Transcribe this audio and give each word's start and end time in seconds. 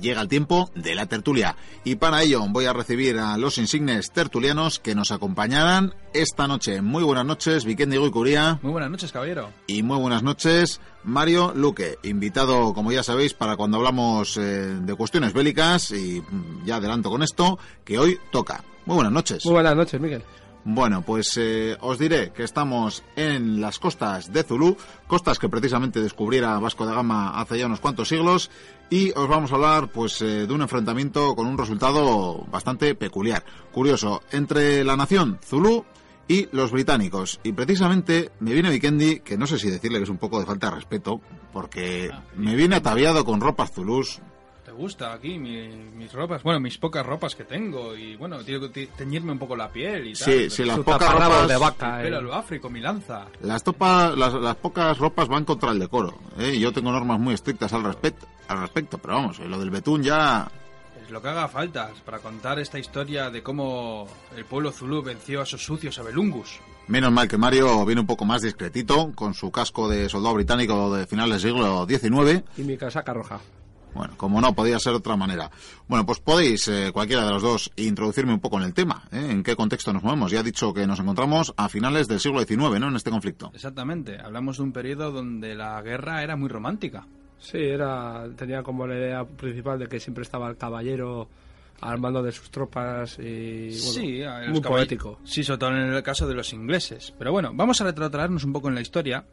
llega 0.00 0.20
el 0.20 0.28
tiempo 0.28 0.70
de 0.74 0.94
la 0.94 1.06
tertulia. 1.06 1.56
Y 1.84 1.96
para 1.96 2.22
ello 2.22 2.44
voy 2.48 2.66
a 2.66 2.72
recibir 2.72 3.18
a 3.18 3.36
los 3.36 3.58
insignes 3.58 4.10
tertulianos 4.10 4.78
que 4.78 4.94
nos 4.94 5.10
acompañarán 5.10 5.94
esta 6.12 6.46
noche. 6.46 6.82
Muy 6.82 7.04
buenas 7.04 7.26
noches, 7.26 7.64
Vikendi 7.64 7.98
Guicuría. 7.98 8.58
Muy 8.62 8.72
buenas 8.72 8.90
noches, 8.90 9.12
caballero. 9.12 9.50
Y 9.66 9.82
muy 9.82 9.98
buenas 9.98 10.22
noches, 10.22 10.80
Mario 11.04 11.52
Luque, 11.54 11.98
invitado, 12.02 12.74
como 12.74 12.92
ya 12.92 13.02
sabéis, 13.02 13.34
para 13.34 13.56
cuando 13.56 13.78
hablamos 13.78 14.36
eh, 14.36 14.40
de 14.40 14.94
cuestiones 14.94 15.32
bélicas. 15.32 15.90
Y 15.90 16.20
mm, 16.20 16.64
ya 16.64 16.76
adelanto 16.76 17.10
con 17.10 17.22
esto, 17.22 17.58
que 17.84 17.98
hoy 17.98 18.18
toca. 18.30 18.62
Muy 18.86 18.96
buenas 18.96 19.12
noches. 19.12 19.44
Muy 19.44 19.54
buenas 19.54 19.76
noches, 19.76 20.00
Miguel. 20.00 20.22
Bueno, 20.70 21.00
pues 21.00 21.34
eh, 21.38 21.78
os 21.80 21.98
diré 21.98 22.30
que 22.30 22.42
estamos 22.42 23.02
en 23.16 23.58
las 23.58 23.78
costas 23.78 24.30
de 24.30 24.42
Zulú, 24.42 24.76
costas 25.06 25.38
que 25.38 25.48
precisamente 25.48 26.02
descubriera 26.02 26.58
Vasco 26.58 26.84
da 26.84 26.92
Gama 26.92 27.40
hace 27.40 27.58
ya 27.58 27.64
unos 27.64 27.80
cuantos 27.80 28.10
siglos, 28.10 28.50
y 28.90 29.12
os 29.12 29.26
vamos 29.28 29.50
a 29.50 29.54
hablar 29.54 29.88
pues 29.88 30.20
eh, 30.20 30.46
de 30.46 30.52
un 30.52 30.60
enfrentamiento 30.60 31.34
con 31.34 31.46
un 31.46 31.56
resultado 31.56 32.44
bastante 32.50 32.94
peculiar, 32.94 33.46
curioso, 33.72 34.20
entre 34.30 34.84
la 34.84 34.98
nación 34.98 35.38
Zulú 35.42 35.86
y 36.28 36.48
los 36.52 36.70
británicos. 36.70 37.40
Y 37.44 37.52
precisamente 37.52 38.30
me 38.38 38.52
viene 38.52 38.68
Vikendi, 38.68 39.20
que 39.20 39.38
no 39.38 39.46
sé 39.46 39.58
si 39.58 39.70
decirle 39.70 39.96
que 39.96 40.04
es 40.04 40.10
un 40.10 40.18
poco 40.18 40.38
de 40.38 40.44
falta 40.44 40.68
de 40.68 40.76
respeto, 40.76 41.22
porque 41.50 42.10
me 42.36 42.54
viene 42.54 42.76
ataviado 42.76 43.24
con 43.24 43.40
ropas 43.40 43.72
zulús, 43.72 44.20
¿Te 44.20 44.37
gusta 44.78 45.12
aquí 45.12 45.38
mi- 45.38 45.68
mis 45.68 46.12
ropas? 46.12 46.42
Bueno, 46.42 46.60
mis 46.60 46.78
pocas 46.78 47.04
ropas 47.04 47.34
que 47.34 47.44
tengo 47.44 47.94
y 47.96 48.16
bueno, 48.16 48.38
tengo 48.44 48.70
que 48.72 48.86
teñirme 48.86 49.32
un 49.32 49.38
poco 49.38 49.54
la 49.56 49.68
piel 49.70 50.06
y 50.06 50.12
tal. 50.14 50.24
Sí, 50.32 50.48
sí, 50.48 50.64
las 50.64 50.78
pocas 50.78 51.12
ropas, 51.12 51.48
de 51.48 51.56
vaca. 51.58 51.98
Pero 52.00 52.18
eh. 52.18 52.22
lo 52.22 52.34
mi 52.70 52.80
lanza. 52.80 53.26
las, 53.42 53.64
topa- 53.64 54.14
las, 54.16 54.32
las 54.34 54.56
pocas 54.56 54.96
ropas 54.96 55.28
van 55.28 55.44
contra 55.44 55.72
el 55.72 55.78
decoro. 55.78 56.16
¿eh? 56.38 56.58
Yo 56.58 56.72
tengo 56.72 56.90
normas 56.92 57.18
muy 57.20 57.34
estrictas 57.34 57.72
al 57.74 57.84
respecto, 57.84 58.26
al 58.48 58.60
respecto, 58.62 58.96
pero 58.98 59.14
vamos, 59.14 59.38
lo 59.40 59.58
del 59.58 59.70
betún 59.70 60.02
ya 60.02 60.50
Es 61.04 61.10
lo 61.10 61.20
que 61.20 61.28
haga 61.28 61.48
falta 61.48 61.90
para 62.04 62.18
contar 62.20 62.58
esta 62.58 62.78
historia 62.78 63.30
de 63.30 63.42
cómo 63.42 64.06
el 64.36 64.44
pueblo 64.44 64.70
zulú 64.72 65.02
venció 65.02 65.40
a 65.40 65.42
esos 65.42 65.62
sucios 65.64 65.98
abelungus. 65.98 66.60
Menos 66.86 67.12
mal 67.12 67.28
que 67.28 67.36
Mario 67.36 67.84
viene 67.84 68.00
un 68.00 68.06
poco 68.06 68.24
más 68.24 68.40
discretito, 68.40 69.12
con 69.14 69.34
su 69.34 69.50
casco 69.50 69.88
de 69.90 70.08
soldado 70.08 70.34
británico 70.36 70.94
de 70.96 71.06
finales 71.06 71.42
del 71.42 71.52
siglo 71.52 71.86
XIX. 71.86 72.42
Y 72.56 72.62
mi 72.62 72.78
casaca 72.78 73.12
roja. 73.12 73.40
Bueno, 73.94 74.14
como 74.16 74.40
no, 74.40 74.54
podía 74.54 74.78
ser 74.78 74.92
de 74.92 74.98
otra 74.98 75.16
manera. 75.16 75.50
Bueno, 75.88 76.06
pues 76.06 76.20
podéis, 76.20 76.68
eh, 76.68 76.90
cualquiera 76.92 77.24
de 77.24 77.30
los 77.30 77.42
dos, 77.42 77.70
introducirme 77.76 78.32
un 78.32 78.40
poco 78.40 78.58
en 78.58 78.64
el 78.64 78.74
tema. 78.74 79.02
¿eh? 79.10 79.28
¿En 79.30 79.42
qué 79.42 79.56
contexto 79.56 79.92
nos 79.92 80.02
movemos? 80.02 80.30
Ya 80.30 80.40
he 80.40 80.44
dicho 80.44 80.72
que 80.72 80.86
nos 80.86 81.00
encontramos 81.00 81.52
a 81.56 81.68
finales 81.68 82.08
del 82.08 82.20
siglo 82.20 82.40
XIX, 82.44 82.80
¿no? 82.80 82.88
En 82.88 82.96
este 82.96 83.10
conflicto. 83.10 83.50
Exactamente, 83.54 84.18
hablamos 84.20 84.58
de 84.58 84.62
un 84.62 84.72
periodo 84.72 85.10
donde 85.10 85.54
la 85.54 85.80
guerra 85.82 86.22
era 86.22 86.36
muy 86.36 86.48
romántica. 86.48 87.06
Sí, 87.38 87.58
era 87.58 88.26
tenía 88.36 88.62
como 88.62 88.86
la 88.86 88.96
idea 88.96 89.24
principal 89.24 89.78
de 89.78 89.86
que 89.86 90.00
siempre 90.00 90.22
estaba 90.22 90.48
el 90.48 90.56
caballero 90.56 91.28
al 91.80 91.98
mando 92.00 92.22
de 92.22 92.32
sus 92.32 92.50
tropas 92.50 93.18
y 93.20 93.68
bueno, 93.68 93.76
sí, 93.78 94.22
muy 94.48 94.60
poético. 94.60 95.20
Sí, 95.24 95.44
sobre 95.44 95.58
todo 95.58 95.70
en 95.70 95.94
el 95.94 96.02
caso 96.02 96.26
de 96.26 96.34
los 96.34 96.52
ingleses. 96.52 97.14
Pero 97.16 97.32
bueno, 97.32 97.52
vamos 97.54 97.80
a 97.80 97.84
retrotraernos 97.84 98.44
un 98.44 98.52
poco 98.52 98.68
en 98.68 98.74
la 98.74 98.80
historia, 98.80 99.24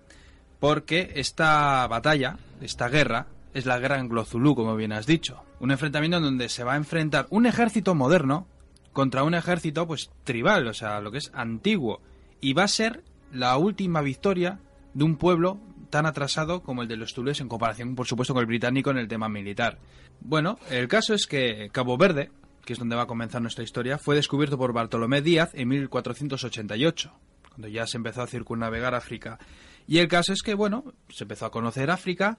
porque 0.60 1.12
esta 1.16 1.88
batalla, 1.88 2.38
esta 2.62 2.88
guerra, 2.88 3.26
es 3.56 3.66
la 3.66 3.80
guerra 3.80 4.00
anglo-zulú, 4.00 4.54
como 4.54 4.76
bien 4.76 4.92
has 4.92 5.08
dicho. 5.08 5.42
Un 5.62 5.72
enfrentamiento 5.72 6.18
en 6.18 6.24
donde 6.24 6.50
se 6.50 6.66
va 6.66 6.74
a 6.74 6.78
enfrentar 6.78 7.26
un 7.30 7.46
ejército 7.46 7.96
moderno 7.96 8.48
contra 8.92 9.24
un 9.24 9.34
ejército, 9.34 9.88
pues, 9.88 10.12
tribal, 10.26 10.68
o 10.68 10.74
sea, 10.74 11.00
lo 11.00 11.10
que 11.10 11.20
es 11.20 11.32
antiguo. 11.34 12.02
Y 12.42 12.52
va 12.52 12.64
a 12.64 12.68
ser 12.68 13.06
la 13.32 13.58
última 13.58 14.02
victoria 14.02 14.60
de 14.94 15.06
un 15.06 15.16
pueblo 15.16 15.62
tan 15.90 16.06
atrasado 16.06 16.64
como 16.64 16.82
el 16.82 16.90
de 16.90 16.98
los 16.98 17.14
zulúes 17.14 17.40
en 17.40 17.48
comparación, 17.48 17.96
por 17.96 18.08
supuesto, 18.08 18.34
con 18.34 18.42
el 18.42 18.48
británico 18.48 18.92
en 18.92 18.98
el 18.98 19.08
tema 19.08 19.30
militar. 19.30 19.80
Bueno, 20.20 20.60
el 20.70 20.90
caso 20.90 21.14
es 21.14 21.26
que 21.26 21.70
Cabo 21.72 21.98
Verde, 21.98 22.32
que 22.66 22.74
es 22.74 22.80
donde 22.80 22.98
va 22.98 23.04
a 23.04 23.08
comenzar 23.08 23.42
nuestra 23.42 23.64
historia, 23.64 23.98
fue 23.98 24.16
descubierto 24.16 24.58
por 24.58 24.74
Bartolomé 24.74 25.22
Díaz 25.22 25.52
en 25.54 25.70
1488, 25.70 27.14
cuando 27.52 27.70
ya 27.70 27.88
se 27.88 27.96
empezó 27.96 28.22
a 28.22 28.28
circunnavegar 28.28 28.96
África. 28.96 29.40
Y 29.88 30.00
el 30.00 30.10
caso 30.10 30.34
es 30.34 30.42
que, 30.42 30.56
bueno, 30.56 30.84
se 31.08 31.24
empezó 31.24 31.46
a 31.46 31.52
conocer 31.52 31.90
África 31.90 32.38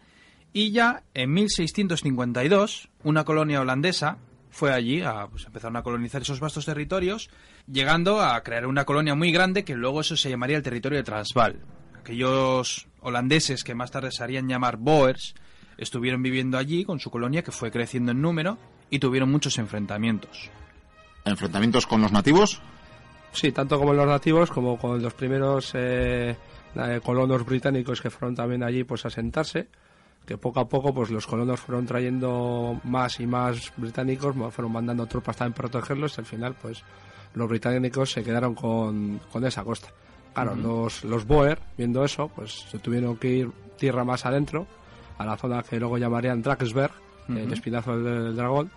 y 0.53 0.73
ya 0.73 1.03
en 1.15 1.33
1652 1.33 2.89
una 3.05 3.25
colonia 3.25 3.61
holandesa 3.61 4.19
fue 4.51 4.73
allí, 4.73 5.03
a, 5.03 5.27
pues 5.27 5.45
empezaron 5.45 5.77
a 5.77 5.83
colonizar 5.83 6.23
esos 6.23 6.41
vastos 6.41 6.65
territorios, 6.65 7.29
llegando 7.71 8.23
a 8.23 8.43
crear 8.43 8.67
una 8.67 8.87
colonia 8.87 9.15
muy 9.15 9.31
grande 9.31 9.65
que 9.65 9.75
luego 9.75 10.01
eso 10.01 10.17
se 10.17 10.31
llamaría 10.31 10.57
el 10.57 10.63
territorio 10.63 10.97
de 10.97 11.05
Transvaal. 11.05 11.61
Aquellos 11.99 12.87
holandeses 13.01 13.65
que 13.65 13.75
más 13.75 13.91
tarde 13.91 14.11
se 14.11 14.25
harían 14.25 14.49
llamar 14.49 14.79
Boers 14.79 15.35
estuvieron 15.77 16.23
viviendo 16.23 16.57
allí 16.57 16.85
con 16.85 17.01
su 17.01 17.11
colonia 17.11 17.43
que 17.43 17.53
fue 17.53 17.71
creciendo 17.71 18.13
en 18.13 18.23
número 18.23 18.57
y 18.89 18.99
tuvieron 18.99 19.31
muchos 19.31 19.59
enfrentamientos. 19.59 20.51
¿Enfrentamientos 21.27 21.87
con 21.87 22.01
los 22.01 22.13
nativos? 22.13 22.63
Sí, 23.33 23.53
tanto 23.53 23.79
como 23.79 23.93
los 23.93 24.07
nativos 24.07 24.51
como 24.51 24.79
con 24.79 25.03
los 25.03 25.13
primeros 25.13 25.73
eh, 25.75 26.35
eh, 26.77 27.01
colonos 27.05 27.45
británicos 27.45 28.01
que 28.01 28.09
fueron 28.09 28.35
también 28.35 28.63
allí 28.63 28.85
pues 28.85 29.05
a 29.05 29.11
sentarse 29.11 29.69
que 30.27 30.37
poco 30.37 30.61
a 30.61 30.69
poco 30.69 30.93
pues 30.93 31.11
los 31.11 31.27
colonos 31.27 31.61
fueron 31.61 31.87
trayendo 31.87 32.81
más 32.85 33.21
y 33.21 33.27
más 33.27 33.73
británicos, 33.77 34.35
fueron 34.53 34.73
mandando 34.73 35.07
tropas 35.07 35.37
también 35.37 35.55
para 35.55 35.69
protegerlos 35.69 36.19
y 36.19 36.21
al 36.21 36.27
final 36.27 36.55
pues 36.61 36.83
los 37.35 37.49
británicos 37.49 38.11
se 38.13 38.25
quedaron 38.25 38.55
con, 38.55 39.21
con 39.33 39.45
esa 39.47 39.63
costa. 39.63 39.89
Claro, 40.35 40.55
los, 40.55 41.05
los 41.05 41.27
Boer, 41.27 41.59
viendo 41.79 42.05
eso, 42.05 42.29
pues 42.35 42.67
se 42.71 42.79
tuvieron 42.79 43.17
que 43.17 43.29
ir 43.29 43.51
tierra 43.79 44.05
más 44.05 44.27
adentro, 44.27 44.67
a 45.17 45.25
la 45.25 45.37
zona 45.39 45.63
que 45.63 45.79
luego 45.81 45.97
llamarían 45.97 46.43
Drakensberg, 46.43 46.93
el 47.29 47.45
Ujú. 47.45 47.53
espinazo 47.55 47.97
del, 47.99 48.25
del 48.25 48.37
dragón, 48.37 48.71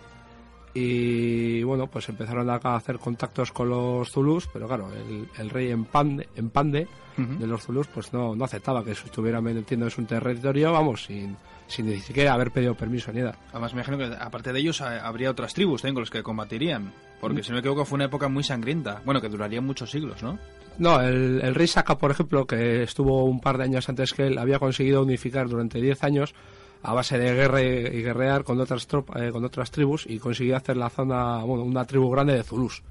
y 0.74 1.62
bueno, 1.62 1.86
pues 1.88 2.08
empezaron 2.08 2.48
a 2.48 2.54
hacer 2.56 2.98
contactos 2.98 3.52
con 3.52 3.68
los 3.68 4.10
Zulus, 4.10 4.48
pero 4.52 4.66
claro, 4.68 4.88
el, 4.92 5.28
el 5.38 5.50
rey 5.50 5.70
Empande, 5.70 6.28
Empande 6.36 6.86
Ujú. 7.18 7.38
de 7.38 7.46
los 7.46 7.62
Zulus 7.62 7.86
pues 7.88 8.12
no, 8.12 8.34
no 8.36 8.44
aceptaba 8.44 8.84
que 8.84 8.94
se 8.94 9.06
estuvieran 9.06 9.42
metiendo 9.44 9.86
en 9.86 9.90
su 9.90 10.02
territorio, 10.04 10.72
vamos, 10.72 11.04
sin, 11.04 11.36
sin 11.66 11.86
ni 11.86 11.98
siquiera 12.00 12.34
haber 12.34 12.50
pedido 12.52 12.74
permiso 12.74 13.12
ni 13.12 13.20
nada. 13.20 13.36
Además, 13.50 13.74
me 13.74 13.82
imagino 13.82 13.98
que 13.98 14.16
aparte 14.18 14.52
de 14.52 14.60
ellos 14.60 14.80
ha- 14.80 15.06
habría 15.06 15.30
otras 15.30 15.54
tribus 15.54 15.82
también 15.82 15.94
con 15.94 16.02
los 16.02 16.10
que 16.10 16.22
combatirían. 16.22 16.92
Porque 17.20 17.42
si 17.42 17.50
no 17.50 17.56
me 17.56 17.60
equivoco 17.60 17.84
fue 17.84 17.96
una 17.96 18.06
época 18.06 18.28
muy 18.28 18.42
sangrienta. 18.42 19.02
Bueno, 19.04 19.20
que 19.20 19.28
duraría 19.28 19.60
muchos 19.60 19.90
siglos, 19.90 20.22
¿no? 20.22 20.38
No, 20.78 21.02
el, 21.02 21.42
el 21.42 21.54
rey 21.54 21.66
Saka, 21.66 21.98
por 21.98 22.10
ejemplo, 22.10 22.46
que 22.46 22.82
estuvo 22.82 23.24
un 23.26 23.40
par 23.40 23.58
de 23.58 23.64
años 23.64 23.86
antes 23.90 24.14
que 24.14 24.28
él, 24.28 24.38
había 24.38 24.58
conseguido 24.58 25.02
unificar 25.02 25.46
durante 25.46 25.82
10 25.82 26.02
años 26.04 26.34
a 26.82 26.94
base 26.94 27.18
de 27.18 27.34
guerra 27.34 27.60
y, 27.62 28.02
guerrear 28.02 28.42
con 28.44 28.58
otras 28.60 28.86
eh, 29.16 29.30
con 29.32 29.44
otras 29.44 29.70
tribus 29.70 30.06
y 30.08 30.18
consiguió 30.18 30.56
hacer 30.56 30.76
la 30.76 30.88
zona, 30.90 31.38
bueno, 31.44 31.64
una 31.64 31.84
tribu 31.84 32.10
grande 32.10 32.34
de 32.34 32.42
Zulus. 32.42 32.82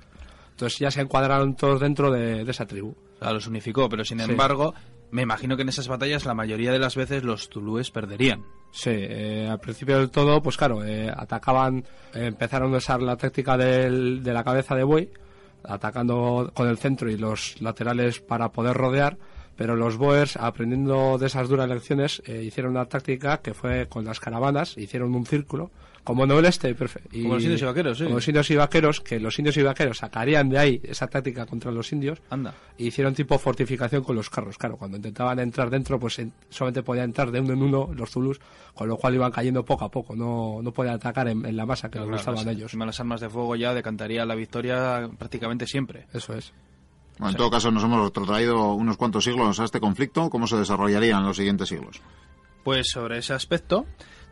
Entonces 0.52 0.78
ya 0.80 0.92
se 0.92 1.02
encuadraron 1.02 1.56
todos 1.56 1.80
dentro 1.80 2.12
de, 2.12 2.44
de 2.44 2.52
esa 2.52 2.66
tribu. 2.66 2.90
O 3.16 3.20
sea, 3.24 3.32
los 3.34 3.48
unificó, 3.48 3.90
pero 3.90 4.04
sin 4.06 4.20
Sí. 4.20 4.30
embargo, 4.32 4.74
me 5.12 5.24
imagino 5.24 5.56
que 5.56 5.64
en 5.64 5.70
esas 5.70 5.88
batallas 5.88 6.26
la 6.26 6.34
mayoría 6.36 6.72
de 6.72 6.80
las 6.80 6.96
veces 6.96 7.24
los 7.24 7.50
zulúes 7.50 7.90
perderían. 7.92 8.44
Sí, 8.72 8.92
eh, 8.94 9.48
al 9.50 9.60
principio 9.60 9.98
del 9.98 10.12
todo, 10.12 10.42
pues 10.44 10.56
claro, 10.58 10.84
eh, 10.86 11.10
atacaban, 11.16 11.80
eh, 12.14 12.26
empezaron 12.28 12.74
a 12.74 12.78
usar 12.78 13.02
la 13.02 13.18
táctica 13.18 13.58
del- 13.58 14.22
de 14.24 14.34
la 14.34 14.44
cabeza 14.44 14.76
de 14.76 14.84
buey, 14.84 15.10
atacando 15.64 16.52
con 16.54 16.68
el 16.68 16.78
centro 16.78 17.10
y 17.10 17.18
los 17.18 17.60
laterales 17.62 18.20
para 18.20 18.50
poder 18.50 18.76
rodear, 18.78 19.18
pero 19.59 19.75
los 19.75 19.97
Boers, 19.97 20.38
aprendiendo 20.38 21.18
de 21.18 21.28
esas 21.28 21.50
duras 21.50 21.68
lecciones, 21.68 22.22
eh, 22.25 22.44
hicieron 22.46 22.72
una 22.72 22.86
táctica 22.86 23.42
que 23.42 23.53
fue 23.53 23.88
con 23.90 24.06
las 24.06 24.22
caravanas, 24.22 24.78
hicieron 24.78 25.14
un 25.14 25.25
círculo, 25.25 25.70
como 26.06 26.25
no 26.25 26.40
el 26.40 26.46
este, 26.46 26.70
y- 27.12 27.24
Como 27.24 27.34
los 27.36 27.44
indios 27.44 27.62
y 27.62 27.66
vaqueros, 27.66 27.97
sí. 27.97 28.06
como 28.06 28.16
los 28.16 28.28
indios 28.30 28.50
y 28.50 28.56
vaqueros, 28.56 29.02
que 29.02 29.20
los 29.20 29.38
indios 29.38 29.58
y 29.58 29.62
vaqueros 29.64 29.97
sacarían 29.97 30.47
de 30.47 30.58
ahí 30.58 30.81
esa 30.86 31.08
táctica 31.08 31.46
contra 31.46 31.72
los 31.72 31.92
indios, 31.92 32.20
Anda. 32.30 32.53
y 32.78 32.88
hicieron 32.88 33.14
tipo 33.14 33.38
fortificación 33.38 34.02
con 34.02 34.16
los 34.16 34.30
carros. 34.30 34.58
Claro, 34.58 34.78
cuando 34.78 34.96
intentaban 34.96 35.40
entrar 35.40 35.70
dentro, 35.70 36.00
pues 36.00 36.20
en- 36.20 36.32
solamente 36.50 36.82
podían 36.82 37.06
entrar 37.09 37.29
de 37.29 37.41
uno 37.41 37.52
en 37.53 37.61
uno 37.61 37.90
los 37.94 38.09
zulus, 38.11 38.40
con 38.73 38.88
lo 38.88 38.96
cual 38.96 39.16
iban 39.16 39.29
cayendo 39.34 39.66
poco 39.66 39.84
a 39.84 39.91
poco. 39.91 40.16
No, 40.16 40.61
no 40.64 40.72
podían 40.72 40.96
atacar 40.96 41.28
en, 41.28 41.46
en 41.46 41.58
la 41.58 41.66
masa 41.66 41.90
que 41.91 42.00
les 42.00 42.08
Claro, 42.08 42.17
gustaban 42.17 42.46
las- 42.46 42.56
ellos. 42.56 42.73
las 42.73 43.00
armas 43.02 43.20
de 43.20 43.29
fuego 43.29 43.58
ya 43.58 43.73
decantaría 43.73 44.26
la 44.26 44.35
victoria 44.35 45.09
prácticamente 45.20 45.67
siempre. 45.67 46.06
Eso 46.14 46.34
es. 46.34 46.53
Bueno, 47.20 47.32
en 47.32 47.38
todo 47.38 47.52
caso, 47.52 47.70
nos 47.70 47.84
hemos 47.84 48.02
retrotraído 48.02 48.74
unos 48.74 48.96
cuantos 48.96 49.26
siglos 49.26 49.60
a 49.60 49.66
este 49.66 49.82
conflicto. 49.82 50.30
¿Cómo 50.30 50.48
se 50.48 50.56
desarrollaría 50.56 51.18
en 51.18 51.26
los 51.26 51.36
siguientes 51.36 51.68
siglos? 51.68 52.02
Pues 52.64 52.88
sobre 52.92 53.18
ese 53.18 53.34
aspecto 53.34 53.86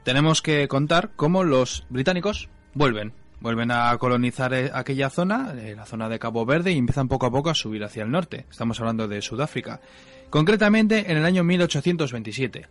tenemos 0.04 0.42
que 0.42 0.70
contar 0.70 1.12
cómo 1.18 1.44
los 1.44 1.86
británicos 1.90 2.50
vuelven. 2.74 3.14
Vuelven 3.42 3.72
a 3.72 3.96
colonizar 3.98 4.54
eh, 4.54 4.72
aquella 4.74 5.10
zona, 5.10 5.54
eh, 5.58 5.76
la 5.76 5.86
zona 5.86 6.08
de 6.08 6.18
Cabo 6.18 6.46
Verde, 6.46 6.72
y 6.72 6.78
empiezan 6.78 7.10
poco 7.10 7.26
a 7.26 7.32
poco 7.32 7.50
a 7.50 7.56
subir 7.56 7.84
hacia 7.84 8.04
el 8.04 8.10
norte. 8.10 8.46
Estamos 8.50 8.80
hablando 8.80 9.08
de 9.08 9.22
Sudáfrica. 9.22 9.82
Concretamente 10.30 11.12
en 11.12 11.18
el 11.18 11.26
año 11.26 11.44
1827. 11.44 12.68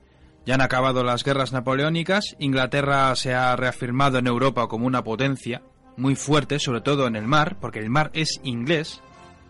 Ya 0.47 0.55
han 0.55 0.63
acabado 0.63 1.05
las 1.05 1.25
guerras 1.25 1.53
napoleónicas, 1.53 2.37
Inglaterra 2.39 3.15
se 3.17 3.35
ha 3.35 3.55
reafirmado 3.55 4.19
en 4.19 4.29
Europa 4.29 4.67
como 4.67 4.87
una 4.87 5.05
potencia 5.05 5.63
muy 5.97 6.15
fuerte, 6.15 6.59
sobre 6.59 6.81
todo 6.81 7.07
en 7.07 7.17
el 7.17 7.27
mar, 7.27 7.59
porque 7.61 7.81
el 7.81 7.91
mar 7.91 8.11
es 8.15 8.41
inglés, 8.45 9.03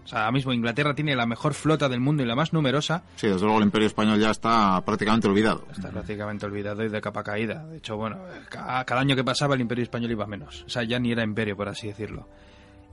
O 0.06 0.08
sea, 0.08 0.20
ahora 0.20 0.30
mismo 0.30 0.52
Inglaterra 0.52 0.94
tiene 0.94 1.16
la 1.16 1.26
mejor 1.26 1.52
flota 1.52 1.88
del 1.88 1.98
mundo 1.98 2.22
y 2.22 2.26
la 2.26 2.36
más 2.36 2.52
numerosa. 2.52 3.02
Sí, 3.16 3.26
desde 3.26 3.40
luego 3.40 3.58
el 3.58 3.64
Imperio 3.64 3.88
Español 3.88 4.20
ya 4.20 4.30
está 4.30 4.80
prácticamente 4.84 5.26
olvidado. 5.26 5.66
Está 5.72 5.90
prácticamente 5.90 6.46
olvidado 6.46 6.84
y 6.84 6.88
de 6.88 7.00
capa 7.00 7.24
caída. 7.24 7.64
De 7.64 7.78
hecho, 7.78 7.96
bueno, 7.96 8.18
cada, 8.48 8.84
cada 8.84 9.00
año 9.00 9.16
que 9.16 9.24
pasaba 9.24 9.56
el 9.56 9.62
Imperio 9.62 9.82
Español 9.82 10.12
iba 10.12 10.24
menos. 10.24 10.62
O 10.64 10.68
sea, 10.68 10.84
ya 10.84 11.00
ni 11.00 11.10
era 11.10 11.24
imperio, 11.24 11.56
por 11.56 11.68
así 11.68 11.88
decirlo. 11.88 12.28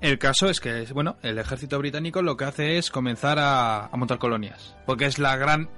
El 0.01 0.17
caso 0.17 0.49
es 0.49 0.59
que, 0.59 0.87
bueno, 0.91 1.17
el 1.21 1.37
ejército 1.37 1.77
británico 1.77 2.23
lo 2.23 2.35
que 2.35 2.45
hace 2.45 2.79
es 2.79 2.89
comenzar 2.89 3.37
a, 3.37 3.85
a 3.85 3.95
montar 3.95 4.17
colonias. 4.17 4.75
Porque 4.87 5.05
es 5.05 5.19
la 5.19 5.35
gran 5.37 5.69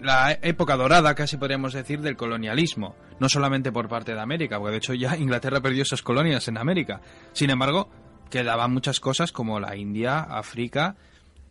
la 0.00 0.32
época 0.42 0.76
dorada, 0.76 1.14
casi 1.14 1.36
podríamos 1.36 1.74
decir, 1.74 2.00
del 2.00 2.16
colonialismo. 2.16 2.96
No 3.20 3.28
solamente 3.28 3.72
por 3.72 3.88
parte 3.88 4.14
de 4.14 4.20
América, 4.20 4.58
porque 4.58 4.72
de 4.72 4.76
hecho 4.78 4.94
ya 4.94 5.16
Inglaterra 5.16 5.60
perdió 5.60 5.82
esas 5.82 6.02
colonias 6.02 6.48
en 6.48 6.56
América. 6.56 7.00
Sin 7.32 7.50
embargo, 7.50 7.90
quedaban 8.30 8.72
muchas 8.72 9.00
cosas 9.00 9.32
como 9.32 9.60
la 9.60 9.76
India, 9.76 10.20
África, 10.20 10.96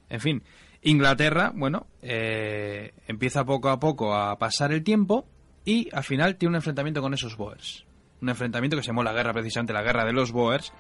en 0.10 0.20
fin. 0.20 0.44
Inglaterra, 0.82 1.52
bueno, 1.54 1.88
eh, 2.02 2.94
empieza 3.08 3.46
poco 3.46 3.70
a 3.70 3.80
poco 3.80 4.14
a 4.14 4.38
pasar 4.38 4.72
el 4.72 4.84
tiempo 4.84 5.28
y 5.66 5.90
al 5.94 6.04
final 6.04 6.36
tiene 6.38 6.52
un 6.52 6.56
enfrentamiento 6.56 7.02
con 7.02 7.14
esos 7.14 7.36
Boers. 7.36 7.86
Un 8.22 8.30
enfrentamiento 8.30 8.78
que 8.78 8.84
se 8.84 8.88
llamó 8.88 9.04
la 9.04 9.14
guerra, 9.14 9.34
precisamente 9.34 9.74
la 9.74 9.82
guerra 9.82 10.06
de 10.06 10.14
los 10.14 10.32
Boers, 10.32 10.74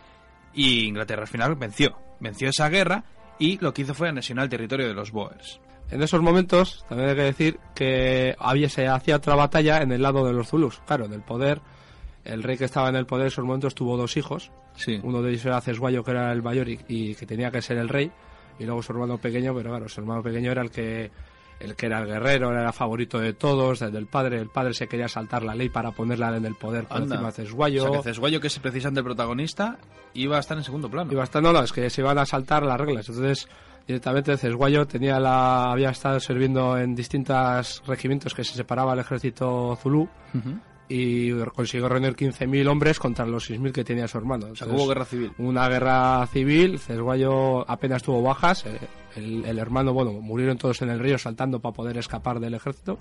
y 0.53 0.85
Inglaterra 0.85 1.23
al 1.23 1.27
final 1.27 1.55
venció. 1.55 1.97
Venció 2.19 2.49
esa 2.49 2.69
guerra 2.69 3.03
y 3.37 3.57
lo 3.59 3.73
que 3.73 3.83
hizo 3.83 3.93
fue 3.93 4.09
anexionar 4.09 4.45
el 4.45 4.49
territorio 4.49 4.87
de 4.87 4.93
los 4.93 5.11
Boers. 5.11 5.59
En 5.89 6.01
esos 6.01 6.21
momentos, 6.21 6.85
también 6.89 7.09
hay 7.09 7.15
que 7.15 7.21
decir 7.21 7.59
que 7.73 8.35
había, 8.39 8.69
se 8.69 8.87
hacía 8.87 9.17
otra 9.17 9.35
batalla 9.35 9.81
en 9.81 9.91
el 9.91 10.01
lado 10.01 10.25
de 10.25 10.33
los 10.33 10.49
Zulus. 10.49 10.81
Claro, 10.85 11.07
del 11.07 11.21
poder, 11.21 11.61
el 12.27 12.43
rey 12.43 12.57
que 12.57 12.65
estaba 12.65 12.89
en 12.89 12.95
el 12.95 13.05
poder 13.05 13.23
en 13.23 13.27
esos 13.27 13.45
momentos 13.45 13.73
tuvo 13.75 13.97
dos 13.97 14.17
hijos. 14.17 14.51
Sí. 14.75 14.99
Uno 15.03 15.21
de 15.21 15.31
ellos 15.31 15.45
era 15.45 15.61
Cesguayo, 15.61 16.03
que 16.03 16.11
era 16.11 16.31
el 16.31 16.43
mayor 16.43 16.69
y, 16.69 16.79
y 16.87 17.15
que 17.15 17.25
tenía 17.25 17.49
que 17.51 17.61
ser 17.61 17.77
el 17.77 17.89
rey. 17.89 18.11
Y 18.59 18.65
luego 18.65 18.81
su 18.81 18.91
hermano 18.91 19.17
pequeño, 19.17 19.53
pero 19.55 19.69
claro, 19.69 19.87
su 19.87 20.01
hermano 20.01 20.21
pequeño 20.21 20.51
era 20.51 20.61
el 20.61 20.71
que 20.71 21.11
el 21.59 21.75
que 21.75 21.87
era 21.87 21.99
el 21.99 22.05
guerrero, 22.05 22.51
era 22.51 22.67
el 22.67 22.73
favorito 22.73 23.19
de 23.19 23.33
todos, 23.33 23.79
desde 23.79 23.97
el 23.97 24.05
padre. 24.05 24.39
El 24.39 24.49
padre 24.49 24.73
se 24.73 24.87
quería 24.87 25.07
saltar 25.07 25.43
la 25.43 25.55
ley 25.55 25.69
para 25.69 25.91
ponerla 25.91 26.35
en 26.37 26.45
el 26.45 26.55
poder 26.55 26.85
por 26.85 26.97
Anda. 26.97 27.15
encima 27.15 27.29
de 27.29 27.33
Cesguayo. 27.33 27.85
O 27.85 27.87
sea, 27.89 27.97
que 27.97 28.03
Cesguayo, 28.09 28.39
que 28.39 28.47
es 28.47 28.59
precisamente 28.59 28.99
el 28.99 29.05
protagonista, 29.05 29.77
iba 30.13 30.37
a 30.37 30.39
estar 30.39 30.57
en 30.57 30.63
segundo 30.63 30.89
plano. 30.89 31.11
Iba 31.11 31.21
a 31.21 31.23
estar, 31.23 31.41
no, 31.41 31.51
no, 31.51 31.63
es 31.63 31.71
que 31.71 31.89
se 31.89 32.01
iban 32.01 32.17
a 32.19 32.25
saltar 32.25 32.63
las 32.63 32.79
reglas. 32.79 33.09
Entonces, 33.09 33.47
directamente 33.87 34.37
Cesguayo 34.37 34.85
tenía 34.85 35.19
la, 35.19 35.71
había 35.71 35.89
estado 35.89 36.19
sirviendo 36.19 36.77
en 36.77 36.93
distintos 36.93 37.81
regimientos 37.87 38.35
que 38.35 38.43
se 38.43 38.53
separaba 38.53 38.93
el 38.93 38.99
ejército 38.99 39.75
zulú 39.81 40.07
Ujú. 40.35 40.59
Y 40.89 41.31
consiguió 41.53 41.89
reunir 41.89 42.15
15.000 42.15 42.67
hombres 42.67 42.99
contra 42.99 43.25
los 43.25 43.49
6.000 43.49 43.71
que 43.71 43.83
tenía 43.83 44.07
su 44.07 44.17
hermano. 44.17 44.47
O 44.51 44.55
sea, 44.55 44.67
hubo 44.67 44.87
guerra 44.87 45.05
civil. 45.05 45.31
Una 45.37 45.67
guerra 45.67 46.25
civil, 46.27 46.79
Cesguayo 46.79 47.69
apenas 47.69 48.03
tuvo 48.03 48.21
bajas, 48.21 48.65
eh, 48.65 48.79
el, 49.15 49.45
el 49.45 49.59
hermano, 49.59 49.93
bueno, 49.93 50.13
murieron 50.13 50.57
todos 50.57 50.81
en 50.81 50.89
el 50.89 50.99
río 50.99 51.17
saltando 51.17 51.59
para 51.59 51.73
poder 51.73 51.97
escapar 51.97 52.39
del 52.39 52.53
ejército 52.53 52.99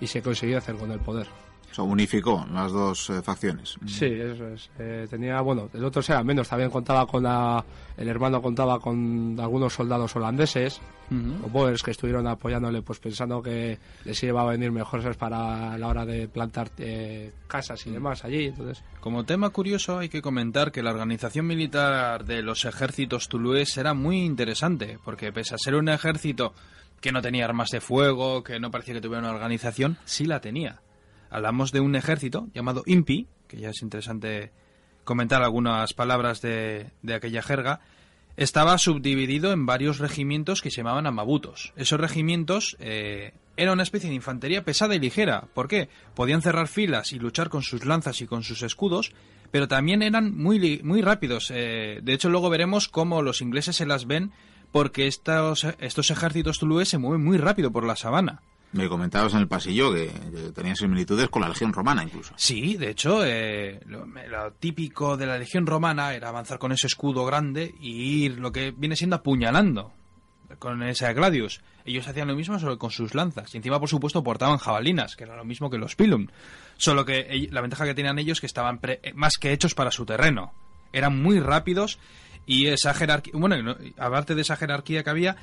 y 0.00 0.06
se 0.06 0.22
consiguió 0.22 0.58
hacer 0.58 0.76
con 0.76 0.90
el 0.90 1.00
poder. 1.00 1.26
O 1.74 1.76
sea, 1.76 1.84
unificó 1.84 2.46
las 2.52 2.70
dos 2.70 3.10
eh, 3.10 3.20
facciones. 3.20 3.76
Sí, 3.84 4.04
eso 4.06 4.46
es. 4.46 4.70
Eh, 4.78 5.08
tenía, 5.10 5.40
bueno, 5.40 5.68
el 5.74 5.84
otro 5.84 6.02
sea 6.02 6.22
menos, 6.22 6.48
también 6.48 6.70
contaba 6.70 7.04
con 7.04 7.24
la, 7.24 7.64
el 7.96 8.06
hermano 8.06 8.40
contaba 8.40 8.78
con 8.78 9.36
algunos 9.40 9.72
soldados 9.74 10.14
holandeses, 10.14 10.80
Ujú. 11.10 11.46
o 11.46 11.48
boers 11.48 11.82
que 11.82 11.90
estuvieron 11.90 12.28
apoyándole, 12.28 12.80
pues 12.82 13.00
pensando 13.00 13.42
que 13.42 13.76
les 14.04 14.22
iba 14.22 14.40
a 14.40 14.44
venir 14.44 14.70
mejor 14.70 15.02
¿sabes? 15.02 15.16
para 15.16 15.76
la 15.76 15.88
hora 15.88 16.06
de 16.06 16.28
plantar 16.28 16.70
eh, 16.78 17.32
casas 17.48 17.84
y 17.88 17.90
demás 17.90 18.24
allí, 18.24 18.44
entonces... 18.44 18.84
Como 19.00 19.24
tema 19.24 19.50
curioso 19.50 19.98
hay 19.98 20.08
que 20.08 20.22
comentar 20.22 20.70
que 20.70 20.80
la 20.80 20.90
organización 20.92 21.44
militar 21.48 22.24
de 22.24 22.42
los 22.42 22.64
ejércitos 22.66 23.28
tulúes 23.28 23.76
era 23.76 23.94
muy 23.94 24.24
interesante, 24.24 25.00
porque 25.04 25.32
pese 25.32 25.56
a 25.56 25.58
ser 25.58 25.74
un 25.74 25.88
ejército 25.88 26.54
que 27.00 27.10
no 27.10 27.20
tenía 27.20 27.44
armas 27.46 27.70
de 27.70 27.80
fuego, 27.80 28.44
que 28.44 28.60
no 28.60 28.70
parecía 28.70 28.94
que 28.94 29.00
tuviera 29.00 29.18
una 29.18 29.34
organización, 29.34 29.98
sí 30.04 30.24
la 30.24 30.40
tenía. 30.40 30.80
Hablamos 31.30 31.72
de 31.72 31.80
un 31.80 31.96
ejército 31.96 32.48
llamado 32.54 32.82
IMPI, 32.86 33.26
que 33.48 33.58
ya 33.58 33.70
es 33.70 33.82
interesante 33.82 34.52
comentar 35.04 35.42
algunas 35.42 35.92
palabras 35.94 36.40
de, 36.40 36.90
de 37.02 37.14
aquella 37.14 37.42
jerga, 37.42 37.80
estaba 38.36 38.78
subdividido 38.78 39.52
en 39.52 39.66
varios 39.66 39.98
regimientos 39.98 40.60
que 40.60 40.70
se 40.70 40.78
llamaban 40.78 41.06
amabutos. 41.06 41.72
Esos 41.76 42.00
regimientos 42.00 42.76
eh, 42.80 43.32
eran 43.56 43.74
una 43.74 43.82
especie 43.84 44.08
de 44.08 44.16
infantería 44.16 44.64
pesada 44.64 44.94
y 44.94 44.98
ligera. 44.98 45.46
¿Por 45.54 45.68
qué? 45.68 45.88
Podían 46.14 46.42
cerrar 46.42 46.68
filas 46.68 47.12
y 47.12 47.18
luchar 47.18 47.48
con 47.48 47.62
sus 47.62 47.84
lanzas 47.84 48.20
y 48.20 48.26
con 48.26 48.42
sus 48.42 48.62
escudos, 48.62 49.12
pero 49.50 49.68
también 49.68 50.02
eran 50.02 50.36
muy, 50.36 50.80
muy 50.82 51.00
rápidos. 51.00 51.52
Eh, 51.54 52.00
de 52.02 52.12
hecho, 52.12 52.28
luego 52.28 52.50
veremos 52.50 52.88
cómo 52.88 53.22
los 53.22 53.40
ingleses 53.40 53.76
se 53.76 53.86
las 53.86 54.06
ven 54.06 54.32
porque 54.72 55.06
estos, 55.06 55.64
estos 55.78 56.10
ejércitos 56.10 56.58
tulúes 56.58 56.88
se 56.88 56.98
mueven 56.98 57.24
muy 57.24 57.38
rápido 57.38 57.70
por 57.70 57.86
la 57.86 57.94
sabana. 57.94 58.42
Me 58.74 58.88
comentabas 58.88 59.32
en 59.34 59.40
el 59.40 59.48
pasillo 59.48 59.92
que, 59.94 60.08
que 60.08 60.52
tenía 60.52 60.74
similitudes 60.76 61.28
con 61.28 61.42
la 61.42 61.48
Legión 61.48 61.72
Romana 61.72 62.02
incluso. 62.02 62.34
Sí, 62.36 62.76
de 62.76 62.90
hecho, 62.90 63.24
eh, 63.24 63.80
lo, 63.86 64.04
lo 64.04 64.52
típico 64.52 65.16
de 65.16 65.26
la 65.26 65.38
Legión 65.38 65.64
Romana 65.66 66.12
era 66.12 66.28
avanzar 66.28 66.58
con 66.58 66.72
ese 66.72 66.88
escudo 66.88 67.24
grande 67.24 67.74
y 67.80 68.24
ir 68.24 68.38
lo 68.38 68.52
que 68.52 68.72
viene 68.72 68.96
siendo 68.96 69.16
apuñalando 69.16 69.92
con 70.58 70.82
ese 70.82 71.12
Gladius. 71.14 71.60
Ellos 71.84 72.06
hacían 72.08 72.28
lo 72.28 72.34
mismo 72.34 72.58
solo 72.58 72.78
con 72.78 72.90
sus 72.90 73.14
lanzas. 73.14 73.52
Y 73.54 73.58
encima, 73.58 73.78
por 73.78 73.88
supuesto, 73.88 74.22
portaban 74.22 74.58
jabalinas, 74.58 75.16
que 75.16 75.24
era 75.24 75.36
lo 75.36 75.44
mismo 75.44 75.68
que 75.70 75.78
los 75.78 75.96
Pilum. 75.96 76.28
Solo 76.76 77.04
que 77.04 77.48
la 77.50 77.60
ventaja 77.60 77.84
que 77.84 77.94
tenían 77.94 78.18
ellos 78.18 78.36
es 78.38 78.40
que 78.40 78.46
estaban 78.46 78.78
pre- 78.78 79.00
eh, 79.02 79.12
más 79.14 79.34
que 79.38 79.52
hechos 79.52 79.74
para 79.74 79.90
su 79.90 80.04
terreno. 80.06 80.52
Eran 80.92 81.20
muy 81.20 81.40
rápidos 81.40 81.98
y 82.46 82.66
esa 82.68 82.94
jerarquía... 82.94 83.32
Bueno, 83.36 83.76
aparte 83.98 84.34
de 84.34 84.42
esa 84.42 84.56
jerarquía 84.56 85.02
que 85.02 85.10
había, 85.10 85.36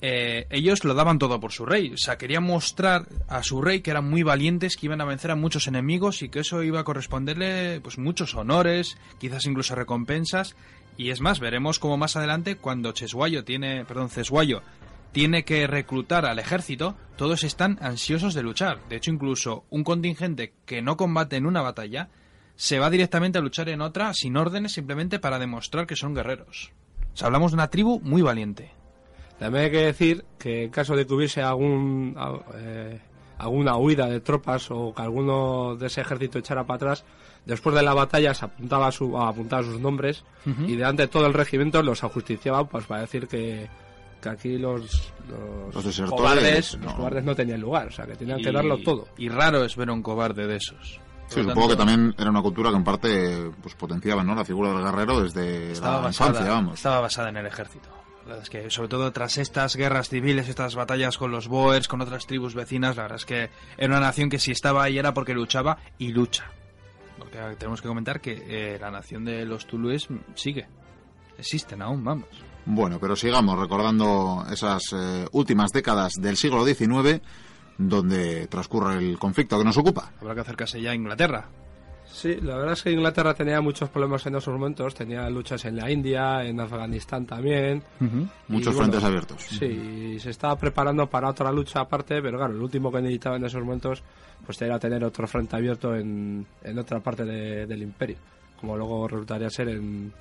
eh, 0.00 0.46
ellos 0.50 0.84
lo 0.84 0.94
daban 0.94 1.18
todo 1.18 1.40
por 1.40 1.52
su 1.52 1.66
rey. 1.66 1.92
O 1.92 1.96
sea, 1.96 2.18
querían 2.18 2.44
mostrar 2.44 3.06
a 3.28 3.42
su 3.42 3.60
rey 3.60 3.80
que 3.80 3.90
eran 3.90 4.08
muy 4.08 4.22
valientes, 4.22 4.76
que 4.76 4.86
iban 4.86 5.00
a 5.00 5.04
vencer 5.04 5.30
a 5.30 5.36
muchos 5.36 5.66
enemigos 5.66 6.22
y 6.22 6.28
que 6.28 6.40
eso 6.40 6.62
iba 6.62 6.80
a 6.80 6.84
corresponderle 6.84 7.80
pues 7.80 7.98
muchos 7.98 8.34
honores, 8.34 8.96
quizás 9.18 9.46
incluso 9.46 9.74
recompensas. 9.74 10.56
Y 10.96 11.10
es 11.10 11.20
más, 11.20 11.40
veremos 11.40 11.78
cómo 11.78 11.96
más 11.96 12.16
adelante, 12.16 12.56
cuando 12.56 12.92
Chesguayo 12.92 13.44
tiene, 13.44 13.84
perdón, 13.84 14.10
Cesguayo 14.10 14.62
tiene 15.12 15.44
que 15.44 15.66
reclutar 15.66 16.26
al 16.26 16.38
ejército, 16.38 16.96
todos 17.16 17.44
están 17.44 17.78
ansiosos 17.80 18.34
de 18.34 18.42
luchar. 18.42 18.80
De 18.88 18.96
hecho, 18.96 19.10
incluso 19.10 19.64
un 19.70 19.84
contingente 19.84 20.54
que 20.66 20.82
no 20.82 20.96
combate 20.96 21.36
en 21.36 21.46
una 21.46 21.62
batalla 21.62 22.08
se 22.56 22.78
va 22.78 22.90
directamente 22.90 23.38
a 23.38 23.40
luchar 23.40 23.68
en 23.68 23.80
otra 23.80 24.12
sin 24.12 24.36
órdenes 24.36 24.72
simplemente 24.72 25.18
para 25.18 25.38
demostrar 25.38 25.86
que 25.86 25.96
son 25.96 26.14
guerreros. 26.14 26.72
Hablamos 27.20 27.52
de 27.52 27.56
una 27.56 27.70
tribu 27.70 28.00
muy 28.00 28.22
valiente. 28.22 28.77
También 29.38 29.64
hay 29.66 29.70
que 29.70 29.84
decir 29.84 30.24
que 30.38 30.64
en 30.64 30.70
caso 30.70 30.96
de 30.96 31.06
que 31.06 31.14
hubiese 31.14 31.42
algún, 31.42 32.16
eh, 32.56 33.00
alguna 33.38 33.76
huida 33.76 34.06
de 34.06 34.20
tropas 34.20 34.68
o 34.70 34.92
que 34.94 35.02
alguno 35.02 35.76
de 35.76 35.86
ese 35.86 36.00
ejército 36.00 36.38
echara 36.38 36.64
para 36.64 36.76
atrás, 36.76 37.04
después 37.46 37.74
de 37.76 37.82
la 37.82 37.94
batalla 37.94 38.34
se 38.34 38.44
apuntaba, 38.46 38.90
su, 38.90 39.16
apuntaba 39.16 39.62
sus 39.62 39.80
nombres 39.80 40.24
Ujú. 40.44 40.62
y 40.64 40.76
delante 40.76 41.02
de 41.02 41.08
todo 41.08 41.26
el 41.26 41.34
regimiento 41.34 41.82
los 41.82 42.02
ajusticiaban 42.02 42.66
pues 42.66 42.86
para 42.86 43.02
decir 43.02 43.28
que, 43.28 43.68
que 44.20 44.28
aquí 44.28 44.58
los, 44.58 45.12
los, 45.72 45.98
Los 45.98 46.10
cobardes, 46.10 46.76
no. 46.78 46.86
los 46.86 46.94
cobardes 46.94 47.24
no 47.24 47.36
tenían 47.36 47.60
lugar, 47.60 47.86
o 47.86 47.92
sea 47.92 48.06
que 48.06 48.16
tenían 48.16 48.42
que 48.42 48.50
darlo 48.50 48.78
todo. 48.78 49.06
Y 49.18 49.28
raro 49.28 49.64
es 49.64 49.76
ver 49.76 49.90
a 49.90 49.92
un 49.92 50.02
cobarde 50.02 50.46
de 50.48 50.56
esos. 50.56 51.00
Sí, 51.28 51.42
supongo 51.44 51.68
que 51.68 51.76
también 51.76 52.14
era 52.18 52.30
una 52.30 52.40
cultura 52.42 52.70
que 52.70 52.76
en 52.76 52.84
parte 52.84 53.50
pues 53.62 53.74
potenciaba 53.74 54.24
¿no? 54.24 54.34
la 54.34 54.44
figura 54.46 54.72
del 54.72 54.82
guerrero 54.82 55.20
desde 55.22 55.72
estaba 55.72 55.96
la 55.96 56.00
basada, 56.04 56.30
infancia, 56.30 56.52
vamos. 56.54 56.74
estaba 56.74 57.00
basada 57.00 57.28
en 57.28 57.36
el 57.36 57.46
ejército. 57.46 57.88
La 58.28 58.34
verdad 58.34 58.44
es 58.44 58.50
que, 58.50 58.70
sobre 58.70 58.90
todo 58.90 59.10
tras 59.10 59.38
estas 59.38 59.74
guerras 59.74 60.10
civiles, 60.10 60.50
estas 60.50 60.74
batallas 60.74 61.16
con 61.16 61.30
los 61.30 61.48
Boers, 61.48 61.88
con 61.88 62.02
otras 62.02 62.26
tribus 62.26 62.54
vecinas, 62.54 62.94
la 62.94 63.04
verdad 63.04 63.16
es 63.16 63.24
que 63.24 63.48
era 63.78 63.96
una 63.96 64.00
nación 64.00 64.28
que 64.28 64.38
si 64.38 64.50
estaba 64.50 64.82
ahí 64.82 64.98
era 64.98 65.14
porque 65.14 65.32
luchaba 65.32 65.78
y 65.96 66.08
lucha. 66.08 66.44
Porque 67.16 67.38
tenemos 67.58 67.80
que 67.80 67.88
comentar 67.88 68.20
que 68.20 68.44
eh, 68.46 68.78
la 68.78 68.90
nación 68.90 69.24
de 69.24 69.46
los 69.46 69.66
Tulúes 69.66 70.08
sigue. 70.34 70.66
Existen 71.38 71.80
aún, 71.80 72.04
vamos. 72.04 72.28
Bueno, 72.66 72.98
pero 73.00 73.16
sigamos 73.16 73.58
recordando 73.58 74.44
esas 74.52 74.82
eh, 74.92 75.26
últimas 75.32 75.72
décadas 75.72 76.12
del 76.20 76.36
siglo 76.36 76.66
XIX 76.66 77.22
donde 77.78 78.46
transcurre 78.48 78.98
el 78.98 79.18
conflicto 79.18 79.56
que 79.56 79.64
nos 79.64 79.78
ocupa. 79.78 80.12
Habrá 80.20 80.34
que 80.34 80.40
acercarse 80.42 80.82
ya 80.82 80.90
a 80.90 80.94
Inglaterra. 80.94 81.48
Sí, 82.10 82.36
la 82.40 82.56
verdad 82.56 82.72
es 82.72 82.82
que 82.82 82.90
Inglaterra 82.90 83.34
tenía 83.34 83.60
muchos 83.60 83.88
problemas 83.90 84.24
en 84.26 84.34
esos 84.34 84.52
momentos, 84.52 84.94
tenía 84.94 85.28
luchas 85.30 85.64
en 85.66 85.76
la 85.76 85.90
India, 85.90 86.44
en 86.44 86.58
Afganistán 86.58 87.26
también. 87.26 87.82
Muchos 88.48 88.74
Y, 88.74 88.78
frentes 88.78 89.04
abiertos. 89.04 89.42
Sí, 89.42 90.14
y 90.16 90.18
se 90.20 90.30
estaba 90.30 90.56
preparando 90.56 91.06
para 91.08 91.28
otra 91.28 91.52
lucha 91.52 91.80
aparte, 91.80 92.20
pero 92.22 92.38
claro, 92.38 92.54
el 92.54 92.60
último 92.62 92.90
que 92.90 93.00
necesitaba 93.02 93.36
en 93.36 93.44
esos 93.44 93.60
momentos 93.62 94.02
pues 94.44 94.60
era 94.62 94.78
tener 94.78 95.04
otro 95.04 95.26
frente 95.28 95.54
abierto 95.56 95.94
en, 95.94 96.46
en 96.64 96.78
otra 96.78 97.00
parte 97.00 97.24
de- 97.24 97.66
del 97.66 97.82
imperio, 97.82 98.16
como 98.60 98.76
luego 98.76 99.06
resultaría 99.06 99.50
ser 99.50 99.68
en, 99.68 100.12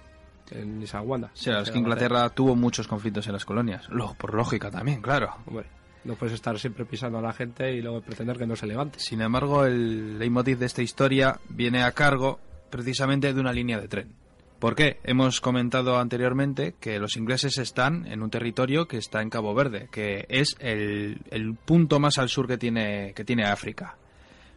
en 0.51 0.82
Isawanda. 0.82 1.32
Sí, 1.34 1.46
la 1.50 1.58
verdad 1.58 1.67
es 1.70 1.72
que 1.72 1.79
Inglaterra 1.79 2.29
tuvo 2.29 2.56
muchos 2.56 2.88
conflictos 2.88 3.25
en 3.27 3.34
las 3.34 3.46
colonias. 3.46 3.88
Lo- 3.89 4.13
por 4.15 4.34
lógica 4.34 4.70
también, 4.70 5.01
claro. 5.01 5.34
Hombre, 5.48 5.65
no 6.04 6.16
puedes 6.16 6.34
estar 6.34 6.58
siempre 6.60 6.86
pisando 6.86 7.18
a 7.18 7.22
la 7.22 7.34
gente 7.34 7.74
y 7.74 7.82
luego 7.82 8.01
pretender 8.01 8.38
que 8.38 8.48
no 8.48 8.56
se 8.56 8.68
levante. 8.68 9.00
Sin 9.00 9.22
embargo, 9.22 9.66
el 9.66 10.20
leitmotiv 10.20 10.58
de 10.60 10.66
esta 10.66 10.82
historia 10.82 11.39
viene 11.50 11.84
a 11.84 11.92
cargo 11.92 12.39
precisamente 12.70 13.34
de 13.34 13.39
una 13.39 13.54
línea 13.54 13.80
de 13.80 13.88
tren. 13.88 14.13
¿Por 14.60 14.75
qué? 14.75 15.00
Hemos 15.04 15.39
comentado 15.39 16.00
anteriormente 16.00 16.74
que 16.80 16.98
los 16.98 17.16
ingleses 17.16 17.60
están 17.60 18.08
en 18.08 18.24
un 18.24 18.32
territorio 18.32 18.88
que 18.88 18.98
está 18.98 19.22
en 19.22 19.30
Cabo 19.30 19.54
Verde, 19.54 19.88
que 19.92 20.25
es 20.30 20.56
el, 20.60 21.20
el 21.30 21.54
punto 21.54 22.00
más 22.00 22.18
al 22.18 22.30
sur 22.30 22.48
que 22.48 22.58
tiene, 22.58 23.13
que 23.13 23.24
tiene 23.24 23.46
África. 23.46 23.98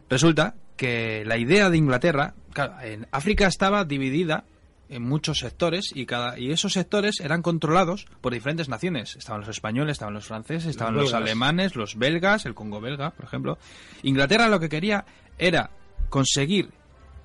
Resulta 0.09 0.55
que 0.75 1.23
la 1.25 1.37
idea 1.37 1.69
de 1.69 1.77
Inglaterra, 1.77 2.33
claro, 2.51 2.81
en 2.81 3.07
África 3.11 3.45
estaba 3.45 3.85
dividida 3.85 4.43
en 4.91 5.03
muchos 5.03 5.39
sectores 5.39 5.91
y 5.93 6.05
cada 6.05 6.37
y 6.37 6.51
esos 6.51 6.73
sectores 6.73 7.19
eran 7.21 7.41
controlados 7.41 8.05
por 8.21 8.33
diferentes 8.33 8.69
naciones. 8.69 9.15
Estaban 9.15 9.41
los 9.41 9.49
españoles, 9.49 9.93
estaban 9.93 10.13
los 10.13 10.27
franceses, 10.27 10.69
estaban 10.69 10.95
los, 10.95 11.05
belgas. 11.05 11.21
alemanes, 11.21 11.75
los 11.75 11.97
belgas, 11.97 12.45
el 12.45 12.53
Congo 12.53 12.81
belga, 12.81 13.11
por 13.11 13.25
ejemplo. 13.25 13.57
Inglaterra 14.03 14.47
lo 14.47 14.59
que 14.59 14.69
quería 14.69 15.05
era 15.37 15.71
conseguir 16.09 16.69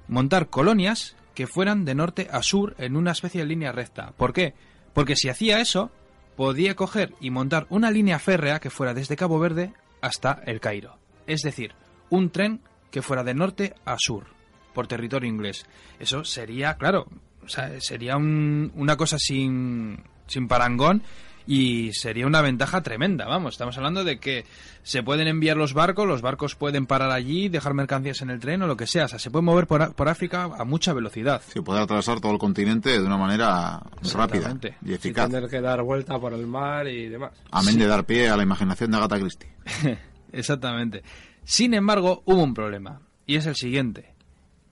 montar 0.09 0.49
colonias 0.49 1.17
que 1.35 1.47
fueran 1.47 1.85
de 1.85 1.95
norte 1.95 2.29
a 2.31 2.43
sur 2.43 2.75
en 2.79 2.97
una 2.97 3.13
especie 3.13 3.43
de 3.43 3.47
línea 3.47 3.73
recta. 3.73 4.13
¿Por 4.17 4.33
qué? 4.33 4.55
Porque 4.95 5.17
si 5.17 5.29
hacía 5.29 5.61
eso, 5.61 5.91
podía 6.37 6.77
coger 6.77 7.15
y 7.21 7.31
montar 7.31 7.67
una 7.69 7.91
línea 7.91 8.19
férrea 8.19 8.61
que 8.61 8.71
fuera 8.71 8.95
desde 8.95 9.17
Cabo 9.17 9.39
Verde 9.39 9.75
hasta 10.01 10.41
el 10.47 10.61
Cairo. 10.61 10.99
Es 11.27 11.43
decir, 11.43 11.75
un 12.09 12.31
tren 12.31 12.61
que 12.91 13.03
fuera 13.03 13.25
de 13.25 13.35
norte 13.35 13.75
a 13.85 13.97
sur, 13.99 14.29
por 14.73 14.87
territorio 14.87 15.29
inglés. 15.29 15.67
Eso 15.99 16.25
sería, 16.25 16.75
claro, 16.77 17.07
o 17.47 17.49
sea, 17.49 17.81
sería 17.81 18.17
un- 18.17 18.71
una 18.75 18.97
cosa 18.97 19.17
sin, 19.19 19.99
sin 20.27 20.49
parangón 20.49 21.03
y 21.49 21.93
sería 21.93 22.27
una 22.27 22.41
ventaja 22.41 22.83
tremenda. 22.83 23.25
Vamos, 23.27 23.55
estamos 23.55 23.77
hablando 23.77 24.03
de 24.03 24.19
que 24.19 24.45
se 24.83 25.05
pueden 25.05 25.29
enviar 25.29 25.57
los 25.57 25.75
barcos, 25.75 26.05
los 26.07 26.21
barcos 26.21 26.57
pueden 26.57 26.87
parar 26.87 27.13
allí, 27.13 27.49
dejar 27.49 27.73
mercancías 27.73 28.21
en 28.23 28.31
el 28.31 28.41
tren 28.41 28.63
o 28.63 28.67
lo 28.67 28.77
que 28.77 28.89
sea. 28.89 29.05
O 29.05 29.09
sea, 29.09 29.21
se 29.21 29.31
puede 29.31 29.45
mover 29.45 29.69
por, 29.69 29.95
por 29.95 30.09
África 30.09 30.45
a 30.59 30.65
mucha 30.65 30.93
velocidad. 30.93 31.41
Sí, 31.47 31.61
poder 31.61 31.83
atravesar 31.85 32.19
todo 32.21 32.33
el 32.33 32.39
continente 32.39 32.91
de 32.91 33.01
una 33.05 33.17
manera 33.17 33.81
rápida 34.13 34.57
y 34.83 34.87
Sin 34.87 34.95
eficaz. 34.95 35.31
tener 35.31 35.49
que 35.49 35.61
dar 35.61 35.83
vuelta 35.83 36.19
por 36.19 36.33
el 36.33 36.49
mar 36.49 36.89
y 36.89 37.09
demás. 37.09 37.31
Amén 37.53 37.79
de 37.79 37.87
dar 37.87 38.05
pie 38.05 38.29
a 38.29 38.37
la 38.37 38.43
imaginación 38.43 38.91
de 38.91 38.97
Agatha 38.97 39.21
Christie. 39.21 39.49
Exactamente. 40.33 41.05
Sin 41.45 41.75
embargo, 41.75 42.23
hubo 42.27 42.43
un 42.43 42.55
problema. 42.55 43.01
Y 43.25 43.37
es 43.37 43.47
el 43.47 43.55
siguiente. 43.55 44.16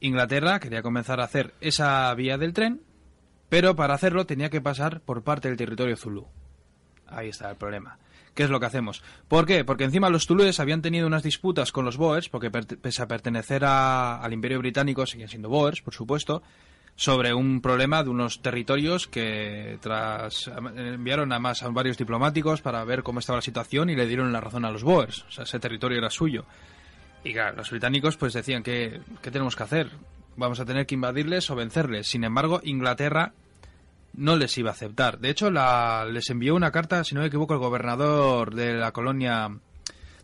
Inglaterra 0.07 0.61
quería 0.61 0.83
comenzar 0.83 1.21
a 1.21 1.25
hacer 1.25 1.55
esa 1.61 2.13
vía 2.15 2.39
del 2.39 2.53
tren, 2.53 2.81
pero 3.49 3.75
para 3.77 3.95
hacerlo 3.95 4.27
tenía 4.27 4.51
que 4.51 4.61
pasar 4.61 5.01
por 5.01 5.23
parte 5.23 5.49
del 5.49 5.57
territorio 5.57 5.97
zulú. 5.97 6.27
Ahí 7.07 7.29
está 7.29 7.51
el 7.51 7.57
problema. 7.57 7.99
¿Qué 8.35 8.43
es 8.43 8.51
lo 8.51 8.59
que 8.59 8.67
hacemos? 8.67 9.03
¿Por 9.29 9.47
qué? 9.47 9.65
Porque 9.65 9.85
encima 9.85 10.11
los 10.11 10.27
zulúes 10.27 10.59
habían 10.59 10.83
tenido 10.83 11.07
unas 11.07 11.23
disputas 11.23 11.71
con 11.71 11.85
los 11.85 11.97
boers, 11.97 12.29
porque 12.29 12.51
pese 12.51 13.03
a 13.03 13.07
pertenecer 13.07 13.65
a- 13.65 14.17
al 14.21 14.33
Imperio 14.33 14.59
Británico, 14.59 15.07
siguen 15.07 15.29
siendo 15.29 15.49
boers, 15.49 15.83
por 15.83 15.95
supuesto, 15.95 16.43
sobre 16.97 17.33
un 17.33 17.61
problema 17.61 18.03
de 18.03 18.11
unos 18.11 18.43
territorios 18.43 19.07
que 19.07 19.79
tras 19.81 20.49
enviaron 20.77 21.33
a 21.33 21.39
más 21.39 21.63
a 21.63 21.69
varios 21.69 21.97
diplomáticos 21.97 22.61
para 22.61 22.85
ver 22.85 23.03
cómo 23.05 23.21
estaba 23.21 23.39
la 23.39 23.43
situación 23.43 23.89
y 23.91 23.97
le 23.97 24.07
dieron 24.07 24.33
la 24.33 24.41
razón 24.41 24.65
a 24.65 24.71
los 24.71 24.83
boers. 24.83 25.23
O 25.29 25.31
sea, 25.31 25.45
ese 25.45 25.61
territorio 25.61 25.99
era 25.99 26.11
suyo. 26.11 26.45
Y 27.25 27.33
claro, 27.33 27.57
los 27.57 27.71
británicos 27.71 28.17
pues 28.17 28.33
decían 28.35 28.63
que 28.63 29.01
¿qué 29.23 29.31
tenemos 29.31 29.57
que 29.57 29.63
hacer? 29.63 29.91
Vamos 30.37 30.61
a 30.61 30.65
tener 30.65 30.87
que 30.87 30.95
invadirles 30.95 31.49
o 31.51 31.57
vencerles. 31.57 32.07
Sin 32.07 32.25
embargo, 32.25 32.61
Inglaterra 32.65 33.33
no 34.15 34.37
les 34.37 34.57
iba 34.59 34.71
a 34.71 34.75
aceptar. 34.75 35.19
De 35.19 35.31
hecho, 35.31 35.51
la, 35.51 36.05
les 36.11 36.29
envió 36.31 36.55
una 36.55 36.71
carta, 36.71 37.03
si 37.05 37.15
no 37.15 37.21
me 37.23 37.29
equivoco, 37.29 37.55
el 37.55 37.61
gobernador 37.61 38.55
de 38.55 38.75
la 38.75 38.93
colonia 38.93 39.49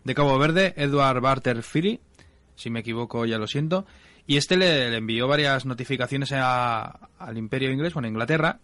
de 0.03 0.15
Cabo 0.15 0.37
Verde, 0.37 0.73
Edward 0.77 1.21
Barter 1.21 1.61
Philly, 1.63 1.99
si 2.55 2.69
me 2.69 2.81
equivoco 2.81 3.25
ya 3.25 3.37
lo 3.37 3.47
siento, 3.47 3.85
y 4.27 4.37
este 4.37 4.55
le, 4.55 4.95
envió 4.95 5.27
varias 5.27 5.65
notificaciones 5.65 6.31
a- 6.33 7.09
al 7.19 7.37
imperio 7.37 7.71
inglés, 7.71 7.93
bueno, 7.93 8.07
Inglaterra, 8.07 8.59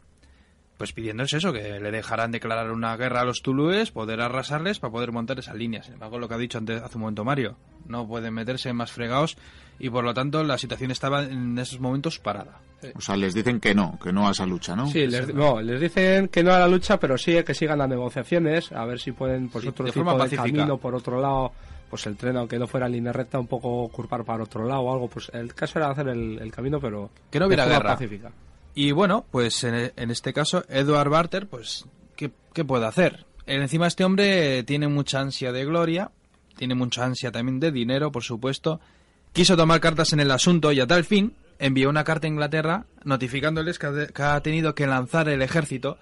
pues 0.78 0.94
pidiéndoles 0.94 1.34
eso, 1.34 1.52
que 1.52 1.80
le 1.80 1.92
dejaran 1.92 2.32
declarar 2.32 2.72
una 2.72 2.96
guerra 2.98 3.22
a 3.22 3.26
los 3.26 3.42
tulúes, 3.42 3.92
poder 3.92 4.22
arrasarles 4.22 4.80
para 4.80 4.92
poder 4.92 5.12
montar 5.12 5.40
esas 5.40 5.56
líneas. 5.56 5.86
Sin 5.86 5.96
embargo, 5.96 6.20
lo 6.20 6.28
que 6.28 6.36
ha 6.36 6.38
dicho 6.38 6.58
antes, 6.60 6.82
hace 6.82 6.96
un 6.98 7.02
momento 7.02 7.24
Mario, 7.26 7.56
no 7.88 8.08
pueden 8.08 8.34
meterse 8.34 8.72
más 8.74 8.92
fregados 8.92 9.38
y 9.80 9.90
por 9.90 10.04
lo 10.04 10.14
tanto 10.14 10.44
la 10.44 10.58
situación 10.58 10.92
estaba 10.92 11.24
en 11.24 11.58
esos 11.58 11.80
momentos 11.80 12.20
parada. 12.20 12.60
O 12.96 13.02
sea, 13.02 13.18
les 13.18 13.34
dicen 13.34 13.60
que 13.60 13.74
no, 13.74 13.98
que 14.04 14.14
no 14.14 14.28
a 14.28 14.32
esa 14.32 14.46
lucha, 14.46 14.76
¿no? 14.76 14.88
Sí, 14.88 15.08
les, 15.08 15.34
no, 15.34 15.60
les 15.62 15.82
dicen 15.82 16.28
que 16.28 16.44
no 16.44 16.54
a 16.54 16.60
la 16.60 16.68
lucha, 16.68 17.00
pero 17.00 17.18
sí 17.18 17.42
que 17.44 17.56
sigan 17.56 17.80
las 17.80 17.90
negociaciones, 17.90 18.72
a 18.72 18.86
ver 18.86 19.00
si 19.00 19.12
pueden, 19.14 19.50
pues 19.50 19.64
Sí, 19.64 19.70
otro 19.70 19.86
de 19.86 19.92
tipo 19.92 20.06
forma 20.06 20.14
de 20.14 20.20
pacífica. 20.30 20.44
camino 20.44 20.78
por 20.78 20.94
otro 20.94 21.20
lado, 21.20 21.54
pues 21.90 22.06
el 22.06 22.16
tren, 22.18 22.38
aunque 22.38 22.60
no 22.60 22.68
fuera 22.68 22.86
en 22.86 22.92
línea 22.92 23.14
recta, 23.14 23.40
un 23.40 23.48
poco 23.48 23.88
curvar 23.90 24.24
para 24.24 24.44
otro 24.44 24.64
lado 24.68 24.82
o 24.82 24.94
algo, 24.94 25.08
pues 25.08 25.32
el 25.34 25.56
caso 25.56 25.80
era 25.80 25.90
hacer 25.90 26.08
el, 26.10 26.38
el 26.40 26.52
camino, 26.52 26.80
pero 26.80 27.10
Que 27.32 27.40
no 27.40 27.48
hubiera 27.48 27.64
de 27.66 27.74
forma 27.74 27.84
guerra. 27.84 27.96
pacífica. 27.96 28.32
Y 28.80 28.92
bueno, 28.92 29.26
pues 29.32 29.64
en, 29.64 29.92
en 29.96 30.12
este 30.12 30.34
caso, 30.34 30.64
Edward 30.70 31.10
Barter, 31.10 31.48
pues, 31.48 31.86
¿qué, 32.16 32.30
qué 32.54 32.64
puede 32.64 32.86
hacer? 32.86 33.26
Eh, 33.48 33.56
Encima 33.56 33.88
este 33.88 34.04
hombre 34.06 34.62
tiene 34.66 34.88
mucha 34.88 35.20
ansia 35.20 35.52
de 35.52 35.66
gloria, 35.66 36.12
tiene 36.58 36.76
mucha 36.76 37.04
ansia 37.04 37.32
también 37.32 37.60
de 37.60 37.72
dinero, 37.72 38.12
por 38.12 38.24
supuesto. 38.24 38.80
Quiso 39.34 39.58
tomar 39.58 39.80
cartas 39.80 40.14
en 40.14 40.20
el 40.20 40.30
asunto 40.30 40.72
y 40.72 40.80
a 40.80 40.86
tal 40.86 41.06
fin 41.06 41.34
envió 41.58 41.90
una 41.90 42.04
carta 42.04 42.28
a 42.28 42.30
Inglaterra 42.30 42.86
notificándoles 43.04 43.80
que 43.80 43.88
ha, 43.88 43.92
de- 43.92 44.08
que 44.14 44.22
ha 44.22 44.40
tenido 44.42 44.76
que 44.76 44.86
lanzar 44.86 45.28
el 45.28 45.42
ejército 45.42 45.98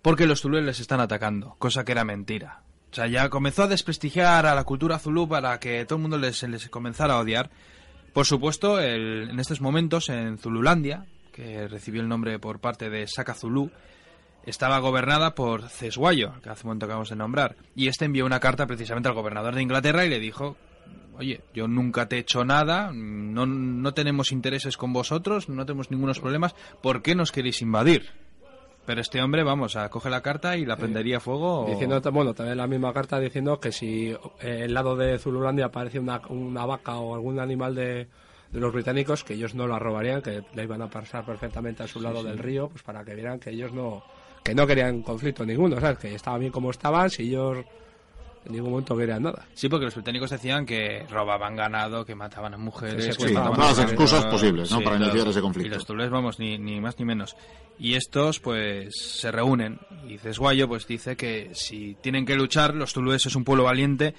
porque 0.00 0.26
los 0.26 0.40
zulúes 0.40 0.64
les 0.64 0.78
están 0.78 1.00
atacando, 1.00 1.56
cosa 1.58 1.84
que 1.84 1.90
era 1.90 2.04
mentira. 2.04 2.62
O 2.92 2.94
sea, 2.94 3.08
ya 3.08 3.28
comenzó 3.28 3.64
a 3.64 3.68
desprestigiar 3.68 4.46
a 4.46 4.54
la 4.54 4.62
cultura 4.62 5.00
zulú 5.00 5.28
para 5.28 5.58
que 5.58 5.84
todo 5.84 5.96
el 5.96 6.02
mundo 6.02 6.16
les, 6.16 6.40
les 6.44 6.68
comenzara 6.68 7.14
a 7.14 7.18
odiar. 7.18 7.50
Por 8.12 8.24
supuesto, 8.24 8.78
el- 8.78 9.30
en 9.30 9.40
estos 9.40 9.60
momentos 9.60 10.08
en 10.10 10.38
Zululandia, 10.38 11.06
que 11.30 11.68
recibió 11.68 12.00
el 12.02 12.08
nombre 12.08 12.38
por 12.38 12.60
parte 12.60 12.90
de 12.90 13.06
Saka 13.06 13.34
Zulu, 13.34 13.70
estaba 14.46 14.78
gobernada 14.78 15.34
por 15.34 15.68
Cesguayo, 15.68 16.32
que 16.42 16.48
hace 16.48 16.62
un 16.64 16.68
momento 16.68 16.86
acabamos 16.86 17.10
de 17.10 17.16
nombrar. 17.16 17.56
Y 17.74 17.88
este 17.88 18.04
envió 18.06 18.24
una 18.26 18.40
carta 18.40 18.66
precisamente 18.66 19.08
al 19.08 19.14
gobernador 19.14 19.54
de 19.54 19.62
Inglaterra 19.62 20.04
y 20.04 20.08
le 20.08 20.18
dijo, 20.18 20.56
oye, 21.18 21.42
yo 21.54 21.68
nunca 21.68 22.08
te 22.08 22.16
he 22.16 22.20
hecho 22.20 22.44
nada, 22.44 22.90
no, 22.94 23.44
no 23.46 23.92
tenemos 23.94 24.32
intereses 24.32 24.76
con 24.76 24.92
vosotros, 24.92 25.48
no 25.48 25.66
tenemos 25.66 25.90
ningunos 25.90 26.20
problemas, 26.20 26.54
¿por 26.82 27.02
qué 27.02 27.14
nos 27.14 27.32
queréis 27.32 27.60
invadir? 27.62 28.08
Pero 28.86 29.02
este 29.02 29.20
hombre, 29.22 29.44
vamos, 29.44 29.76
a 29.76 29.88
coge 29.90 30.08
la 30.08 30.22
carta 30.22 30.56
y 30.56 30.64
la 30.64 30.76
prendería 30.76 31.18
a 31.18 31.20
fuego. 31.20 31.66
o- 31.66 31.70
Diciendo, 31.70 32.00
bueno, 32.10 32.32
también 32.32 32.56
la 32.56 32.66
misma 32.66 32.92
carta 32.94 33.20
diciendo 33.20 33.60
que 33.60 33.70
si 33.72 34.08
eh, 34.40 34.62
el 34.64 34.72
lado 34.72 34.96
de 34.96 35.18
Zululandia 35.18 35.66
aparece 35.66 36.00
una, 36.00 36.20
una 36.28 36.64
vaca 36.64 36.96
o 36.98 37.14
algún 37.14 37.38
animal 37.38 37.74
de, 37.74 38.08
de 38.50 38.60
los 38.60 38.72
británicos, 38.72 39.24
que 39.24 39.34
ellos 39.34 39.54
no 39.54 39.66
la 39.66 39.78
robarían, 39.78 40.22
que 40.22 40.42
la 40.54 40.62
iban 40.62 40.82
a 40.82 40.90
pasar 40.90 41.24
perfectamente 41.24 41.82
a 41.82 41.86
su 41.86 42.00
lado 42.00 42.22
del 42.22 42.38
río, 42.38 42.68
pues 42.68 42.82
para 42.82 43.04
que 43.04 43.14
vieran 43.14 43.38
que 43.38 43.50
ellos 43.50 43.72
no 43.72 44.02
que 44.42 44.54
no 44.54 44.66
querían 44.66 45.02
conflicto 45.02 45.44
ninguno, 45.44 45.78
¿sabes? 45.80 45.98
Que 45.98 46.14
estaban 46.14 46.40
bien 46.40 46.52
como 46.52 46.70
estaban, 46.70 47.10
si 47.10 47.24
ellos 47.24 47.58
en 48.46 48.52
ningún 48.52 48.70
momento 48.70 48.96
querían 48.96 49.22
nada. 49.22 49.46
Sí, 49.52 49.68
porque 49.68 49.84
los 49.84 49.94
británicos 49.94 50.30
decían 50.30 50.64
que 50.64 51.06
robaban 51.10 51.56
ganado, 51.56 52.04
que 52.04 52.14
mataban 52.14 52.54
a 52.54 52.56
mujeres, 52.56 53.14
Sí, 53.16 53.26
que 53.26 53.32
mataban 53.32 53.54
todas 53.54 53.78
las 53.78 53.86
excusas 53.86 54.24
posibles, 54.26 54.70
¿no? 54.70 54.80
Para 54.80 54.96
iniciar 54.96 55.28
ese 55.28 55.42
conflicto. 55.42 55.68
Y 55.68 55.74
los 55.74 55.84
tulés, 55.84 56.10
vamos, 56.10 56.38
ni, 56.38 56.58
ni 56.58 56.80
más 56.80 56.98
ni 56.98 57.04
menos. 57.04 57.36
Y 57.78 57.94
estos, 57.94 58.40
pues, 58.40 58.94
se 58.98 59.30
reúnen. 59.30 59.78
Y 60.08 60.16
Cesguayo, 60.16 60.68
pues, 60.68 60.86
dice 60.86 61.16
que 61.16 61.50
si 61.52 61.96
tienen 62.00 62.24
que 62.24 62.34
luchar, 62.34 62.74
los 62.74 62.94
tulúes 62.94 63.26
es 63.26 63.36
un 63.36 63.44
pueblo 63.44 63.64
valiente 63.64 64.14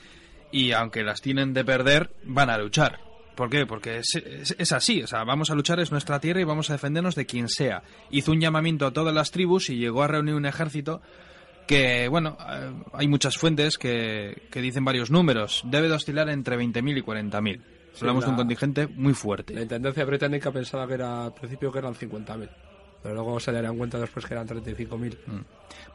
y 0.52 0.72
aunque 0.74 1.04
las 1.04 1.22
tienen 1.22 1.54
de 1.54 1.66
perder, 1.66 2.12
van 2.24 2.50
a 2.52 2.58
luchar. 2.58 3.00
¿Por 3.36 3.50
qué? 3.50 3.66
Porque 3.66 3.98
es, 4.00 4.16
es- 4.16 4.56
es 4.58 4.72
así, 4.72 5.02
o 5.04 5.08
sea, 5.08 5.24
vamos 5.24 5.50
a 5.50 5.56
luchar, 5.56 5.80
es 5.80 5.92
nuestra 5.92 6.20
tierra 6.20 6.42
y 6.42 6.44
vamos 6.44 6.70
a 6.70 6.74
defendernos 6.74 7.16
de 7.16 7.26
quien 7.26 7.48
sea. 7.50 7.82
Hizo 8.10 8.32
un 8.32 8.40
llamamiento 8.42 8.86
a 8.86 8.92
todas 8.92 9.14
las 9.14 9.32
tribus 9.32 9.70
y 9.70 9.78
llegó 9.78 10.04
a 10.04 10.08
reunir 10.08 10.36
un 10.36 10.46
ejército 10.46 11.02
que, 11.68 12.08
bueno, 12.10 12.38
eh, 12.50 12.72
hay 12.94 13.08
muchas 13.08 13.38
fuentes 13.38 13.78
que, 13.78 14.44
que 14.52 14.62
dicen 14.62 14.84
varios 14.84 15.10
números. 15.12 15.62
Debe 15.66 15.88
de 15.88 15.94
oscilar 15.94 16.30
entre 16.30 16.58
20.000 16.58 16.98
y 16.98 17.02
40.000. 17.02 17.62
Hablamos 18.00 18.24
de 18.26 18.30
un 18.30 18.36
la- 18.36 18.38
contingente 18.38 18.88
muy 18.88 19.14
fuerte. 19.14 19.54
La 19.54 19.62
intendencia 19.62 20.04
británica 20.06 20.52
pensaba 20.52 20.88
que 20.88 20.94
era 20.96 21.26
al 21.26 21.34
principio 21.34 21.72
que 21.72 21.80
eran 21.80 21.94
50.000, 21.94 22.50
pero 23.04 23.16
luego 23.16 23.40
se 23.40 23.52
darían 23.52 23.78
cuenta 23.78 24.00
después 24.00 24.26
que 24.26 24.34
eran 24.34 24.48
35.000. 24.48 25.18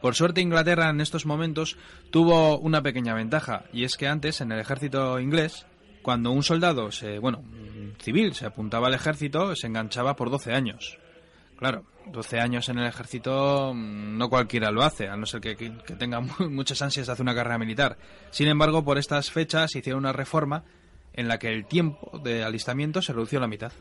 Por 0.00 0.14
suerte 0.14 0.40
Inglaterra 0.40 0.88
en 0.90 1.00
estos 1.00 1.26
momentos 1.26 1.76
tuvo 2.10 2.58
una 2.58 2.82
pequeña 2.82 3.14
ventaja 3.14 3.64
y 3.72 3.84
es 3.84 3.96
que 3.96 4.08
antes 4.08 4.40
en 4.40 4.52
el 4.52 4.60
ejército 4.60 5.18
inglés 5.20 5.66
cuando 6.06 6.30
un 6.30 6.44
soldado 6.44 6.92
se, 6.92 7.18
bueno, 7.18 7.42
civil 8.00 8.32
se 8.32 8.46
apuntaba 8.46 8.86
al 8.86 8.94
ejército 8.94 9.56
se 9.56 9.66
enganchaba 9.66 10.14
por 10.14 10.30
12 10.30 10.52
años. 10.52 10.98
Claro, 11.58 11.82
12 12.12 12.38
años 12.38 12.68
en 12.68 12.78
el 12.78 12.86
ejército 12.86 13.72
mm, 13.74 14.16
no 14.16 14.28
cualquiera 14.28 14.70
lo 14.70 14.84
hace, 14.84 15.08
a 15.08 15.16
no 15.16 15.26
ser 15.26 15.40
que, 15.40 15.56
tenga 15.98 16.20
mu- 16.20 16.48
muchas 16.48 16.80
ansias 16.80 17.08
de 17.08 17.12
hacer 17.12 17.24
una 17.24 17.34
carrera 17.34 17.58
militar. 17.58 17.98
Sin 18.30 18.46
embargo, 18.46 18.84
por 18.84 18.98
estas 18.98 19.32
fechas 19.32 19.72
se 19.72 19.80
hicieron 19.80 19.98
una 20.04 20.12
reforma 20.12 20.62
en 21.12 21.26
la 21.26 21.40
que 21.40 21.48
el 21.48 21.66
tiempo 21.66 22.20
de 22.22 22.44
alistamiento 22.44 23.02
se 23.02 23.12
redució 23.12 23.38
a 23.38 23.42
la 23.42 23.48
mitad. 23.48 23.72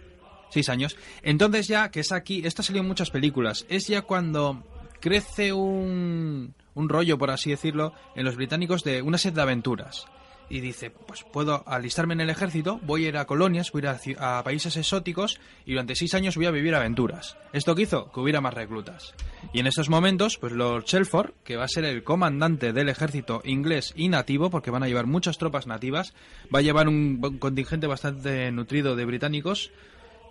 Seis 0.50 0.68
años. 0.70 0.98
Entonces 1.22 1.68
ya, 1.68 1.92
que 1.92 2.00
es 2.00 2.12
aquí, 2.12 2.42
esto 2.44 2.64
ha 2.64 2.66
salido 2.66 2.82
en 2.82 2.88
muchas 2.88 3.12
películas, 3.12 3.68
es 3.70 3.86
ya 3.86 4.02
cuando 4.02 4.64
crece 5.00 5.54
un, 5.54 6.56
un 6.74 6.90
rollo, 6.90 7.20
por 7.20 7.30
así 7.30 7.52
decirlo, 7.52 7.94
en 8.16 8.26
los 8.26 8.36
británicos 8.36 8.84
de 8.84 9.04
una 9.04 9.20
sed 9.20 9.34
de 9.34 9.42
aventuras. 9.44 10.08
Y 10.50 10.60
dice, 10.60 10.90
pues 10.90 11.24
puedo 11.24 11.64
alistarme 11.68 12.14
en 12.14 12.22
el 12.22 12.30
ejército, 12.30 12.80
voy 12.84 13.06
a 13.06 13.10
ir 13.10 13.18
a 13.18 13.26
colonias, 13.26 13.72
voy 13.72 13.86
a 13.86 14.00
ir 14.06 14.18
a 14.20 14.44
países 14.44 14.78
exóticos 14.78 15.40
y 15.66 15.72
durante 15.72 15.96
seis 15.96 16.14
años 16.14 16.36
voy 16.36 16.46
a 16.46 16.52
vivir 16.52 16.76
aventuras. 16.76 17.38
¿Esto 17.54 17.76
qué 17.76 17.84
hizo? 17.84 18.12
Que 18.12 18.20
hubiera 18.20 18.42
más 18.42 18.54
reclutas. 18.54 19.14
Y 19.54 19.60
en 19.60 19.68
estos 19.68 19.90
momentos, 19.90 20.38
pues 20.38 20.54
Lord 20.54 20.86
Shelford, 20.86 21.32
que 21.44 21.56
va 21.56 21.66
a 21.66 21.70
ser 21.70 21.86
el 21.86 22.04
comandante 22.04 22.74
del 22.74 22.90
ejército 22.90 23.42
inglés 23.44 23.94
y 23.96 24.10
nativo, 24.10 24.50
porque 24.50 24.72
van 24.72 24.84
a 24.84 24.88
llevar 24.88 25.08
muchas 25.08 25.38
tropas 25.38 25.68
nativas, 25.68 26.14
va 26.54 26.60
a 26.60 26.64
llevar 26.64 26.88
un, 26.88 27.20
un 27.24 27.38
contingente 27.40 27.88
bastante 27.88 28.52
nutrido 28.52 28.96
de 28.96 29.06
británicos, 29.06 29.72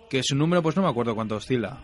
que 0.09 0.23
su 0.23 0.35
número 0.35 0.63
pues 0.63 0.75
no 0.75 0.83
me 0.83 0.89
acuerdo 0.89 1.15
cuánto 1.15 1.35
oscila. 1.35 1.83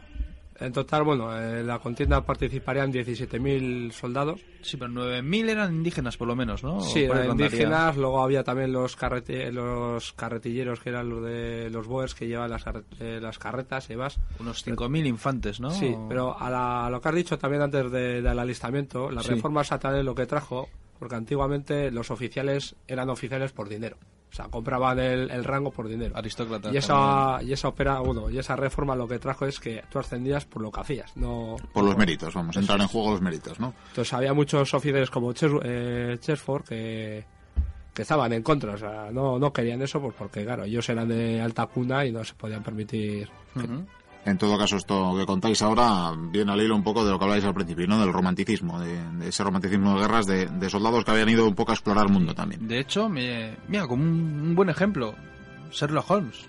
En 0.61 0.71
total, 0.71 1.03
bueno, 1.03 1.35
en 1.35 1.65
la 1.65 1.79
contienda 1.79 2.23
participarían 2.23 2.93
17.000 2.93 3.91
soldados. 3.91 4.41
Sí, 4.61 4.77
pero 4.77 4.91
9.000 4.91 5.49
eran 5.49 5.73
indígenas 5.73 6.17
por 6.17 6.27
lo 6.27 6.35
menos, 6.35 6.63
¿no? 6.63 6.79
Sí, 6.81 7.03
eran 7.05 7.31
indígenas, 7.31 7.97
luego 7.97 8.21
había 8.21 8.43
también 8.43 8.71
los, 8.71 8.95
carrete- 8.97 9.51
los 9.51 10.13
carretilleros, 10.13 10.79
que 10.79 10.89
eran 10.89 11.09
los 11.09 11.23
de 11.23 11.69
los 11.71 11.87
boers 11.87 12.13
que 12.13 12.27
llevaban 12.27 12.51
las, 12.51 12.63
carre- 12.63 12.83
eh, 12.99 13.19
las 13.21 13.39
carretas 13.39 13.85
y 13.89 13.93
demás. 13.93 14.19
Unos 14.39 14.63
5.000 14.65 15.07
infantes, 15.07 15.59
¿no? 15.59 15.71
Sí, 15.71 15.95
pero 16.07 16.39
a, 16.39 16.49
la- 16.51 16.85
a 16.85 16.89
lo 16.91 17.01
que 17.01 17.09
has 17.09 17.15
dicho 17.15 17.39
también 17.39 17.63
antes 17.63 17.91
de- 17.91 18.21
del 18.21 18.37
alistamiento, 18.39 19.09
la 19.09 19.23
Sí. 19.23 19.29
reforma 19.31 19.61
estatal 19.61 20.05
lo 20.05 20.13
que 20.13 20.27
trajo, 20.27 20.69
porque 20.99 21.15
antiguamente 21.15 21.89
los 21.89 22.11
oficiales 22.11 22.75
eran 22.87 23.09
oficiales 23.09 23.51
por 23.51 23.67
dinero. 23.67 23.97
O 24.31 24.33
sea, 24.33 24.45
compraban 24.45 24.97
el, 24.97 25.29
el 25.29 25.43
rango 25.43 25.71
por 25.71 25.89
dinero. 25.89 26.15
Aristócratas. 26.15 26.73
Y 26.73 26.77
esa, 26.77 27.39
y 27.43 27.51
esa 27.51 27.67
opera, 27.67 27.99
bueno, 27.99 28.29
y 28.29 28.37
esa 28.37 28.55
reforma 28.55 28.95
lo 28.95 29.05
que 29.05 29.19
trajo 29.19 29.45
es 29.45 29.59
que 29.59 29.83
tú 29.89 29.99
ascendías 29.99 30.45
por 30.45 30.61
lo 30.61 30.71
que 30.71 30.79
hacías, 30.79 31.17
no 31.17 31.57
Por 31.73 31.83
los 31.83 31.97
méritos, 31.97 32.33
vamos, 32.33 32.55
entrar 32.55 32.79
en 32.79 32.87
juego 32.87 33.11
los 33.11 33.21
méritos, 33.21 33.59
¿no? 33.59 33.73
Entonces 33.89 34.13
había 34.13 34.33
muchos 34.33 34.73
oficiales 34.73 35.09
como 35.09 35.33
Ches, 35.33 35.51
eh, 35.63 36.17
Chesford 36.21 36.63
que, 36.63 37.25
que 37.93 38.01
estaban 38.03 38.31
en 38.31 38.41
contra, 38.41 38.73
o 38.73 38.77
sea, 38.77 39.09
no, 39.11 39.37
no 39.37 39.51
querían 39.51 39.81
eso 39.81 39.99
pues 39.99 40.15
porque, 40.17 40.45
claro, 40.45 40.63
ellos 40.63 40.87
eran 40.87 41.09
de 41.09 41.41
alta 41.41 41.65
cuna 41.65 42.05
y 42.05 42.13
no 42.13 42.23
se 42.23 42.33
podían 42.33 42.63
permitir. 42.63 43.29
En 44.23 44.37
todo 44.37 44.55
caso, 44.57 44.77
esto 44.77 45.15
que 45.17 45.25
contáis 45.25 45.61
ahora 45.63 46.11
viene 46.15 46.51
al 46.51 46.61
hilo 46.61 46.75
un 46.75 46.83
poco 46.83 47.03
de 47.03 47.09
lo 47.11 47.17
que 47.17 47.25
habláis 47.25 47.43
al 47.43 47.55
principio, 47.55 47.87
¿no? 47.87 47.99
Del 47.99 48.13
romanticismo, 48.13 48.79
de, 48.79 48.99
ese 49.27 49.43
romanticismo 49.43 49.95
de 49.95 50.01
guerras, 50.01 50.27
de, 50.27 50.69
soldados 50.69 51.03
que 51.03 51.11
habían 51.11 51.29
ido 51.29 51.47
un 51.47 51.55
poco 51.55 51.71
a 51.71 51.73
explorar 51.75 52.05
el 52.05 52.11
mundo 52.13 52.35
también. 52.35 52.67
De 52.67 52.79
hecho, 52.79 53.09
me, 53.09 53.57
mira, 53.67 53.87
como 53.87 54.03
un, 54.03 54.09
un 54.43 54.55
buen 54.55 54.69
ejemplo, 54.69 55.15
Sherlock 55.71 56.09
Holmes. 56.11 56.45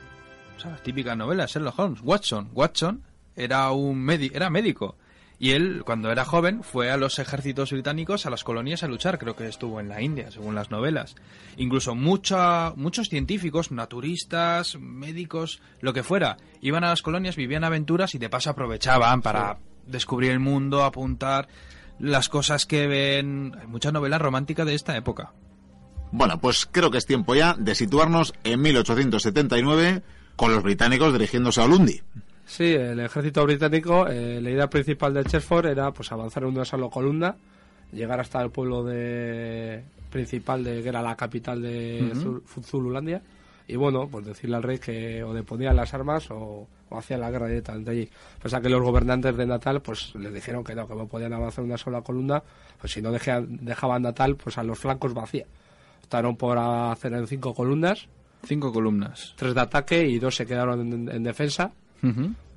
O 0.59 0.61
sea, 0.61 0.77
típica 0.77 1.17
novela, 1.17 1.47
Sherlock 1.47 1.79
Holmes. 1.79 2.01
Watson. 2.03 2.51
Watson 2.53 3.03
era 3.35 3.71
un 3.73 4.05
médi- 4.07 4.31
era 4.35 4.51
médico. 4.51 4.97
Y 5.43 5.51
él, 5.51 5.83
cuando 5.85 6.13
era 6.13 6.25
joven, 6.25 6.63
fue 6.63 6.93
a 6.93 6.97
los 6.97 7.19
ejércitos 7.19 7.73
británicos, 7.73 8.27
a 8.27 8.31
las 8.31 8.45
colonias 8.45 8.85
a 8.85 8.87
luchar. 8.87 9.19
Creo 9.19 9.35
que 9.35 9.49
estuvo 9.49 9.81
en 9.81 9.89
la 9.89 10.01
India, 10.01 10.31
según 10.31 10.55
las 10.55 10.71
novelas. 10.71 11.17
Incluso 11.57 11.97
mucha, 11.97 12.75
muchos 12.77 13.09
científicos, 13.09 13.73
naturistas, 13.73 14.79
médicos, 14.79 15.61
lo 15.81 15.93
que 15.93 16.05
fuera, 16.05 16.37
iban 16.61 16.85
a 16.85 16.91
las 16.91 17.03
colonias, 17.03 17.35
vivían 17.35 17.65
aventuras 17.65 18.15
y 18.15 18.19
de 18.19 18.31
paso 18.31 18.51
aprovechaban 18.51 19.21
para 19.21 19.59
descubrir 19.85 20.31
el 20.31 20.39
mundo, 20.39 20.85
apuntar 20.85 21.49
las 21.99 22.29
cosas 22.29 22.65
que 22.65 22.87
ven. 22.87 23.57
Hay 23.61 23.67
mucha 23.67 23.91
novela 23.91 24.19
romántica 24.19 24.65
de 24.65 24.77
esta 24.77 24.97
época. 24.97 25.33
Bueno, 26.13 26.39
pues 26.41 26.69
creo 26.71 26.93
que 26.93 26.99
es 26.99 27.07
tiempo 27.07 27.35
ya 27.35 27.57
de 27.59 27.75
situarnos 27.75 28.33
en 28.45 28.63
1879 28.63 30.05
con 30.37 30.53
los 30.53 30.63
británicos 30.63 31.13
dirigiéndose 31.13 31.61
a 31.61 31.67
Lundi. 31.67 32.01
Sí, 32.47 32.65
el 32.75 33.01
ejército 33.01 33.45
británico, 33.45 34.07
eh, 34.09 34.41
la 34.43 34.51
idea 34.51 34.69
principal 34.69 35.15
de 35.15 35.25
Chesford 35.25 35.67
era 35.67 35.91
pues 35.93 36.11
avanzar 36.13 36.43
en 36.43 36.51
una 36.51 36.65
sola 36.65 36.89
columna, 36.89 37.35
llegar 37.93 38.21
hasta 38.21 38.43
el 38.43 38.51
pueblo 38.51 38.83
de 38.85 39.83
principal 40.11 40.63
de 40.63 40.83
que 40.83 40.89
era 40.89 41.01
la 41.01 41.17
capital 41.17 41.63
de 41.63 42.13
Zul- 42.15 42.43
Zululandia 42.63 43.23
y 43.67 43.77
bueno, 43.77 44.09
pues 44.11 44.27
decirle 44.27 44.57
al 44.57 44.63
rey 44.63 44.79
que 44.79 45.23
o 45.23 45.33
deponían 45.33 45.77
las 45.77 45.95
armas 45.95 46.31
o, 46.31 46.67
o 46.91 46.99
hacían 46.99 47.21
la 47.21 47.31
guerra 47.31 47.47
directamente 47.47 47.91
allí. 47.93 48.09
Pese 48.43 48.57
a 48.57 48.61
que 48.61 48.69
los 48.69 48.83
gobernantes 48.83 49.35
de 49.37 49.47
Natal 49.47 49.81
pues 49.81 50.15
les 50.17 50.35
dijeron 50.35 50.63
que 50.65 50.75
no, 50.75 50.87
que 50.87 50.95
no 50.95 51.07
podían 51.07 51.33
avanzar 51.33 51.65
en 51.65 51.71
una 51.71 51.79
sola 51.79 52.03
columna, 52.03 52.43
pues 52.79 52.93
si 52.93 53.01
no 53.01 53.11
dejaban, 53.13 53.65
dejaban 53.65 54.03
Natal 54.03 54.37
pues 54.37 54.59
a 54.59 54.63
los 54.63 54.79
flancos 54.79 55.15
vacía. 55.15 55.47
Optaron 56.03 56.37
por 56.37 56.59
hacer 56.59 57.15
en 57.15 57.27
cinco 57.27 57.55
columnas, 57.55 58.09
Cinco 58.45 58.73
columnas. 58.73 59.33
tres 59.37 59.55
de 59.55 59.61
ataque 59.61 60.05
y 60.07 60.19
dos 60.19 60.35
se 60.35 60.45
quedaron 60.45 60.81
en, 60.93 61.09
en 61.09 61.23
defensa. 61.23 61.73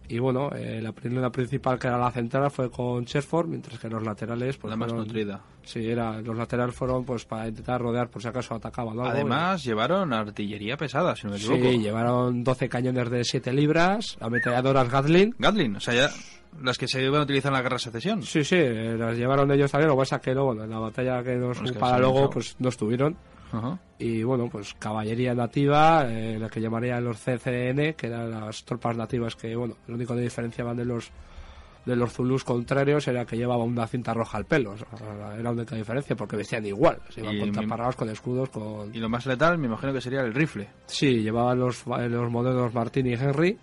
Y 0.07 0.19
bueno, 0.19 0.51
eh, 0.55 0.79
la 0.83 0.91
primera 0.91 1.31
principal 1.31 1.79
que 1.79 1.87
era 1.87 1.97
la 1.97 2.11
central 2.11 2.51
fue 2.51 2.69
con 2.69 3.05
Chesford, 3.05 3.47
mientras 3.47 3.79
que 3.79 3.89
los 3.89 4.03
laterales 4.03 4.55
pues 4.57 4.69
la 4.69 4.77
más 4.77 4.89
fueron- 4.89 5.07
nutrida. 5.07 5.41
Sí, 5.63 5.83
era, 5.89 6.21
los 6.21 6.37
laterales 6.37 6.75
fueron 6.75 7.03
pues 7.05 7.25
para 7.25 7.47
intentar 7.47 7.81
rodear 7.81 8.07
por 8.09 8.21
si 8.21 8.27
acaso 8.27 8.53
atacaban 8.53 8.91
algo. 8.99 9.05
Además, 9.09 9.63
llevaron 9.63 10.13
artillería 10.13 10.77
pesada, 10.77 11.15
si 11.15 11.25
no 11.25 11.33
me 11.33 11.39
sí, 11.39 11.51
equivoco. 11.51 11.71
llevaron 11.81 12.43
12 12.43 12.69
cañones 12.69 13.09
de 13.09 13.23
7 13.23 13.51
libras, 13.51 14.15
ametralladoras 14.21 14.87
Gatling. 14.91 15.33
Gatling, 15.39 15.75
o 15.77 15.79
sea, 15.79 15.95
ya 15.95 16.09
las 16.61 16.77
que 16.77 16.87
se 16.87 17.01
iban 17.03 17.21
a 17.21 17.23
utilizar 17.23 17.49
en 17.51 17.53
la 17.55 17.61
guerra 17.63 17.77
de 17.77 17.79
secesión. 17.79 18.21
Sí, 18.21 18.43
sí, 18.43 18.57
las 18.59 19.17
llevaron 19.17 19.51
ellos 19.51 19.71
también, 19.71 19.89
lo 19.89 19.95
que 19.95 20.01
pasa 20.01 20.17
es 20.17 20.21
que 20.21 20.35
luego 20.35 20.53
en 20.53 20.69
la 20.69 20.77
batalla 20.79 21.23
que 21.23 21.35
nos 21.35 21.57
Bueno, 21.57 21.65
es 21.65 21.71
que 21.71 21.79
para 21.79 21.97
luego 21.97 22.29
pues 22.29 22.55
no 22.59 22.69
estuvieron. 22.69 23.17
Ajá. 23.55 23.79
Y 23.97 24.23
bueno, 24.23 24.49
pues 24.49 24.73
caballería 24.73 25.33
nativa, 25.33 26.05
eh, 26.09 26.37
la 26.39 26.49
que 26.49 26.59
llamarían 26.59 27.03
los 27.03 27.17
CCN, 27.17 27.93
que 27.93 28.07
eran 28.07 28.31
las 28.31 28.63
tropas 28.65 28.97
nativas 28.97 29.35
que, 29.35 29.55
bueno, 29.55 29.75
lo 29.87 29.95
único 29.95 30.15
que 30.15 30.21
diferenciaban 30.21 30.77
de 30.77 30.85
los 30.85 31.11
de 31.85 31.95
los 31.95 32.13
zulus 32.13 32.43
contrarios 32.43 33.07
era 33.07 33.25
que 33.25 33.37
llevaban 33.37 33.67
una 33.67 33.87
cinta 33.87 34.13
roja 34.13 34.37
al 34.37 34.45
pelo. 34.45 34.71
O 34.71 34.77
sea, 34.77 34.87
era 35.33 35.43
la 35.43 35.51
única 35.51 35.75
diferencia, 35.75 36.15
porque 36.15 36.35
vestían 36.35 36.65
igual. 36.65 36.99
Se 37.09 37.21
iban 37.21 37.39
con 37.39 37.51
taparrabos, 37.51 37.95
con 37.95 38.09
escudos, 38.09 38.49
con... 38.49 38.93
Y 38.93 38.99
lo 38.99 39.07
más 39.07 39.25
letal, 39.25 39.57
me 39.57 39.67
imagino 39.67 39.93
que 39.93 40.01
sería 40.01 40.21
el 40.21 40.33
rifle. 40.33 40.67
Sí, 40.87 41.21
llevaban 41.21 41.59
los, 41.59 41.85
los 41.85 42.31
modelos 42.31 42.73
Martín 42.73 43.07
y 43.07 43.13
Henry, 43.13 43.57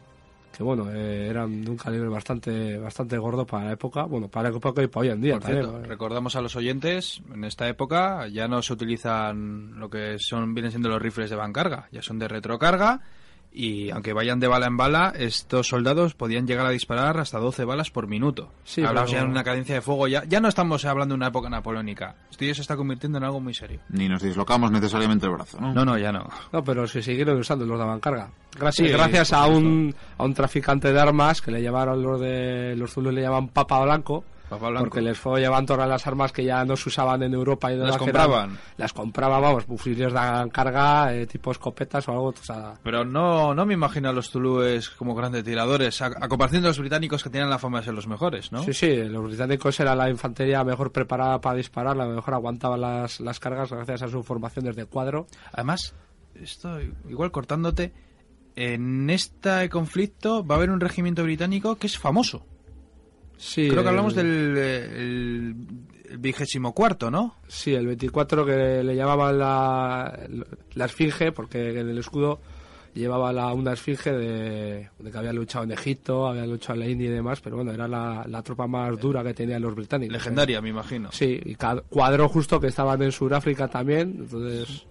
que 0.53 0.63
bueno, 0.63 0.91
eh, 0.91 1.27
eran 1.29 1.65
de 1.65 1.71
un 1.71 1.77
calibre 1.77 2.09
bastante 2.09 2.79
bastante 2.79 3.19
gordo 3.19 3.47
para 3.47 3.65
la 3.67 3.73
época, 3.73 4.05
bueno, 4.05 4.29
para 4.29 4.51
la 4.51 4.57
época 4.57 4.83
y 4.83 4.87
para 4.87 5.03
hoy 5.03 5.09
en 5.09 5.21
día 5.21 5.35
Por 5.35 5.43
también. 5.43 5.65
cierto, 5.65 5.79
¿no? 5.81 5.87
recordamos 5.87 6.37
a 6.37 6.41
los 6.41 6.55
oyentes, 6.57 7.23
en 7.33 7.45
esta 7.45 7.69
época 7.69 8.29
ya 8.29 8.49
no 8.49 8.63
se 8.63 8.73
utilizan 8.73 9.79
lo 9.79 9.89
que 9.91 10.17
son 10.19 10.55
vienen 10.55 10.71
siendo 10.71 10.89
los 10.89 11.01
rifles 11.01 11.31
de 11.31 11.37
bancarga, 11.37 11.89
ya 11.91 12.03
son 12.03 12.19
de 12.19 12.29
retrocarga 12.29 13.01
y 13.55 13.91
aunque 13.91 14.13
vayan 14.13 14.41
de 14.41 14.49
bala 14.49 14.67
en 14.67 14.77
bala, 14.77 15.13
estos 15.17 15.69
soldados 15.69 16.15
podían 16.15 16.47
llegar 16.47 16.67
a 16.67 16.71
disparar 16.71 17.19
hasta 17.19 17.39
12 17.39 17.65
balas 17.65 17.91
por 17.91 18.07
minuto. 18.07 18.51
Sí, 18.65 18.83
Hablamos 18.83 19.11
pero- 19.11 19.21
ya 19.23 19.27
de 19.27 19.31
una 19.33 19.45
cadencia 19.45 19.75
de 19.75 19.81
fuego, 19.83 20.09
ya, 20.09 20.25
ya 20.25 20.41
no 20.41 20.49
estamos 20.49 20.85
hablando 20.85 21.13
de 21.15 21.17
una 21.17 21.27
época 21.29 21.51
napoleónica. 21.51 22.17
Esto 22.31 22.45
ya 22.45 22.55
se 22.55 22.63
está 22.63 22.77
convirtiendo 22.77 23.19
en 23.19 23.25
algo 23.25 23.41
muy 23.41 23.53
serio. 23.55 23.81
Ni 23.91 24.09
nos 24.09 24.23
dislocamos 24.23 24.71
necesariamente 24.71 25.27
el 25.27 25.33
brazo, 25.33 25.61
¿no? 25.61 25.73
No, 25.75 25.85
no, 25.85 25.99
ya 25.99 26.13
no. 26.13 26.29
No, 26.53 26.65
pero 26.65 26.87
se 26.87 27.03
siguieron 27.03 27.39
usando 27.39 27.67
los 27.67 27.79
daban 27.79 28.01
carga. 28.01 28.31
Gracias, 28.59 28.87
Sí, 28.89 28.93
gracias 28.93 29.31
por 29.31 29.39
a 29.39 29.47
un, 29.47 29.95
a 30.19 30.25
un 30.25 30.35
traficante 30.35 30.93
de 30.93 31.01
armas 31.01 31.41
que 31.43 31.51
le 31.51 31.63
llamaron 31.63 32.03
los 32.03 32.21
de 32.21 32.75
los 32.77 32.93
zulus 32.93 33.13
le 33.15 33.23
llaman 33.23 33.49
Papa 33.49 33.83
Blanco. 33.85 34.25
Blanco. 34.59 34.81
Porque 34.81 35.01
les 35.01 35.19
fue 35.19 35.41
llevando 35.41 35.75
todas 35.75 35.89
las 35.89 36.07
armas 36.07 36.33
que 36.33 36.45
ya 36.45 36.65
no 36.65 36.77
se 36.77 36.89
usaban 36.89 37.23
en 37.23 37.35
Europa 37.35 37.73
y 37.73 37.77
Las 37.77 37.87
demás, 37.87 37.95
que 37.99 38.05
compraban. 38.05 38.51
eran- 38.51 38.59
las 38.77 38.93
compraban, 38.93 39.43
vamos, 39.43 39.65
fusiles 39.65 40.13
de 40.13 40.51
carga, 40.53 41.15
eh, 41.15 41.27
tipo 41.27 41.51
escopetas 41.53 42.07
o 42.09 42.13
algo. 42.13 42.29
O 42.29 42.35
sea, 42.45 42.75
Pero 42.83 43.05
no, 43.05 43.55
no 43.55 43.67
me 43.67 43.75
imagino 43.75 44.09
a 44.09 44.13
los 44.13 44.31
zulúes 44.31 44.91
como 44.91 45.15
grandes 45.15 45.45
tiradores, 45.45 46.01
a, 46.03 46.07
a 46.07 46.29
comparación 46.29 46.63
de 46.63 46.69
los 46.69 46.79
británicos 46.79 47.23
que 47.23 47.31
tienen 47.31 47.51
la 47.51 47.59
fama 47.59 47.79
de 47.79 47.85
ser 47.87 47.95
los 47.95 48.07
mejores, 48.07 48.53
¿no? 48.53 48.63
Sí, 48.63 48.73
sí, 48.73 48.95
los 49.05 49.23
británicos 49.25 49.79
era 49.81 49.95
la 49.95 50.11
infantería 50.11 50.65
mejor 50.65 50.93
preparada 50.93 51.41
para 51.41 51.57
disparar, 51.57 51.97
la 51.97 52.07
mejor 52.07 52.35
aguantaba 52.35 52.77
las, 52.77 53.21
las 53.21 53.41
cargas 53.41 53.71
gracias 53.71 54.03
a 54.03 54.09
su 54.09 54.23
formación 54.23 54.65
desde 54.65 54.87
cuadro. 54.87 55.27
Además, 55.53 55.95
esto 56.35 56.79
igual 57.09 57.31
cortándote, 57.31 57.93
en 58.57 59.09
este 59.11 59.69
conflicto 59.71 60.45
va 60.45 60.55
a 60.55 60.59
haber 60.59 60.71
un 60.71 60.81
regimiento 60.81 61.23
británico 61.23 61.77
que 61.77 61.87
es 61.87 61.99
famoso. 61.99 62.45
Sí, 63.37 63.69
Creo 63.69 63.83
que 63.83 63.89
hablamos 63.89 64.17
el- 64.17 64.55
del 64.55 64.59
el, 64.59 65.57
el 66.11 66.19
vigésimo 66.19 66.73
cuarto, 66.73 67.11
¿no? 67.11 67.37
Sí, 67.49 67.75
el 67.75 67.87
24 67.87 68.47
que 68.47 68.83
le 68.85 68.95
llamaban 68.97 69.39
la, 69.39 70.19
la 70.75 70.85
esfinge, 70.85 71.33
porque 71.33 71.71
en 71.81 71.89
el 71.89 71.99
escudo 71.99 72.41
llevaba 72.95 73.33
la, 73.33 73.53
una 73.55 73.73
esfinge 73.73 74.13
de, 74.13 74.91
de 74.99 75.11
que 75.11 75.19
había 75.19 75.33
luchado 75.33 75.65
en 75.65 75.73
Egipto, 75.73 76.27
había 76.29 76.45
luchado 76.47 76.75
en 76.75 76.81
la 76.81 76.89
India 76.89 77.07
y 77.09 77.13
demás, 77.13 77.41
pero 77.41 77.57
bueno, 77.57 77.73
era 77.73 77.89
la, 77.89 78.25
la 78.29 78.43
tropa 78.43 78.67
más 78.67 78.99
dura 79.01 79.25
que 79.25 79.33
tenían 79.35 79.63
los 79.63 79.75
británicos. 79.75 80.13
Legendaria, 80.13 80.61
me 80.61 80.69
imagino. 80.69 81.11
Sí, 81.11 81.41
y 81.45 81.55
ca- 81.55 81.83
cuadro 81.89 82.29
justo 82.29 82.61
que 82.61 82.67
estaban 82.69 83.01
en 83.03 83.11
Sudáfrica 83.11 83.67
también, 83.69 84.17
entonces... 84.21 84.85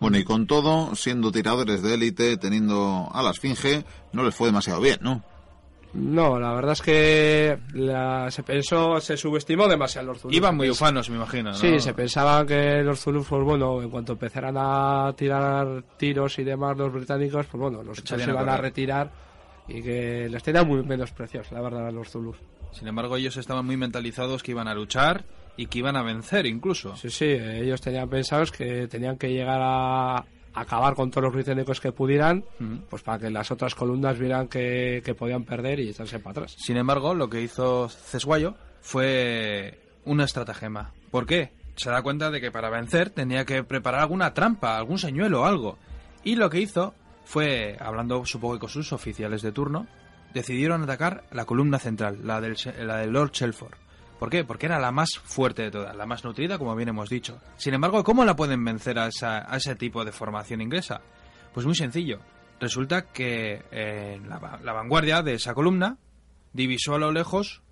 Bueno, 0.00 0.16
y 0.16 0.24
con 0.24 0.46
todo, 0.46 0.94
siendo 0.96 1.30
tiradores 1.30 1.82
de 1.82 1.92
élite, 1.92 2.38
teniendo 2.38 3.10
a 3.12 3.22
la 3.22 3.32
esfinge, 3.32 3.84
no 4.14 4.24
les 4.24 4.34
fue 4.34 4.48
demasiado 4.48 4.80
bien, 4.80 4.96
¿no? 5.02 5.22
No, 5.92 6.38
la 6.38 6.52
verdad 6.54 6.72
es 6.72 6.82
que 6.82 7.58
la- 7.74 8.30
se 8.30 8.42
pensó, 8.44 9.00
se 9.00 9.16
subestimó 9.16 9.66
demasiado 9.66 10.08
los 10.08 10.20
zulus. 10.20 10.36
Iban 10.36 10.56
muy 10.56 10.70
ufanos, 10.70 11.10
me 11.10 11.16
imagino. 11.16 11.50
¿no? 11.50 11.56
Sí, 11.56 11.80
se 11.80 11.94
pensaba 11.94 12.46
que 12.46 12.82
los 12.82 13.00
zulus, 13.00 13.26
pues 13.28 13.42
bueno, 13.42 13.82
en 13.82 13.90
cuanto 13.90 14.12
empezaran 14.12 14.54
a 14.56 15.12
tirar 15.16 15.82
tiros 15.96 16.38
y 16.38 16.44
demás 16.44 16.76
los 16.76 16.92
británicos, 16.92 17.46
pues 17.46 17.60
bueno, 17.60 17.82
los 17.82 17.98
se 17.98 18.22
iban 18.22 18.48
a 18.48 18.56
retirar 18.56 19.10
y 19.66 19.82
que 19.82 20.28
les 20.30 20.42
tenían 20.42 20.66
muy 20.68 20.82
menospreciados, 20.84 21.50
la 21.52 21.60
verdad, 21.60 21.88
a 21.88 21.90
los 21.90 22.08
zulus. 22.08 22.36
Sin 22.72 22.86
embargo, 22.86 23.16
ellos 23.16 23.36
estaban 23.36 23.66
muy 23.66 23.76
mentalizados 23.76 24.42
que 24.44 24.52
iban 24.52 24.68
a 24.68 24.74
luchar 24.74 25.24
y 25.56 25.66
que 25.66 25.80
iban 25.80 25.96
a 25.96 26.02
vencer 26.02 26.46
incluso. 26.46 26.94
Sí, 26.96 27.10
sí, 27.10 27.24
ellos 27.24 27.80
tenían 27.80 28.08
pensados 28.08 28.52
que 28.52 28.86
tenían 28.86 29.18
que 29.18 29.28
llegar 29.32 29.58
a 29.60 30.24
acabar 30.54 30.94
con 30.94 31.10
todos 31.10 31.24
los 31.24 31.34
británicos 31.34 31.80
que 31.80 31.92
pudieran, 31.92 32.44
pues 32.88 33.02
para 33.02 33.18
que 33.18 33.30
las 33.30 33.50
otras 33.50 33.74
columnas 33.74 34.18
vieran 34.18 34.48
que, 34.48 35.02
que 35.04 35.14
podían 35.14 35.44
perder 35.44 35.80
y 35.80 35.90
echarse 35.90 36.18
para 36.18 36.32
atrás. 36.32 36.56
Sin 36.58 36.76
embargo, 36.76 37.14
lo 37.14 37.28
que 37.28 37.42
hizo 37.42 37.88
Cesguayo 37.88 38.54
fue 38.80 39.80
una 40.04 40.24
estratagema. 40.24 40.92
¿Por 41.10 41.26
qué? 41.26 41.52
Se 41.76 41.90
da 41.90 42.02
cuenta 42.02 42.30
de 42.30 42.40
que 42.40 42.50
para 42.50 42.70
vencer 42.70 43.10
tenía 43.10 43.44
que 43.44 43.64
preparar 43.64 44.00
alguna 44.00 44.34
trampa, 44.34 44.76
algún 44.76 44.98
señuelo 44.98 45.42
o 45.42 45.44
algo. 45.44 45.78
Y 46.24 46.36
lo 46.36 46.50
que 46.50 46.60
hizo 46.60 46.94
fue, 47.24 47.76
hablando 47.80 48.24
supongo 48.26 48.54
que 48.54 48.60
con 48.60 48.68
sus 48.68 48.92
oficiales 48.92 49.42
de 49.42 49.52
turno, 49.52 49.86
decidieron 50.34 50.82
atacar 50.82 51.24
la 51.30 51.44
columna 51.44 51.78
central, 51.78 52.18
la 52.24 52.40
del, 52.40 52.56
la 52.80 52.98
del 52.98 53.10
Lord 53.10 53.32
Shelford. 53.32 53.74
¿Por 54.20 54.28
qué? 54.28 54.44
Porque 54.44 54.66
era 54.66 54.78
la 54.78 54.92
más 54.92 55.18
fuerte 55.18 55.62
de 55.62 55.70
todas, 55.70 55.96
la 55.96 56.04
más 56.04 56.22
nutrida, 56.24 56.58
como 56.58 56.76
bien 56.76 56.90
hemos 56.90 57.08
dicho. 57.08 57.40
Sin 57.56 57.72
embargo, 57.72 58.04
¿cómo 58.04 58.22
la 58.26 58.36
pueden 58.36 58.62
vencer 58.62 58.98
a, 58.98 59.06
esa, 59.06 59.50
a 59.50 59.56
ese 59.56 59.76
tipo 59.76 60.04
de 60.04 60.12
formación 60.12 60.60
inglesa? 60.60 61.00
Pues 61.54 61.64
muy 61.64 61.74
sencillo. 61.74 62.20
Resulta 62.60 63.06
que 63.06 63.64
eh, 63.70 64.20
la, 64.28 64.60
la, 64.62 64.72
vanguardia 64.74 65.22
de 65.22 65.32
esa 65.32 65.54
columna 65.54 65.96
divisó 66.52 66.96
a 66.96 66.98
lo 66.98 67.12
lejos 67.12 67.62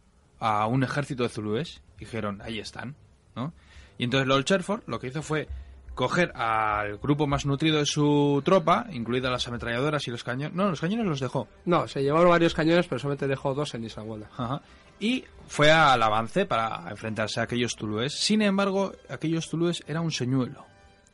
a 0.41 0.67
un 0.67 0.83
ejército 0.83 1.23
de 1.23 1.29
zulúes. 1.29 1.83
Dijeron, 1.99 2.41
ahí 2.41 2.61
están, 2.61 2.97
¿no? 3.37 3.53
Y 3.99 4.05
entonces 4.05 4.27
Lord 4.27 4.45
Shelford 4.45 4.85
lo 4.87 4.99
que 4.99 5.09
hizo 5.09 5.21
fue 5.21 5.49
coger 5.95 6.33
al 6.35 6.97
grupo 6.97 7.27
más 7.27 7.45
nutrido 7.45 7.77
de 7.77 7.85
su 7.85 8.41
tropa, 8.43 8.87
incluidas 8.91 9.31
las 9.31 9.47
ametralladoras 9.49 10.09
y 10.09 10.13
los 10.13 10.25
cañones. 10.25 10.57
No, 10.57 10.71
los 10.71 10.81
cañones 10.81 11.05
los 11.05 11.21
dejó. 11.21 11.47
No, 11.67 11.87
se 11.89 12.03
llevaron 12.03 12.31
varios 12.31 12.55
cañones, 12.55 12.87
pero 12.87 13.01
solamente 13.01 13.27
dejó 13.27 13.53
dos 13.53 13.75
en 13.75 13.85
Isabela. 13.85 14.31
Ajá. 14.35 14.63
Y 15.01 15.25
fue 15.47 15.71
al 15.71 16.03
avance 16.03 16.45
para 16.45 16.85
enfrentarse 16.91 17.41
a 17.41 17.45
aquellos 17.45 17.75
tulúes. 17.75 18.15
Sin 18.15 18.43
embargo, 18.43 18.93
aquellos 19.09 19.49
tulúes 19.49 19.83
era 19.87 20.01
un 20.01 20.13
señuelo. 20.13 20.67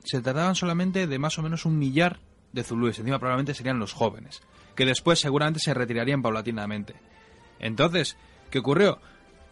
Se 0.05 0.21
trataban 0.21 0.55
solamente 0.55 1.07
de 1.07 1.19
más 1.19 1.39
o 1.39 1.43
menos 1.43 1.65
un 1.65 1.79
millar 1.79 2.19
de 2.53 2.65
zulúes. 2.65 2.99
Encima 2.99 3.19
probablemente 3.19 3.55
serían 3.55 3.79
los 3.79 3.93
jóvenes, 3.93 4.43
que 4.75 4.87
después 4.87 5.21
seguramente 5.21 5.61
se 5.61 5.75
retirarían 5.75 6.23
paulatinamente. 6.23 6.95
Entonces, 7.59 8.17
¿qué 8.51 8.59
ocurrió? 8.59 8.99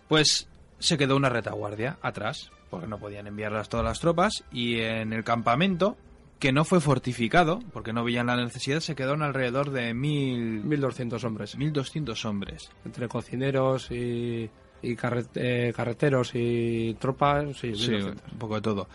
Pues 0.08 0.48
se 0.78 0.98
quedó 0.98 1.16
una 1.16 1.28
retaguardia 1.28 1.98
atrás, 2.02 2.50
porque 2.70 2.88
no 2.88 2.98
podían 2.98 3.26
enviarlas 3.26 3.68
todas 3.68 3.84
las 3.84 4.00
tropas, 4.00 4.44
y 4.50 4.80
en 4.80 5.12
el 5.12 5.24
campamento, 5.24 5.96
que 6.42 6.50
no 6.50 6.64
fue 6.64 6.81
fortificado, 6.81 7.61
porque 7.72 7.92
no 7.92 8.02
veían 8.02 8.26
la 8.26 8.35
necesidad, 8.35 8.81
se 8.81 8.96
quedaron 8.96 9.22
alrededor 9.22 9.70
de 9.70 9.94
mil... 9.94 10.64
1.200 10.64 11.22
hombres. 11.22 11.57
1.200 11.57 12.24
hombres. 12.24 12.68
Entre 12.85 13.07
cocineros 13.07 13.88
y, 13.92 14.50
y 14.83 14.96
eh, 15.37 15.72
carreteros 15.72 16.33
y 16.35 16.94
tropas, 16.94 17.57
sí, 17.57 17.76
sí, 17.76 17.94
un 17.94 18.38
poco 18.40 18.57
de 18.57 18.61
todo. 18.61 18.88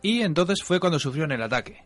Y 0.00 0.22
entonces 0.22 0.62
fue 0.64 0.80
cuando 0.80 0.98
sufrieron 0.98 1.32
el 1.32 1.42
ataque, 1.42 1.84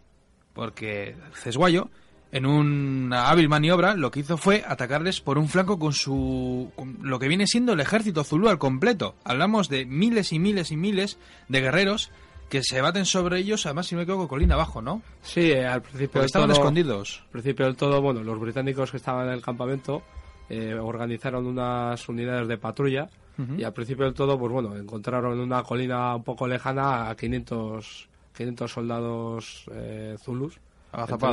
porque 0.52 1.16
Cesguayo, 1.34 1.90
en 2.30 2.46
una 2.46 3.30
hábil 3.30 3.48
maniobra, 3.48 3.96
lo 3.96 4.12
que 4.12 4.20
hizo 4.20 4.36
fue 4.36 4.62
atacarles 4.64 5.20
por 5.20 5.38
un 5.38 5.48
flanco 5.48 5.80
con 5.80 5.92
su 5.92 6.70
con 6.76 6.98
lo 7.02 7.18
que 7.18 7.26
viene 7.26 7.48
siendo 7.48 7.72
el 7.72 7.80
ejército 7.80 8.22
zulú 8.22 8.48
al 8.48 8.58
completo. 8.58 9.16
Hablamos 9.24 9.68
de 9.68 9.86
miles 9.86 10.32
y 10.32 10.38
miles 10.38 10.70
y 10.70 10.76
miles 10.76 11.18
de 11.48 11.60
guerreros 11.62 12.12
que 12.50 12.62
se 12.64 12.80
baten 12.80 13.06
sobre 13.06 13.38
ellos, 13.38 13.64
además 13.64 13.86
si 13.86 13.94
no 13.94 14.00
me 14.00 14.02
equivoco, 14.02 14.26
colina 14.28 14.56
abajo, 14.56 14.82
¿no? 14.82 15.00
Sí, 15.22 15.52
eh, 15.52 15.64
al 15.64 15.80
principio 15.82 16.10
Porque 16.14 16.26
estaban 16.26 16.48
todo, 16.48 16.58
escondidos. 16.58 17.22
Al 17.26 17.30
principio 17.30 17.66
del 17.66 17.76
todo, 17.76 18.02
bueno, 18.02 18.22
los 18.22 18.38
británicos 18.40 18.90
que 18.90 18.96
estaban 18.96 19.28
en 19.28 19.34
el 19.34 19.40
campamento 19.40 20.02
eh, 20.50 20.74
organizaron 20.74 21.46
unas 21.46 22.06
unidades 22.08 22.48
de 22.48 22.58
patrulla 22.58 23.08
uh 23.38 23.42
-huh. 23.42 23.60
y 23.60 23.62
al 23.62 23.72
principio 23.72 24.04
del 24.04 24.14
todo, 24.14 24.36
pues 24.36 24.52
bueno, 24.52 24.76
encontraron 24.76 25.34
en 25.34 25.40
una 25.40 25.62
colina 25.62 26.16
un 26.16 26.24
poco 26.24 26.48
lejana 26.48 27.08
a 27.08 27.14
500, 27.14 28.08
500 28.36 28.70
soldados 28.70 29.64
eh, 29.72 30.16
zulus. 30.20 30.58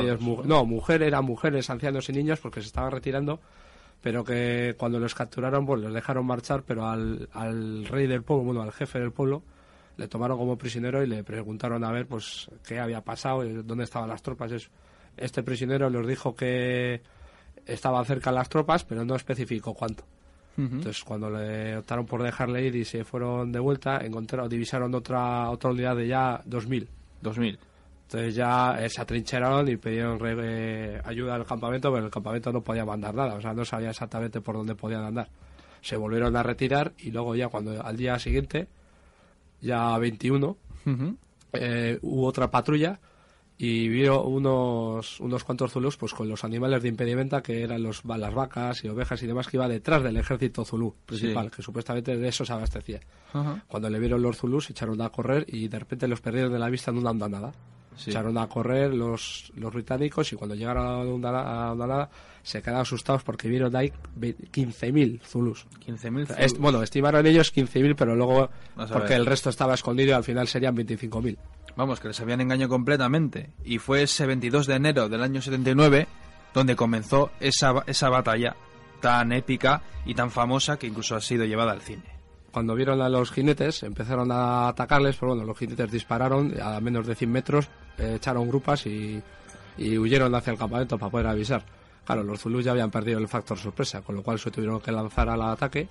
Ellos, 0.00 0.20
mu 0.20 0.44
no, 0.44 0.64
mujeres, 0.64 1.08
eran 1.08 1.24
mujeres, 1.24 1.68
ancianos 1.68 2.08
y 2.08 2.12
niños 2.12 2.38
porque 2.38 2.60
se 2.60 2.68
estaban 2.68 2.92
retirando, 2.92 3.40
pero 4.00 4.22
que 4.22 4.76
cuando 4.78 5.00
los 5.00 5.16
capturaron, 5.16 5.66
pues 5.66 5.80
les 5.80 5.92
dejaron 5.92 6.24
marchar, 6.26 6.62
pero 6.62 6.86
al, 6.86 7.28
al 7.32 7.84
rey 7.86 8.06
del 8.06 8.22
pueblo, 8.22 8.44
bueno, 8.44 8.62
al 8.62 8.70
jefe 8.70 9.00
del 9.00 9.10
pueblo, 9.10 9.42
le 9.98 10.08
tomaron 10.08 10.38
como 10.38 10.56
prisionero 10.56 11.02
y 11.02 11.06
le 11.06 11.24
preguntaron 11.24 11.84
a 11.84 11.92
ver 11.92 12.06
pues 12.06 12.48
qué 12.66 12.78
había 12.78 13.02
pasado, 13.02 13.44
dónde 13.62 13.84
estaban 13.84 14.08
las 14.08 14.22
tropas. 14.22 14.70
Este 15.16 15.42
prisionero 15.42 15.90
les 15.90 16.06
dijo 16.06 16.34
que 16.34 17.02
estaban 17.66 18.04
cerca 18.06 18.32
las 18.32 18.48
tropas, 18.48 18.84
pero 18.84 19.04
no 19.04 19.16
especificó 19.16 19.74
cuánto. 19.74 20.04
Uh 20.56 20.62
-huh. 20.62 20.72
Entonces, 20.72 21.04
cuando 21.04 21.28
le 21.28 21.76
optaron 21.76 22.06
por 22.06 22.22
dejarle 22.22 22.64
ir 22.64 22.76
y 22.76 22.84
se 22.84 23.04
fueron 23.04 23.52
de 23.52 23.58
vuelta, 23.58 23.98
encontraron, 23.98 24.48
divisaron 24.48 24.94
otra 24.94 25.50
otra 25.50 25.70
unidad 25.70 25.96
de 25.96 26.06
ya 26.06 26.42
2.000. 26.44 26.86
2.000. 27.22 27.58
Entonces 28.08 28.34
ya 28.36 28.78
eh, 28.80 28.88
se 28.88 29.02
atrincheraron 29.02 29.68
y 29.68 29.76
pidieron 29.76 30.18
eh, 30.24 30.98
ayuda 31.04 31.34
al 31.34 31.44
campamento, 31.44 31.92
pero 31.92 32.06
el 32.06 32.10
campamento 32.10 32.50
no 32.52 32.62
podía 32.62 32.84
mandar 32.84 33.14
nada, 33.14 33.34
o 33.34 33.40
sea, 33.40 33.52
no 33.52 33.66
sabía 33.66 33.90
exactamente 33.90 34.40
por 34.40 34.54
dónde 34.56 34.74
podían 34.74 35.04
andar. 35.04 35.28
Se 35.82 35.96
volvieron 35.96 36.34
a 36.34 36.42
retirar 36.42 36.94
y 36.98 37.10
luego 37.10 37.34
ya 37.34 37.48
cuando 37.48 37.84
al 37.84 37.96
día 37.96 38.18
siguiente 38.18 38.66
ya 39.60 39.96
21, 39.98 40.46
uh 40.48 40.56
-huh. 40.84 41.16
eh, 41.52 41.98
hubo 42.02 42.26
otra 42.26 42.50
patrulla 42.50 43.00
y 43.60 43.88
vio 43.88 44.22
unos, 44.22 45.18
unos 45.18 45.42
cuantos 45.42 45.72
zulus 45.72 45.96
pues 45.96 46.14
con 46.14 46.28
los 46.28 46.44
animales 46.44 46.80
de 46.80 46.88
impedimenta 46.88 47.42
que 47.42 47.62
eran 47.62 47.82
los, 47.82 48.04
las 48.04 48.32
vacas 48.32 48.84
y 48.84 48.88
ovejas 48.88 49.20
y 49.22 49.26
demás 49.26 49.48
que 49.48 49.56
iba 49.56 49.66
detrás 49.66 50.04
del 50.04 50.16
ejército 50.16 50.64
zulú 50.64 50.94
principal, 51.04 51.46
sí. 51.46 51.56
que 51.56 51.62
supuestamente 51.62 52.16
de 52.16 52.28
eso 52.28 52.44
se 52.44 52.52
abastecía. 52.52 53.00
Uh 53.34 53.38
-huh. 53.38 53.62
Cuando 53.66 53.90
le 53.90 53.98
vieron 53.98 54.22
los 54.22 54.36
zulus 54.36 54.66
se 54.66 54.72
echaron 54.72 55.00
a 55.00 55.10
correr 55.10 55.44
y 55.48 55.66
de 55.66 55.78
repente 55.78 56.06
los 56.06 56.20
perdieron 56.20 56.52
de 56.52 56.58
la 56.60 56.70
vista 56.70 56.92
en 56.92 56.98
una 56.98 57.10
andanada. 57.10 57.52
Sí. 57.98 58.10
Echaron 58.10 58.38
a 58.38 58.46
correr 58.48 58.94
los, 58.94 59.52
los 59.56 59.72
británicos 59.72 60.32
y 60.32 60.36
cuando 60.36 60.54
llegaron 60.54 60.86
a 60.86 60.98
una 60.98 61.70
andanada 61.72 62.08
se 62.42 62.62
quedaron 62.62 62.82
asustados 62.82 63.22
porque 63.24 63.48
vieron 63.48 63.74
ahí 63.76 63.92
15.000 64.18 65.20
zulus. 65.22 65.66
15.000 65.84 66.26
zulus. 66.26 66.58
Bueno, 66.58 66.82
estimaron 66.82 67.26
ellos 67.26 67.54
15.000, 67.54 67.94
pero 67.96 68.16
luego, 68.16 68.48
porque 68.90 69.14
el 69.14 69.26
resto 69.26 69.50
estaba 69.50 69.74
escondido 69.74 70.10
y 70.10 70.12
al 70.12 70.24
final 70.24 70.48
serían 70.48 70.76
25.000. 70.76 71.36
Vamos, 71.76 72.00
que 72.00 72.08
les 72.08 72.20
habían 72.20 72.40
engañado 72.40 72.70
completamente. 72.70 73.50
Y 73.64 73.78
fue 73.78 74.02
ese 74.02 74.26
22 74.26 74.66
de 74.66 74.74
enero 74.74 75.08
del 75.08 75.22
año 75.22 75.42
79 75.42 76.08
donde 76.54 76.74
comenzó 76.74 77.30
esa, 77.40 77.84
esa 77.86 78.08
batalla 78.08 78.56
tan 79.00 79.32
épica 79.32 79.82
y 80.04 80.14
tan 80.14 80.30
famosa 80.30 80.78
que 80.78 80.86
incluso 80.86 81.14
ha 81.14 81.20
sido 81.20 81.44
llevada 81.44 81.72
al 81.72 81.82
cine. 81.82 82.17
Cuando 82.58 82.74
vieron 82.74 83.00
a 83.02 83.08
los 83.08 83.30
jinetes, 83.30 83.84
empezaron 83.84 84.32
a 84.32 84.66
atacarles, 84.66 85.14
pero 85.14 85.28
bueno, 85.28 85.44
los 85.46 85.56
jinetes 85.56 85.92
dispararon 85.92 86.60
a 86.60 86.80
menos 86.80 87.06
de 87.06 87.14
100 87.14 87.30
metros, 87.30 87.68
eh, 87.98 88.14
echaron 88.16 88.48
grupas 88.48 88.84
y, 88.84 89.22
huyeron 89.78 90.34
hacia 90.34 90.50
el 90.50 90.58
campamento 90.58 90.98
para 90.98 91.08
poder 91.08 91.28
avisar. 91.28 91.62
Claro, 92.04 92.24
los 92.24 92.40
Zulus 92.40 92.64
ya 92.64 92.72
habían 92.72 92.90
perdido 92.90 93.20
el 93.20 93.28
factor 93.28 93.56
sorpresa, 93.56 94.02
con 94.02 94.16
lo 94.16 94.24
cual 94.24 94.40
se 94.40 94.50
tuvieron 94.50 94.80
que 94.80 94.90
lanzar 94.90 95.28
al 95.28 95.40
ataque. 95.40 95.88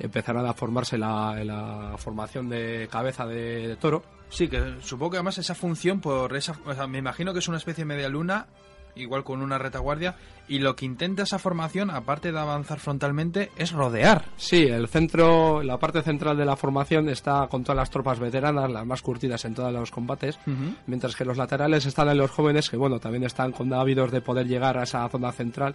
Empezaron 0.00 0.44
a 0.44 0.52
formarse 0.54 0.98
la, 0.98 1.94
formación 1.98 2.48
de 2.48 2.88
cabeza 2.90 3.24
de, 3.24 3.76
toro. 3.80 4.02
Sí, 4.28 4.48
que 4.48 4.78
supongo 4.80 5.12
que 5.12 5.16
además 5.18 5.38
esa 5.38 5.54
función, 5.54 6.00
por 6.00 6.36
esa, 6.36 6.58
me 6.88 6.98
imagino 6.98 7.32
que 7.32 7.38
es 7.38 7.46
una 7.46 7.58
especie 7.58 7.84
de 7.84 7.94
media 7.94 8.08
luna, 8.08 8.48
igual 8.94 9.24
con 9.24 9.42
una 9.42 9.58
retaguardia, 9.58 10.16
y 10.48 10.58
lo 10.58 10.76
que 10.76 10.84
intenta 10.84 11.22
esa 11.22 11.38
formación, 11.38 11.90
aparte 11.90 12.32
de 12.32 12.38
avanzar 12.38 12.78
frontalmente, 12.78 13.50
es 13.56 13.72
rodear. 13.72 14.26
Sí, 14.36 14.64
el 14.64 14.88
centro, 14.88 15.62
la 15.62 15.78
parte 15.78 16.02
central 16.02 16.36
de 16.36 16.44
la 16.44 16.56
formación 16.56 17.08
está 17.08 17.46
con 17.48 17.62
todas 17.62 17.76
las 17.76 17.90
tropas 17.90 18.18
veteranas, 18.18 18.70
las 18.70 18.84
más 18.86 19.02
curtidas 19.02 19.44
en 19.44 19.54
todos 19.54 19.72
los 19.72 19.90
combates, 19.90 20.38
uh 20.46 20.50
-huh. 20.50 20.76
mientras 20.86 21.16
que 21.16 21.24
los 21.24 21.36
laterales 21.36 21.86
están 21.86 22.08
en 22.08 22.18
los 22.18 22.30
jóvenes, 22.30 22.68
que 22.68 22.76
bueno, 22.76 22.98
también 22.98 23.24
están 23.24 23.52
con 23.52 23.72
ávidos 23.72 24.10
de 24.10 24.20
poder 24.20 24.46
llegar 24.46 24.76
a 24.76 24.82
esa 24.82 25.08
zona 25.08 25.32
central 25.32 25.74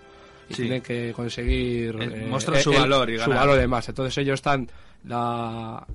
y 0.49 0.53
sí. 0.53 0.61
tienen 0.63 0.81
que 0.81 1.13
conseguir 1.13 1.95
eh, 1.99 2.27
mostrar 2.29 2.61
su 2.61 2.71
el, 2.71 2.79
valor 2.79 3.09
y 3.09 3.15
su 3.17 3.21
ganar. 3.21 3.39
valor 3.39 3.59
de 3.59 3.67
más. 3.67 3.89
Entonces 3.89 4.17
ellos 4.17 4.35
están 4.35 4.69
la 5.03 5.85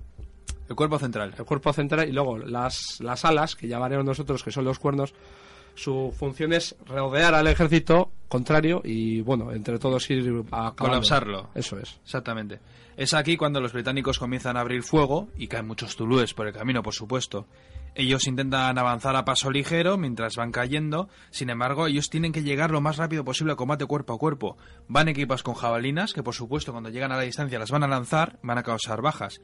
el 0.69 0.77
cuerpo 0.77 0.99
central. 0.99 1.35
El 1.37 1.45
cuerpo 1.45 1.73
central 1.73 2.09
y 2.09 2.13
luego 2.13 2.39
las, 2.39 2.99
las 3.01 3.25
alas, 3.25 3.57
que 3.57 3.69
llamaremos 3.69 4.05
nosotros, 4.05 4.43
que 4.43 4.51
son 4.51 4.65
los 4.65 4.79
cuernos, 4.79 5.15
su 5.75 6.15
función 6.17 6.53
es 6.53 6.77
rodear 6.87 7.35
al 7.35 7.47
ejército 7.47 8.11
contrario 8.29 8.81
y, 8.85 9.21
bueno, 9.21 9.53
entre 9.53 9.79
todos 9.79 10.09
ir 10.11 10.45
a 10.51 10.73
colapsarlo. 10.77 11.51
Eso 11.55 11.79
es. 11.79 11.99
Exactamente. 12.03 12.61
Es 12.97 13.15
aquí 13.15 13.37
cuando 13.37 13.61
los 13.61 13.73
británicos 13.73 14.19
comienzan 14.19 14.57
a 14.57 14.61
abrir 14.61 14.83
fuego 14.83 15.29
y 15.37 15.49
caen 15.49 15.67
muchos 15.67 15.97
tulúes 15.97 16.35
por 16.35 16.47
el 16.47 16.53
camino, 16.53 16.83
por 16.83 16.95
supuesto. 16.95 17.47
Ellos 17.95 18.27
intentan 18.27 18.79
avanzar 18.79 19.17
a 19.17 19.25
paso 19.25 19.51
ligero 19.51 19.99
mientras 19.99 20.37
van 20.37 20.51
cayendo, 20.51 21.09
sin 21.31 21.51
embargo, 21.51 21.87
ellos 21.87 22.09
tienen 22.09 22.33
que 22.33 22.43
llegar 22.43 22.71
lo 22.71 22.81
más 22.81 22.97
rápido 22.97 23.25
posible 23.25 23.53
al 23.53 23.57
combate 23.57 23.85
cuerpo 23.85 24.15
a 24.15 24.19
cuerpo. 24.19 24.57
Van 24.89 25.09
equipados 25.09 25.43
con 25.43 25.55
jabalinas, 25.55 26.15
que 26.15 26.23
por 26.23 26.35
supuesto 26.35 26.73
cuando 26.73 26.91
llegan 26.91 27.13
a 27.13 27.17
la 27.17 27.23
distancia 27.23 27.59
las 27.59 27.71
van 27.71 27.85
a 27.85 27.89
lanzar, 27.89 28.39
van 28.43 28.59
a 28.59 28.63
causar 28.63 29.03
bajas. 29.03 29.41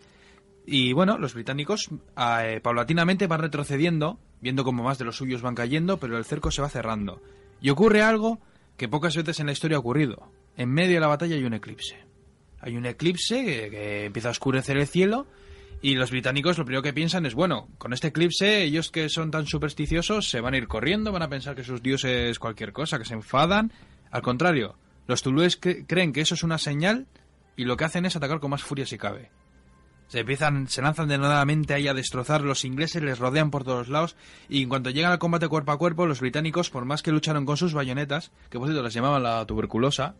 Y 0.70 0.92
bueno, 0.92 1.16
los 1.16 1.32
británicos 1.32 1.88
eh, 2.18 2.60
paulatinamente 2.62 3.26
van 3.26 3.40
retrocediendo, 3.40 4.18
viendo 4.42 4.64
como 4.64 4.82
más 4.82 4.98
de 4.98 5.06
los 5.06 5.16
suyos 5.16 5.40
van 5.40 5.54
cayendo, 5.54 5.96
pero 5.96 6.18
el 6.18 6.26
cerco 6.26 6.50
se 6.50 6.60
va 6.60 6.68
cerrando. 6.68 7.22
Y 7.62 7.70
ocurre 7.70 8.02
algo 8.02 8.38
que 8.76 8.86
pocas 8.86 9.16
veces 9.16 9.40
en 9.40 9.46
la 9.46 9.52
historia 9.52 9.78
ha 9.78 9.80
ocurrido. 9.80 10.30
En 10.58 10.68
medio 10.68 10.96
de 10.96 11.00
la 11.00 11.06
batalla 11.06 11.36
hay 11.36 11.44
un 11.44 11.54
eclipse. 11.54 11.96
Hay 12.60 12.76
un 12.76 12.84
eclipse 12.84 13.46
que, 13.46 13.70
que 13.70 14.04
empieza 14.04 14.28
a 14.28 14.32
oscurecer 14.32 14.76
el 14.76 14.86
cielo 14.86 15.26
Y 15.80 15.94
los 15.94 16.10
británicos 16.10 16.58
lo 16.58 16.66
primero 16.66 16.82
que 16.82 16.92
piensan 16.92 17.24
es, 17.24 17.34
bueno, 17.34 17.68
con 17.78 17.94
este 17.94 18.08
eclipse, 18.08 18.64
ellos 18.64 18.90
que 18.90 19.08
son 19.08 19.30
tan 19.30 19.46
supersticiosos 19.46 20.28
se 20.28 20.42
van 20.42 20.52
a 20.52 20.58
ir 20.58 20.68
corriendo, 20.68 21.12
van 21.12 21.22
a 21.22 21.30
pensar 21.30 21.54
que 21.54 21.64
sus 21.64 21.82
dioses 21.82 22.38
cualquier 22.38 22.74
cosa, 22.74 22.98
que 22.98 23.06
se 23.06 23.14
enfadan. 23.14 23.72
Al 24.10 24.20
contrario, 24.20 24.76
los 25.06 25.22
tulúes 25.22 25.56
creen 25.56 26.12
que 26.12 26.20
eso 26.20 26.34
es 26.34 26.42
una 26.42 26.58
señal 26.58 27.06
y 27.56 27.64
lo 27.64 27.78
que 27.78 27.86
hacen 27.86 28.04
es 28.04 28.16
atacar 28.16 28.38
con 28.38 28.50
más 28.50 28.62
furia 28.62 28.84
si 28.84 28.98
cabe. 28.98 29.30
Se 30.08 30.20
empiezan, 30.20 30.68
se 30.68 30.82
lanzan 30.82 31.08
denodadamente 31.08 31.74
ahí 31.74 31.86
a 31.86 31.94
destrozar, 31.94 32.40
los 32.40 32.64
ingleses 32.64 33.02
les 33.02 33.18
rodean 33.18 33.50
por 33.50 33.64
todos 33.64 33.88
lados 33.88 34.16
y 34.48 34.62
en 34.62 34.68
cuanto 34.68 34.90
llegan 34.90 35.12
al 35.12 35.18
combate 35.18 35.48
cuerpo 35.48 35.72
a 35.72 35.78
cuerpo, 35.78 36.06
los 36.06 36.20
británicos, 36.20 36.70
por 36.70 36.84
más 36.84 37.02
que 37.02 37.12
lucharon 37.12 37.44
con 37.44 37.56
sus 37.56 37.74
bayonetas, 37.74 38.32
que 38.48 38.58
por 38.58 38.68
cierto 38.68 38.82
les 38.82 38.94
llamaban 38.94 39.22
la 39.22 39.44
tuberculosa, 39.44 40.14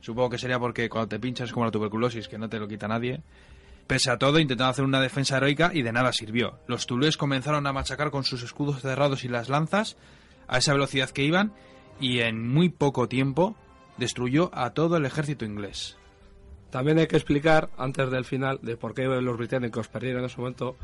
supongo 0.00 0.30
que 0.30 0.38
sería 0.38 0.58
porque 0.58 0.88
cuando 0.88 1.08
te 1.08 1.20
pinchas 1.20 1.52
como 1.52 1.66
la 1.66 1.70
tuberculosis, 1.70 2.26
que 2.26 2.38
no 2.38 2.48
te 2.48 2.58
lo 2.58 2.66
quita 2.66 2.88
nadie, 2.88 3.22
Pese 3.86 4.10
a 4.10 4.16
todo, 4.16 4.38
intentaron 4.38 4.70
hacer 4.70 4.84
una 4.84 5.00
defensa 5.00 5.36
heroica 5.36 5.70
y 5.74 5.82
de 5.82 5.92
nada 5.92 6.12
sirvió. 6.12 6.58
Los 6.66 6.86
tulúes 6.86 7.18
comenzaron 7.18 7.66
a 7.66 7.72
machacar 7.72 8.10
con 8.10 8.24
sus 8.24 8.42
escudos 8.42 8.80
cerrados 8.80 9.24
y 9.24 9.28
las 9.28 9.50
lanzas 9.50 9.96
a 10.48 10.58
esa 10.58 10.72
velocidad 10.72 11.10
que 11.10 11.24
iban 11.24 11.52
y 12.00 12.20
en 12.20 12.48
muy 12.48 12.70
poco 12.70 13.08
tiempo 13.08 13.56
destruyó 13.98 14.50
a 14.54 14.70
todo 14.70 14.96
el 14.96 15.04
ejército 15.04 15.44
inglés. 15.44 15.98
También 16.74 16.98
hay 16.98 17.06
que 17.06 17.14
explicar, 17.14 17.70
antes 17.78 18.10
del 18.10 18.24
final, 18.24 18.58
de 18.60 18.76
por 18.76 18.94
qué 18.94 19.04
los 19.04 19.38
británicos 19.38 19.86
perdieron 19.86 20.22
en 20.22 20.26
ese 20.26 20.38
momento. 20.38 20.74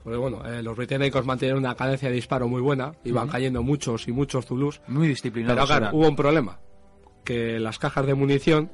Porque 0.00 0.16
bueno, 0.16 0.46
eh, 0.46 0.62
los 0.62 0.76
británicos 0.76 1.26
mantenían 1.26 1.58
una 1.58 1.74
cadencia 1.74 2.08
de 2.08 2.14
disparo 2.14 2.46
muy 2.46 2.60
buena, 2.60 2.92
iban 3.02 3.26
cayendo 3.26 3.60
muchos 3.60 4.06
y 4.06 4.12
muchos 4.12 4.46
zulús. 4.46 4.80
Muy 4.86 5.08
disciplinados. 5.08 5.56
Pero 5.56 5.66
claro, 5.66 5.96
hubo 5.96 6.06
un 6.06 6.14
problema, 6.14 6.60
que 7.24 7.58
las 7.58 7.80
cajas 7.80 8.06
de 8.06 8.14
munición 8.14 8.70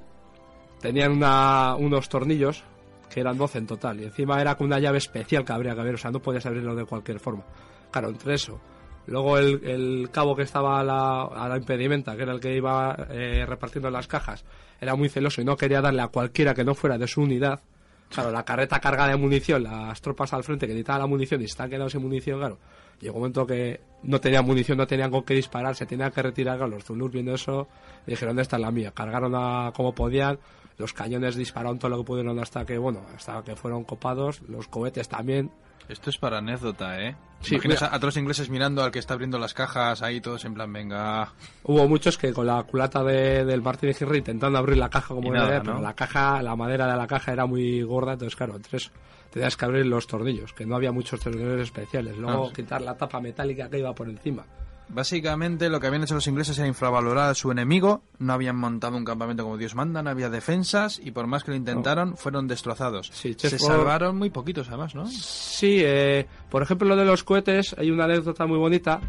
tenían 0.79 1.13
unos 1.13 2.11
tornillos 2.11 2.63
que 3.09 3.21
eran 3.21 3.39
12 3.39 3.57
en 3.57 3.67
total. 3.67 3.99
Y 4.03 4.05
encima 4.05 4.39
era 4.39 4.55
con 4.57 4.67
una 4.67 4.79
llave 4.79 4.99
especial 4.99 5.47
que 5.47 5.55
habría 5.55 5.75
que 5.75 5.81
haber, 5.81 5.95
o 5.95 5.99
sea, 5.99 6.11
no 6.11 6.21
podías 6.21 6.45
abrirlo 6.45 6.75
de 6.75 6.85
cualquier 6.85 7.21
forma. 7.21 7.45
Claro, 7.91 8.11
entre 8.11 8.35
eso. 8.35 8.61
Luego 9.07 9.39
el, 9.39 10.09
cabo 10.13 10.35
que 10.35 10.43
estaba 10.43 10.81
a 10.81 10.85
la, 10.85 11.57
impedimenta, 11.57 12.17
que 12.17 12.23
era 12.23 12.33
el 12.33 12.41
que 12.41 12.57
iba 12.57 12.97
eh, 13.11 13.45
repartiendo 13.47 13.91
las 13.91 14.09
cajas, 14.09 14.45
era 14.81 14.95
muy 14.97 15.09
celoso 15.09 15.41
y 15.41 15.45
no 15.45 15.57
quería 15.57 15.81
darle 15.81 16.03
a 16.03 16.09
cualquiera 16.09 16.55
que 16.55 16.65
no 16.65 16.75
fuera 16.75 16.99
de 16.99 17.07
su 17.07 17.23
unidad. 17.23 17.61
Claro, 18.09 18.31
la 18.31 18.45
carreta 18.45 18.79
cargada 18.79 19.11
de 19.11 19.17
munición, 19.17 19.65
las 19.65 20.01
tropas 20.01 20.33
al 20.33 20.45
frente 20.45 20.67
que 20.67 20.73
necesitaban 20.73 21.03
la 21.03 21.07
munición 21.07 21.41
y 21.43 21.45
están 21.45 21.69
quedados 21.69 21.93
sin 21.93 22.03
munición, 22.03 22.39
claro. 22.39 22.59
Llegó 23.01 23.17
un 23.17 23.23
momento 23.23 23.47
que 23.47 23.81
no 24.05 24.21
tenían 24.21 24.45
munición, 24.45 24.79
no 24.79 24.87
tenían 24.87 25.11
con 25.11 25.23
qué 25.25 25.35
disparar, 25.35 25.75
se 25.75 25.87
tenían 25.87 26.11
que 26.13 26.23
retirar. 26.23 26.59
los 26.69 26.85
Zulus 26.85 27.11
viendo 27.11 27.35
eso 27.35 27.69
dijeron, 28.07 28.31
¿dónde 28.31 28.43
está 28.43 28.59
la 28.59 28.71
mía? 28.71 28.93
Cargaron 28.93 29.35
a 29.35 29.73
como 29.75 29.95
podían, 29.95 30.39
los 30.79 30.93
cañones 30.93 31.37
dispararon 31.37 31.79
todo 31.79 31.91
lo 31.91 31.99
que 31.99 32.05
pudieron 32.05 32.39
hasta 32.39 32.65
que, 32.65 32.79
bueno, 32.79 33.03
hasta 33.15 33.43
que 33.43 33.57
fueron 33.57 33.85
copados, 33.85 34.41
los 34.43 34.69
cohetes 34.69 35.09
también. 35.09 35.51
Esto 35.89 36.11
es 36.11 36.19
para 36.19 36.39
anécdota, 36.39 37.01
¿eh? 37.01 37.17
Sí, 37.41 37.55
Imaginas 37.55 37.83
a, 37.83 37.97
otros 37.97 38.17
ingleses 38.17 38.51
mirando 38.51 38.83
al 38.83 38.91
que 38.91 38.99
está 38.99 39.15
abriendo 39.15 39.39
las 39.39 39.55
cajas 39.55 40.03
ahí 40.03 40.21
todos 40.21 40.45
en 40.45 40.55
plan, 40.55 40.73
venga... 40.73 41.33
Hubo 41.63 41.87
muchos 41.89 42.19
que 42.19 42.33
con 42.33 42.47
la 42.47 42.63
culata 42.65 43.05
de, 43.05 43.45
del 43.45 43.63
Martin 43.63 43.95
Henry 43.99 44.19
intentando 44.19 44.59
abrir 44.59 44.79
la 44.79 44.89
caja 44.89 45.15
como 45.15 45.35
era, 45.35 45.63
pero 45.63 45.81
la 45.81 45.95
caja, 45.95 46.43
la 46.43 46.57
madera 46.57 46.87
de 46.91 46.97
la 46.97 47.07
caja 47.07 47.33
era 47.33 47.47
muy 47.47 47.83
gorda, 47.83 48.15
entonces 48.15 48.35
claro, 48.35 48.57
entonces 48.57 48.91
tenías 49.31 49.57
que 49.57 49.65
abrir 49.65 49.87
los 49.87 50.07
tornillos, 50.07 50.53
que 50.55 50.67
no 50.67 50.77
había 50.77 50.93
muchos 50.93 51.21
tornillos 51.21 51.61
especiales. 51.61 52.17
Luego 52.17 52.49
ah, 52.49 52.53
quitar 52.55 52.83
la 52.83 52.97
tapa 52.97 53.21
metálica 53.21 53.69
que 53.69 53.79
iba 53.79 53.95
por 53.95 54.09
encima. 54.09 54.45
Básicamente 54.89 55.69
lo 55.69 55.81
que 55.81 55.89
habían 55.89 56.05
hecho 56.05 56.15
los 56.15 56.27
ingleses 56.27 56.59
era 56.59 56.69
infravalorar 56.69 57.31
a 57.31 57.35
su 57.35 57.51
enemigo, 57.51 58.03
no 58.19 58.33
habían 58.33 58.57
montado 58.57 58.97
un 58.97 59.05
campamento 59.05 59.43
como 59.43 59.59
Dios 59.59 59.75
manda, 59.75 60.03
no 60.03 60.11
había 60.11 60.31
defensas 60.31 61.01
y 61.03 61.11
por 61.11 61.27
más 61.27 61.43
que 61.43 61.51
lo 61.51 61.57
intentaron 61.57 62.17
fueron 62.17 62.47
destrozados. 62.47 63.11
Se 63.13 63.59
salvaron 63.59 64.17
muy 64.17 64.31
poquitos 64.31 64.69
además, 64.69 64.95
¿no? 64.95 65.07
Sí, 65.07 65.79
eh, 65.81 66.27
por 66.51 66.63
ejemplo 66.63 66.87
lo 66.87 66.97
de 66.97 67.05
los 67.05 67.25
cohetes, 67.25 67.75
hay 67.79 67.91
una 67.91 68.05
anécdota 68.05 68.47
muy 68.47 68.59
bonita 68.59 69.01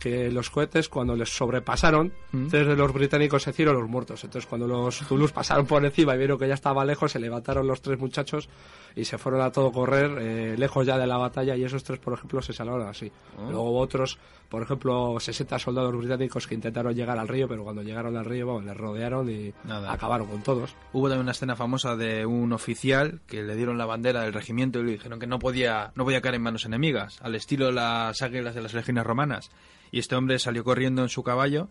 que 0.00 0.30
los 0.30 0.50
cohetes 0.50 0.88
cuando 0.88 1.14
les 1.14 1.28
sobrepasaron, 1.28 2.12
mm. 2.32 2.48
tres 2.48 2.66
de 2.66 2.74
los 2.74 2.92
británicos 2.92 3.42
se 3.42 3.50
hicieron 3.50 3.76
los 3.78 3.88
muertos. 3.88 4.24
Entonces 4.24 4.48
cuando 4.48 4.66
los 4.66 4.96
Zulus 4.98 5.30
pasaron 5.30 5.66
por 5.66 5.84
encima 5.84 6.14
y 6.14 6.18
vieron 6.18 6.38
que 6.38 6.48
ya 6.48 6.54
estaba 6.54 6.84
lejos, 6.84 7.12
se 7.12 7.20
levantaron 7.20 7.66
los 7.66 7.82
tres 7.82 7.98
muchachos 8.00 8.48
y 8.96 9.04
se 9.04 9.18
fueron 9.18 9.42
a 9.42 9.52
todo 9.52 9.70
correr 9.70 10.16
eh, 10.18 10.56
lejos 10.58 10.86
ya 10.86 10.98
de 10.98 11.06
la 11.06 11.18
batalla 11.18 11.54
y 11.54 11.64
esos 11.64 11.84
tres, 11.84 12.00
por 12.00 12.14
ejemplo, 12.14 12.40
se 12.40 12.54
salvaron 12.54 12.88
así. 12.88 13.12
Oh. 13.38 13.50
Luego 13.50 13.78
otros, 13.78 14.18
por 14.48 14.62
ejemplo, 14.62 15.20
60 15.20 15.58
soldados 15.58 15.94
británicos 15.94 16.46
que 16.46 16.54
intentaron 16.54 16.94
llegar 16.94 17.18
al 17.18 17.28
río, 17.28 17.46
pero 17.46 17.62
cuando 17.62 17.82
llegaron 17.82 18.16
al 18.16 18.24
río, 18.24 18.46
bueno, 18.46 18.66
les 18.66 18.76
rodearon 18.76 19.30
y 19.30 19.52
acabaron 19.68 20.26
con 20.28 20.42
todos. 20.42 20.74
Hubo 20.94 21.08
también 21.08 21.24
una 21.24 21.32
escena 21.32 21.56
famosa 21.56 21.94
de 21.94 22.24
un 22.24 22.52
oficial 22.54 23.20
que 23.26 23.42
le 23.42 23.54
dieron 23.54 23.76
la 23.76 23.84
bandera 23.84 24.22
del 24.22 24.32
regimiento 24.32 24.80
y 24.80 24.84
le 24.84 24.92
dijeron 24.92 25.20
que 25.20 25.26
no 25.26 25.38
podía, 25.38 25.92
no 25.94 26.04
podía 26.04 26.22
caer 26.22 26.36
en 26.36 26.42
manos 26.42 26.64
enemigas, 26.64 27.20
al 27.22 27.34
estilo 27.34 27.66
de 27.66 27.72
las 27.72 28.22
águilas 28.22 28.54
de 28.54 28.62
las 28.62 28.72
legiones 28.72 29.04
romanas 29.04 29.50
y 29.90 29.98
este 29.98 30.16
hombre 30.16 30.38
salió 30.38 30.64
corriendo 30.64 31.02
en 31.02 31.08
su 31.08 31.22
caballo 31.22 31.68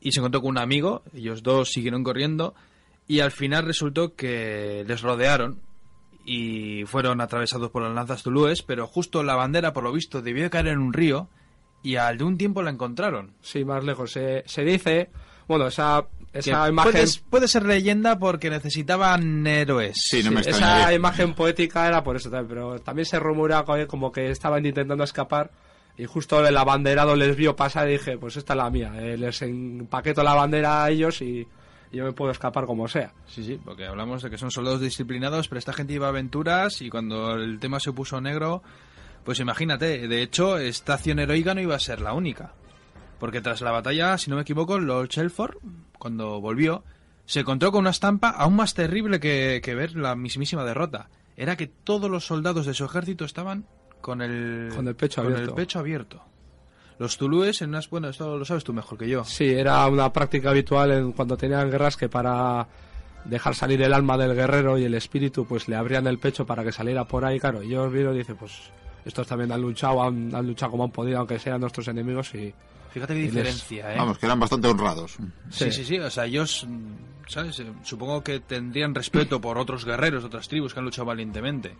y 0.00 0.12
se 0.12 0.20
encontró 0.20 0.40
con 0.40 0.50
un 0.50 0.58
amigo, 0.58 1.02
ellos 1.14 1.42
dos 1.42 1.70
siguieron 1.70 2.02
corriendo 2.02 2.54
y 3.06 3.20
al 3.20 3.30
final 3.30 3.64
resultó 3.64 4.14
que 4.14 4.84
les 4.86 5.00
rodearon 5.00 5.60
y 6.24 6.84
fueron 6.86 7.20
atravesados 7.20 7.70
por 7.70 7.82
las 7.82 7.94
lanzas 7.94 8.22
tulúes, 8.22 8.62
pero 8.62 8.86
justo 8.86 9.22
la 9.22 9.34
bandera, 9.34 9.72
por 9.72 9.84
lo 9.84 9.92
visto, 9.92 10.22
debió 10.22 10.48
caer 10.50 10.68
en 10.68 10.78
un 10.78 10.92
río 10.92 11.28
y 11.82 11.96
al 11.96 12.18
de 12.18 12.24
un 12.24 12.38
tiempo 12.38 12.62
la 12.62 12.70
encontraron. 12.70 13.34
Sí, 13.40 13.64
más 13.64 13.84
lejos. 13.84 14.12
Se, 14.12 14.44
se 14.46 14.62
dice, 14.62 15.10
bueno, 15.48 15.66
esa, 15.66 16.06
esa 16.32 16.68
imagen... 16.68 17.04
Puede, 17.28 17.48
ser 17.48 17.64
leyenda 17.64 18.18
porque 18.18 18.50
necesitaban 18.50 19.46
héroes. 19.46 19.96
Sí, 19.96 20.22
no 20.22 20.30
me 20.30 20.40
esa 20.42 20.92
imagen 20.94 21.34
poética 21.34 21.88
era 21.88 22.04
por 22.04 22.16
eso 22.16 22.30
también, 22.30 22.48
pero 22.48 22.78
también 22.80 23.06
se 23.06 23.18
rumora 23.18 23.64
como 23.88 24.12
que 24.12 24.30
estaban 24.30 24.64
intentando 24.64 25.02
escapar 25.04 25.50
y 25.96 26.06
justo 26.06 26.44
el 26.46 26.56
abanderado 26.56 27.16
les 27.16 27.36
vio 27.36 27.54
pasar 27.54 27.88
y 27.88 27.92
dije, 27.92 28.16
pues 28.18 28.36
esta 28.36 28.54
es 28.54 28.56
la 28.56 28.70
mía. 28.70 28.92
Eh, 28.98 29.16
les 29.16 29.42
empaqueto 29.42 30.22
la 30.22 30.34
bandera 30.34 30.84
a 30.84 30.90
ellos 30.90 31.20
y 31.20 31.46
yo 31.92 32.04
me 32.04 32.12
puedo 32.12 32.30
escapar 32.30 32.64
como 32.64 32.88
sea. 32.88 33.12
Sí, 33.26 33.44
sí, 33.44 33.60
porque 33.62 33.86
hablamos 33.86 34.22
de 34.22 34.30
que 34.30 34.38
son 34.38 34.50
soldados 34.50 34.80
disciplinados, 34.80 35.48
pero 35.48 35.58
esta 35.58 35.72
gente 35.72 35.92
iba 35.92 36.06
a 36.06 36.10
aventuras 36.10 36.80
y 36.80 36.88
cuando 36.88 37.34
el 37.34 37.58
tema 37.58 37.78
se 37.78 37.92
puso 37.92 38.20
negro, 38.20 38.62
pues 39.24 39.38
imagínate, 39.40 40.08
de 40.08 40.22
hecho, 40.22 40.56
esta 40.58 40.94
acción 40.94 41.18
heroica 41.18 41.54
no 41.54 41.60
iba 41.60 41.74
a 41.74 41.80
ser 41.80 42.00
la 42.00 42.14
única. 42.14 42.54
Porque 43.20 43.40
tras 43.40 43.60
la 43.60 43.70
batalla, 43.70 44.18
si 44.18 44.30
no 44.30 44.36
me 44.36 44.42
equivoco, 44.42 44.80
Lord 44.80 45.08
Shelford, 45.08 45.58
cuando 45.98 46.40
volvió, 46.40 46.82
se 47.26 47.40
encontró 47.40 47.70
con 47.70 47.80
una 47.80 47.90
estampa 47.90 48.30
aún 48.30 48.56
más 48.56 48.74
terrible 48.74 49.20
que, 49.20 49.60
que 49.62 49.74
ver 49.74 49.94
la 49.94 50.16
mismísima 50.16 50.64
derrota. 50.64 51.08
Era 51.36 51.56
que 51.56 51.68
todos 51.68 52.10
los 52.10 52.26
soldados 52.26 52.66
de 52.66 52.74
su 52.74 52.84
ejército 52.84 53.24
estaban 53.24 53.66
con 54.02 54.20
el, 54.20 54.70
con 54.74 54.86
el 54.86 54.94
pecho 54.94 55.22
con 55.22 55.32
abierto. 55.32 55.50
el 55.50 55.56
pecho 55.56 55.78
abierto. 55.78 56.22
Los 56.98 57.16
tulúes 57.16 57.62
en 57.62 57.70
unas... 57.70 57.88
Bueno, 57.88 58.08
esto 58.10 58.36
lo 58.36 58.44
sabes 58.44 58.64
tú 58.64 58.74
mejor 58.74 58.98
que 58.98 59.08
yo. 59.08 59.24
Sí, 59.24 59.48
era 59.48 59.86
una 59.86 60.12
práctica 60.12 60.50
habitual 60.50 60.92
en, 60.92 61.12
cuando 61.12 61.36
tenían 61.36 61.70
guerras 61.70 61.96
que 61.96 62.08
para 62.08 62.68
dejar 63.24 63.54
salir 63.54 63.80
el 63.82 63.92
alma 63.92 64.18
del 64.18 64.34
guerrero 64.34 64.76
y 64.78 64.84
el 64.84 64.94
espíritu, 64.94 65.46
pues 65.46 65.68
le 65.68 65.76
abrían 65.76 66.06
el 66.06 66.18
pecho 66.18 66.44
para 66.44 66.62
que 66.62 66.72
saliera 66.72 67.04
por 67.04 67.24
ahí. 67.24 67.40
Claro, 67.40 67.62
yo 67.62 67.84
os 67.84 67.92
vieron 67.92 68.14
y 68.14 68.18
dice, 68.18 68.34
pues 68.34 68.52
estos 69.04 69.26
también 69.26 69.50
han 69.52 69.60
luchado, 69.62 70.02
han, 70.02 70.30
luchado 70.46 70.72
como 70.72 70.84
han 70.84 70.90
podido, 70.90 71.18
aunque 71.18 71.38
sean 71.38 71.60
nuestros 71.60 71.88
enemigos 71.88 72.34
y... 72.34 72.52
Fíjate 72.90 73.14
qué 73.14 73.20
diferencia, 73.20 73.94
¿eh? 73.94 73.96
Vamos, 73.96 74.18
que 74.18 74.26
eran 74.26 74.38
bastante 74.38 74.68
honrados. 74.68 75.16
Sí, 75.48 75.72
sí, 75.72 75.82
sí, 75.82 75.98
o 75.98 76.10
sea, 76.10 76.26
ellos, 76.26 76.66
¿sabes? 77.26 77.62
Supongo 77.84 78.22
que 78.22 78.40
tendrían 78.40 78.94
respeto 78.94 79.40
por 79.40 79.56
otros 79.56 79.86
guerreros, 79.86 80.24
otras 80.24 80.46
tribus 80.46 80.74
que 80.74 80.80
han 80.80 80.84
luchado 80.84 81.06
valientemente. 81.06 81.74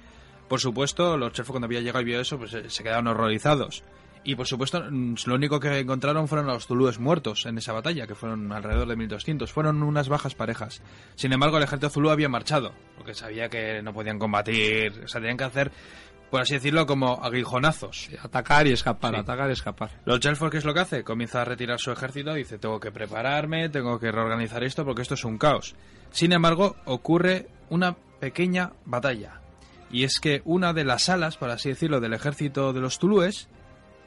Por 0.53 0.61
supuesto, 0.61 1.17
los 1.17 1.33
chefos 1.33 1.53
cuando 1.53 1.65
había 1.65 1.81
llegado 1.81 2.03
y 2.03 2.05
vio 2.05 2.21
eso, 2.21 2.37
pues 2.37 2.53
eh, 2.53 2.69
se 2.69 2.83
quedaron 2.83 3.07
horrorizados. 3.07 3.83
Y 4.23 4.35
por 4.35 4.47
supuesto, 4.47 4.83
mm, 4.83 5.15
lo 5.25 5.35
único 5.37 5.59
que 5.59 5.79
encontraron 5.79 6.29
fueron 6.29 6.47
los 6.47 6.67
zulúes 6.67 6.99
muertos 6.99 7.47
en 7.47 7.57
esa 7.57 7.73
batalla, 7.73 8.07
que 8.07 8.15
fueron 8.15 8.53
alrededor 8.53 8.87
de 8.87 8.95
1200. 8.95 9.51
Fueron 9.51 9.83
unas 9.83 10.11
bajas 10.11 10.35
parejas. 10.35 10.83
Sin 11.15 11.33
embargo, 11.33 11.57
el 11.57 11.63
ejército 11.63 11.89
zulú 11.89 12.11
había 12.11 12.29
marchado, 12.29 12.75
porque 12.99 13.15
sabía 13.15 13.49
que 13.49 13.81
no 13.81 13.95
podían 13.95 14.19
combatir. 14.19 15.01
O 15.03 15.09
sea, 15.09 15.23
tenían 15.23 15.39
que 15.39 15.45
hacer, 15.45 15.73
por 16.31 16.43
así 16.43 16.53
decirlo, 16.53 16.85
como 16.85 17.25
aguijonazos. 17.25 18.11
atacar 18.23 18.67
y 18.67 18.73
escapar, 18.73 19.17
atacar 19.17 19.49
y 19.49 19.55
escapar. 19.55 20.03
Los 20.05 20.21
Chelford, 20.21 20.51
¿qué 20.51 20.59
es 20.59 20.67
lo 20.67 20.75
que 20.75 20.81
hace? 20.81 21.03
Comienza 21.03 21.41
a 21.41 21.47
retirar 21.47 21.81
su 21.81 21.93
ejército, 21.93 22.35
dice, 22.35 22.59
tengo 22.59 22.79
que 22.79 22.93
prepararme, 22.93 23.71
tengo 23.71 23.99
que 23.99 24.13
reorganizar 24.13 24.63
esto, 24.65 24.85
porque 24.85 25.01
esto 25.01 25.15
es 25.15 25.25
un 25.25 25.39
caos. 25.39 25.75
Sin 26.11 26.31
embargo, 26.31 26.77
ocurre 26.85 27.47
una 27.71 27.97
pequeña 28.21 28.73
batalla 28.85 29.42
y 29.93 30.05
es 30.05 30.19
que 30.19 30.41
una 30.45 30.73
de 30.73 30.85
las 30.85 31.09
alas, 31.11 31.37
por 31.37 31.51
así 31.51 31.69
decirlo, 31.69 32.01
del 32.01 32.15
ejército 32.15 32.73
de 32.73 32.81
los 32.81 32.99
tulúes, 32.99 33.49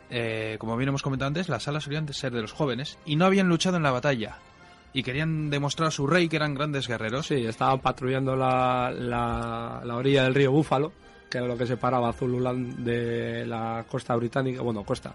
eh, 0.10 0.58
como 0.60 0.76
bien 0.76 0.90
hemos 0.90 1.04
comentado 1.04 1.28
antes, 1.28 1.48
las 1.48 1.68
alas 1.68 1.84
solían 1.84 2.12
ser 2.12 2.34
de 2.34 2.42
los 2.42 2.52
jóvenes 2.52 2.98
y 3.06 3.16
no 3.16 3.26
habían 3.26 3.48
luchado 3.48 3.78
en 3.78 3.84
la 3.84 3.92
batalla. 3.92 4.40
Y 4.94 5.04
querían 5.04 5.50
demostrar 5.50 5.90
a 5.90 5.92
su 5.92 6.08
rey 6.08 6.28
que 6.28 6.38
eran 6.38 6.56
grandes 6.56 6.88
guerreros. 6.88 7.28
Sí, 7.28 7.46
estaban 7.46 7.82
patrullando 7.82 8.36
la, 8.36 8.92
la, 8.92 9.96
orilla 9.96 10.24
del 10.24 10.34
río 10.34 10.52
Búfalo, 10.52 10.94
que 11.30 11.38
era 11.38 11.48
lo 11.48 11.58
que 11.58 11.68
separaba 11.68 12.14
Zululand 12.14 12.78
de 12.78 13.46
la 13.46 13.86
costa 13.90 14.16
británica, 14.16 14.62
bueno, 14.62 14.84
costa, 14.84 15.14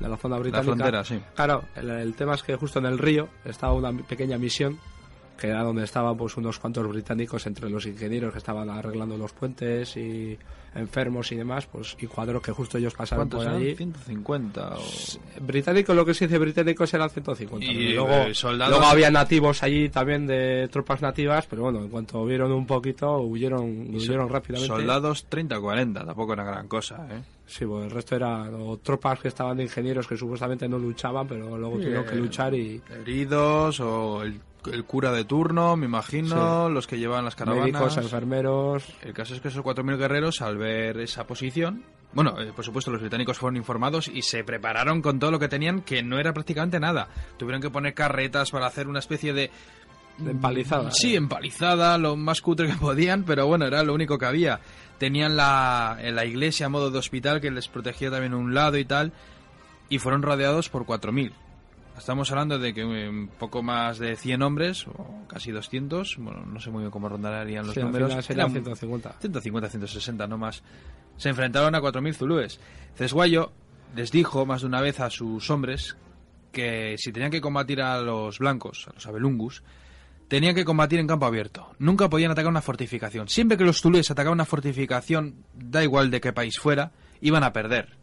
de 0.00 0.08
la 0.08 0.16
zona 0.16 0.36
británica. 0.36 0.70
La 0.70 0.76
frontera, 0.76 1.04
sí. 1.04 1.20
Claro, 1.34 1.64
el, 1.76 2.14
tema 2.14 2.34
es 2.34 2.42
que 2.42 2.56
justo 2.56 2.80
en 2.80 2.86
el 2.86 2.98
río 2.98 3.28
estaba 3.44 3.72
una 3.72 3.92
pequeña 3.92 4.36
misión 4.36 4.78
que 5.40 5.48
era 5.48 5.62
donde 5.62 5.84
estaban 5.84 6.16
pues 6.16 6.36
unos 6.36 6.58
cuantos 6.58 6.86
británicos 6.86 7.46
entre 7.46 7.70
los 7.70 7.86
ingenieros 7.86 8.32
que 8.32 8.38
estaban 8.38 8.68
arreglando 8.68 9.16
los 9.16 9.32
puentes 9.32 9.96
y 9.96 10.38
enfermos 10.74 11.32
y 11.32 11.36
demás, 11.36 11.66
pues 11.66 11.96
y 11.98 12.06
cuadros 12.06 12.42
que 12.42 12.52
justo 12.52 12.78
ellos 12.78 12.94
pasaron 12.94 13.28
¿Cuántos 13.28 13.38
por 13.44 13.46
eran? 13.48 13.56
allí. 13.60 13.74
150 13.74 14.74
o... 14.76 14.80
Británicos, 15.40 15.96
lo 15.96 16.04
que 16.06 16.14
se 16.14 16.26
dice 16.28 16.38
británicos 16.38 16.92
eran 16.94 17.10
150. 17.10 17.66
Y, 17.66 17.70
Y, 17.76 17.92
luego, 17.94 18.12
eh, 18.12 18.34
soldados- 18.34 18.76
luego 18.76 18.86
había 18.92 19.10
nativos 19.10 19.62
allí 19.64 19.88
también 19.88 20.26
de 20.28 20.68
tropas 20.70 21.02
nativas, 21.02 21.46
pero 21.48 21.62
bueno, 21.62 21.80
en 21.80 21.88
cuanto 21.88 22.24
vieron 22.24 22.52
un 22.52 22.66
poquito, 22.66 23.18
huyeron, 23.18 23.92
huyeron 23.94 24.28
rápidamente. 24.28 24.68
Soldados 24.72 25.24
30 25.28 25.58
o 25.58 25.62
40, 25.62 26.04
tampoco 26.04 26.34
era 26.34 26.44
gran 26.44 26.68
cosa, 26.68 27.04
¿eh? 27.10 27.20
Sí, 27.46 27.64
pues 27.66 27.86
el 27.86 27.90
resto 27.90 28.14
eran 28.14 28.54
o 28.54 28.76
tropas 28.76 29.18
que 29.18 29.26
estaban 29.26 29.56
de 29.56 29.64
ingenieros 29.64 30.06
que 30.06 30.16
supuestamente 30.16 30.68
no 30.68 30.78
luchaban, 30.78 31.26
pero 31.26 31.58
luego 31.58 31.78
tuvieron 31.78 32.04
que 32.04 32.12
Eh, 32.14 32.18
luchar 32.18 32.54
y 32.54 32.80
Heridos 32.88 33.80
o 33.80 34.22
el, 34.22 34.40
el 34.72 34.84
cura 34.84 35.12
de 35.12 35.24
turno, 35.24 35.76
me 35.76 35.86
imagino, 35.86 36.68
los 36.68 36.86
que 36.86 36.98
llevaban 36.98 37.24
las 37.24 37.34
caravanas. 37.34 37.72
médicos, 37.72 37.96
enfermeros. 37.96 38.84
El 39.02 39.12
caso 39.12 39.34
es 39.34 39.40
que 39.40 39.48
esos 39.48 39.64
4.000 39.64 39.96
guerreros, 39.96 40.42
al 40.42 40.58
ver 40.58 40.98
esa 40.98 41.26
posición, 41.26 41.84
bueno, 42.12 42.40
eh, 42.40 42.52
por 42.54 42.64
supuesto, 42.64 42.90
los 42.90 43.00
británicos 43.00 43.38
fueron 43.38 43.56
informados 43.56 44.08
y 44.08 44.22
se 44.22 44.42
prepararon 44.42 45.00
con 45.00 45.18
todo 45.18 45.30
lo 45.30 45.38
que 45.38 45.48
tenían, 45.48 45.82
que 45.82 46.02
no 46.02 46.18
era 46.18 46.32
prácticamente 46.32 46.80
nada. 46.80 47.08
Tuvieron 47.38 47.62
que 47.62 47.70
poner 47.70 47.94
carretas 47.94 48.50
para 48.50 48.66
hacer 48.66 48.88
una 48.88 48.98
especie 48.98 49.32
de... 49.32 49.50
De 50.18 50.32
empalizada. 50.32 50.90
Sí, 50.90 51.16
empalizada, 51.16 51.96
lo 51.96 52.16
más 52.16 52.42
cutre 52.42 52.66
que 52.66 52.74
podían, 52.74 53.24
pero 53.24 53.46
bueno, 53.46 53.66
era 53.66 53.82
lo 53.84 53.94
único 53.94 54.18
que 54.18 54.26
había. 54.26 54.60
Tenían 54.98 55.36
la, 55.36 55.98
la 56.02 56.24
iglesia 56.26 56.66
a 56.66 56.68
modo 56.68 56.90
de 56.90 56.98
hospital 56.98 57.40
que 57.40 57.50
les 57.50 57.68
protegía 57.68 58.10
también 58.10 58.34
un 58.34 58.54
lado 58.54 58.76
y 58.76 58.84
tal, 58.84 59.12
y 59.88 59.98
fueron 59.98 60.22
rodeados 60.22 60.68
por 60.68 60.84
4.000. 60.84 61.32
Estamos 62.00 62.30
hablando 62.30 62.58
de 62.58 62.72
que 62.74 62.84
un 62.84 63.28
poco 63.38 63.62
más 63.62 63.98
de 63.98 64.16
100 64.16 64.42
hombres, 64.42 64.86
o 64.88 65.24
casi 65.28 65.50
200, 65.52 66.16
bueno, 66.18 66.44
no 66.46 66.58
sé 66.58 66.70
muy 66.70 66.80
bien 66.80 66.90
cómo 66.90 67.08
rondarían 67.08 67.66
los 67.66 67.74
Sí, 67.74 67.80
al 67.80 67.86
números. 67.86 68.08
final 68.08 68.24
serían 68.24 68.40
Eran 68.50 68.52
150. 68.64 69.16
150, 69.20 69.68
160, 69.68 70.26
no 70.26 70.38
más. 70.38 70.62
Se 71.18 71.28
enfrentaron 71.28 71.74
a 71.74 71.80
4.000 71.80 72.14
zulúes. 72.14 72.58
Cesguayo 72.96 73.52
les 73.94 74.10
dijo 74.10 74.46
más 74.46 74.62
de 74.62 74.66
una 74.68 74.80
vez 74.80 74.98
a 75.00 75.10
sus 75.10 75.50
hombres 75.50 75.96
que 76.52 76.96
si 76.98 77.12
tenían 77.12 77.30
que 77.30 77.40
combatir 77.40 77.80
a 77.82 78.00
los 78.00 78.38
blancos, 78.38 78.88
a 78.88 78.94
los 78.94 79.06
abelungus, 79.06 79.62
tenían 80.26 80.54
que 80.54 80.64
combatir 80.64 80.98
en 81.00 81.06
campo 81.06 81.26
abierto. 81.26 81.70
Nunca 81.78 82.08
podían 82.08 82.30
atacar 82.32 82.50
una 82.50 82.62
fortificación. 82.62 83.28
Siempre 83.28 83.58
que 83.58 83.64
los 83.64 83.80
zulúes 83.82 84.10
atacaban 84.10 84.34
una 84.38 84.46
fortificación, 84.46 85.44
da 85.54 85.84
igual 85.84 86.10
de 86.10 86.20
qué 86.20 86.32
país 86.32 86.58
fuera, 86.58 86.92
iban 87.20 87.44
a 87.44 87.52
perder. 87.52 87.99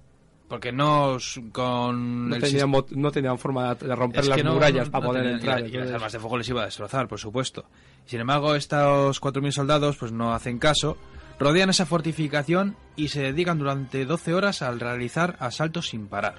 Porque 0.47 0.71
no 0.71 1.17
con 1.51 2.29
No 2.29 2.35
el 2.37 2.41
tenían, 2.41 2.71
no 2.91 3.11
tenían 3.11 3.37
forma 3.37 3.75
de, 3.75 3.95
romper 3.95 4.21
es 4.21 4.27
las 4.29 4.43
no- 4.43 4.53
murallas 4.53 4.87
no- 4.87 4.91
para 4.91 5.05
poder 5.05 5.21
tenían- 5.23 5.39
entrar. 5.39 5.59
Y, 5.59 5.63
la- 5.63 5.67
y 5.69 5.77
las 5.85 5.91
armas 5.95 6.11
de 6.13 6.19
fuego 6.19 6.37
les 6.37 6.49
iba 6.49 6.61
a 6.61 6.65
destrozar, 6.65 7.07
por 7.07 7.19
supuesto. 7.19 7.65
Sin 8.05 8.21
embargo, 8.21 8.55
estos 8.55 9.19
4.000 9.19 9.51
soldados 9.51 9.97
pues 9.97 10.11
no 10.13 10.33
hacen 10.33 10.57
caso, 10.57 10.97
rodean 11.37 11.69
esa 11.69 11.85
fortificación 11.85 12.77
y 12.95 13.09
se 13.09 13.21
dedican 13.21 13.59
durante 13.59 14.05
12 14.05 14.33
horas 14.33 14.61
al 14.61 14.79
realizar 14.79 15.35
asaltos 15.39 15.89
sin 15.89 16.07
parar. 16.07 16.35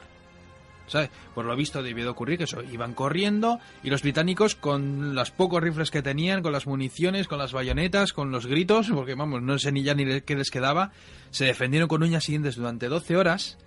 ¿Sabes? 0.87 1.11
Por 1.35 1.45
lo 1.45 1.55
visto 1.55 1.83
debió 1.83 2.05
de 2.05 2.11
ocurrir 2.11 2.39
que 2.39 2.45
eso, 2.45 2.63
iban 2.63 2.95
corriendo 2.95 3.61
y 3.83 3.91
los 3.91 4.01
británicos 4.01 4.55
con 4.55 5.15
los 5.15 5.31
pocos 5.31 5.63
rifles 5.63 5.91
que 5.91 6.01
tenían, 6.01 6.41
con 6.43 6.51
las 6.51 6.67
municiones, 6.67 7.29
con 7.29 7.37
las 7.37 7.53
bayonetas, 7.53 8.15
con 8.15 8.31
los 8.31 8.47
gritos, 8.47 8.89
porque 8.89 9.15
vamos, 9.15 9.43
no 9.43 9.59
sé 9.59 9.71
ni 9.71 9.83
ya 9.83 9.93
ni 9.93 10.23
qué 10.23 10.35
les 10.35 10.51
quedaba, 10.51 10.93
se 11.31 11.45
defendieron 11.45 11.89
con 11.89 12.03
uñas 12.03 12.27
y 12.31 12.33
dientes 12.33 12.57
durante 12.57 12.89
12 12.89 13.19
horas 13.19 13.59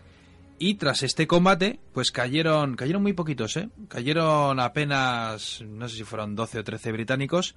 y 0.62 0.76
tras 0.76 1.02
este 1.02 1.26
combate, 1.26 1.80
pues 1.92 2.12
cayeron, 2.12 2.76
cayeron 2.76 3.02
muy 3.02 3.14
poquitos, 3.14 3.58
¿eh? 3.58 3.70
Cayeron 3.88 4.60
apenas, 4.60 5.64
no 5.68 5.90
sé 5.90 5.98
si 5.98 6.04
fueron 6.04 6.36
12 6.36 6.60
o 6.60 6.64
13 6.64 6.92
británicos 6.92 7.56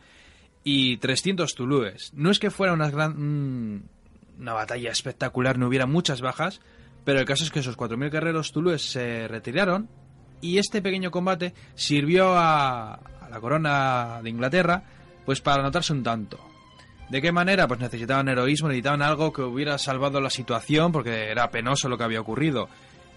y 0.64 0.96
300 0.96 1.54
tulúes. 1.54 2.12
No 2.14 2.30
es 2.30 2.38
que 2.38 2.50
fuera 2.50 2.72
una 2.72 2.88
gran, 2.88 3.74
mm, 3.74 3.82
una 4.40 4.54
batalla 4.54 4.90
espectacular, 4.90 5.58
no 5.58 5.68
hubiera 5.68 5.84
muchas 5.84 6.22
bajas, 6.22 6.62
pero 7.04 7.20
el 7.20 7.26
caso 7.26 7.44
es 7.44 7.50
que 7.50 7.58
esos 7.58 7.76
4.000 7.76 8.10
guerreros 8.10 8.52
tulúes 8.52 8.80
se 8.80 9.28
retiraron 9.28 9.90
y 10.40 10.56
este 10.56 10.80
pequeño 10.80 11.10
combate 11.10 11.52
sirvió 11.74 12.32
a, 12.34 12.94
a 12.94 13.28
la 13.28 13.38
corona 13.38 14.20
de 14.22 14.30
Inglaterra 14.30 14.82
pues 15.26 15.42
para 15.42 15.60
anotarse 15.60 15.92
un 15.92 16.02
tanto. 16.02 16.40
¿De 17.10 17.20
qué 17.20 17.32
manera? 17.32 17.68
Pues 17.68 17.80
necesitaban 17.80 18.30
heroísmo, 18.30 18.68
necesitaban 18.68 19.02
algo 19.02 19.30
que 19.30 19.42
hubiera 19.42 19.76
salvado 19.76 20.22
la 20.22 20.30
situación 20.30 20.90
porque 20.90 21.30
era 21.30 21.50
penoso 21.50 21.90
lo 21.90 21.98
que 21.98 22.04
había 22.04 22.22
ocurrido. 22.22 22.70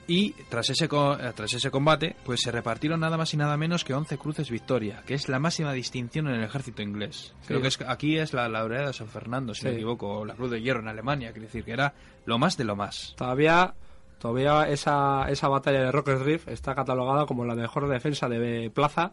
Y 0.09 0.31
tras 0.49 0.69
ese, 0.69 0.85
eh, 0.85 1.31
tras 1.35 1.53
ese 1.53 1.69
combate, 1.69 2.15
pues 2.25 2.39
se 2.41 2.49
repartieron 2.51 3.01
nada 3.01 3.17
más 3.17 3.33
y 3.33 3.37
nada 3.37 3.57
menos 3.57 3.83
que 3.83 3.93
11 3.93 4.17
cruces 4.17 4.49
Victoria, 4.49 5.03
que 5.05 5.13
es 5.15 5.27
la 5.27 5.37
máxima 5.37 5.73
distinción 5.73 6.27
en 6.29 6.35
el 6.35 6.43
ejército 6.45 6.81
inglés. 6.81 7.33
Creo 7.45 7.61
que 7.61 7.67
es, 7.67 7.77
aquí 7.85 8.17
es 8.17 8.31
la 8.33 8.47
laureada 8.47 8.87
de 8.87 8.93
San 8.93 9.07
Fernando, 9.09 9.53
si 9.53 9.63
no 9.65 9.69
Sí. 9.69 9.73
me 9.73 9.81
equivoco, 9.81 10.19
o 10.19 10.25
la 10.25 10.33
Cruz 10.35 10.51
de 10.51 10.61
Hierro 10.61 10.79
en 10.79 10.87
Alemania, 10.87 11.31
quiere 11.33 11.47
decir 11.47 11.65
que 11.65 11.71
era 11.73 11.93
lo 12.25 12.37
más 12.39 12.55
de 12.55 12.63
lo 12.63 12.77
más. 12.77 13.15
Todavía, 13.17 13.73
todavía 14.17 14.69
esa, 14.69 15.27
esa 15.29 15.49
batalla 15.49 15.81
de 15.81 15.91
Rocket 15.91 16.21
Rift 16.21 16.47
está 16.47 16.73
catalogada 16.73 17.25
como 17.25 17.43
la 17.43 17.55
mejor 17.55 17.89
defensa 17.89 18.29
de 18.29 18.71
plaza 18.73 19.11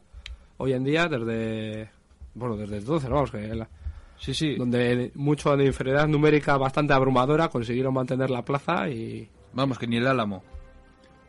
hoy 0.59 0.75
en 0.75 0.85
día 0.85 1.09
desde 1.09 1.91
bueno 2.35 2.57
desde 2.57 2.77
entonces 2.79 3.11
vamos 3.11 3.33
que 3.33 3.53
la- 3.53 3.69
Sí, 4.17 4.33
sí. 4.33 4.55
donde 4.55 5.11
mucho 5.17 5.57
de 5.57 5.67
inferioridad 5.67 6.07
numérica 6.07 6.57
bastante 6.57 6.93
abrumadora 6.95 7.49
consiguieron 7.49 7.93
mantener 7.95 8.31
la 8.31 8.43
plaza 8.45 8.89
y 8.89 9.29
Vamos, 9.53 9.79
que 9.79 9.87
ni 9.89 9.97
el 9.99 10.07
Álamo. 10.07 10.43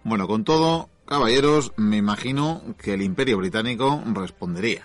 Bueno, 0.06 0.28
con 0.28 0.44
todo, 0.44 0.88
caballeros, 1.06 1.74
me 1.78 1.98
imagino 1.98 2.62
que 2.78 2.94
el 2.94 3.02
Imperio 3.02 3.40
Británico 3.40 4.04
respondería, 4.14 4.84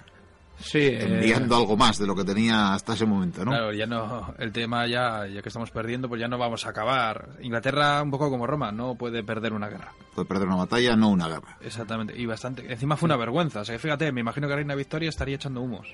sí 0.58 0.78
eh, 0.78 1.02
enviando 1.02 1.56
algo 1.56 1.76
más 1.76 1.98
de 1.98 2.06
lo 2.06 2.16
que 2.16 2.24
tenía 2.24 2.72
hasta 2.72 2.94
ese 2.94 3.04
momento, 3.04 3.44
¿no? 3.44 3.50
Claro, 3.50 3.70
ya 3.74 3.84
no, 3.86 4.32
el 4.38 4.50
tema 4.50 4.86
ya, 4.86 5.26
ya 5.26 5.42
que 5.42 5.50
estamos 5.50 5.70
perdiendo, 5.70 6.08
pues 6.08 6.22
ya 6.22 6.26
no 6.26 6.38
vamos 6.38 6.64
a 6.64 6.70
acabar. 6.70 7.28
Inglaterra, 7.42 8.02
un 8.02 8.10
poco 8.10 8.30
como 8.30 8.46
Roma, 8.46 8.72
no 8.72 8.94
puede 8.94 9.22
perder 9.22 9.52
una 9.52 9.68
guerra. 9.68 9.92
Puede 10.14 10.26
perder 10.26 10.48
una 10.48 10.56
batalla, 10.56 10.96
no 10.96 11.10
una 11.10 11.28
guerra. 11.28 11.58
Exactamente, 11.60 12.14
y 12.16 12.24
bastante. 12.24 12.72
Encima 12.72 12.96
fue 12.96 13.06
una 13.06 13.18
vergüenza. 13.18 13.60
O 13.60 13.64
sea, 13.66 13.74
que 13.74 13.78
fíjate, 13.78 14.10
me 14.12 14.22
imagino 14.22 14.48
que 14.48 14.56
Reina 14.56 14.74
Victoria 14.74 15.10
estaría 15.10 15.36
echando 15.36 15.60
humos. 15.60 15.86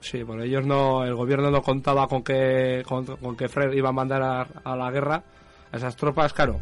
sí 0.00 0.24
por 0.24 0.42
ellos 0.42 0.66
no 0.66 1.04
el 1.04 1.14
gobierno 1.14 1.52
no 1.52 1.62
contaba 1.62 2.08
con 2.08 2.24
que 2.24 2.82
con, 2.84 3.04
con 3.04 3.36
que 3.36 3.48
Fred 3.48 3.72
iba 3.74 3.90
a 3.90 3.92
mandar 3.92 4.22
a, 4.22 4.42
a 4.64 4.76
la 4.76 4.90
guerra 4.90 5.22
a 5.72 5.76
esas 5.76 5.96
tropas 5.96 6.32
claro 6.32 6.60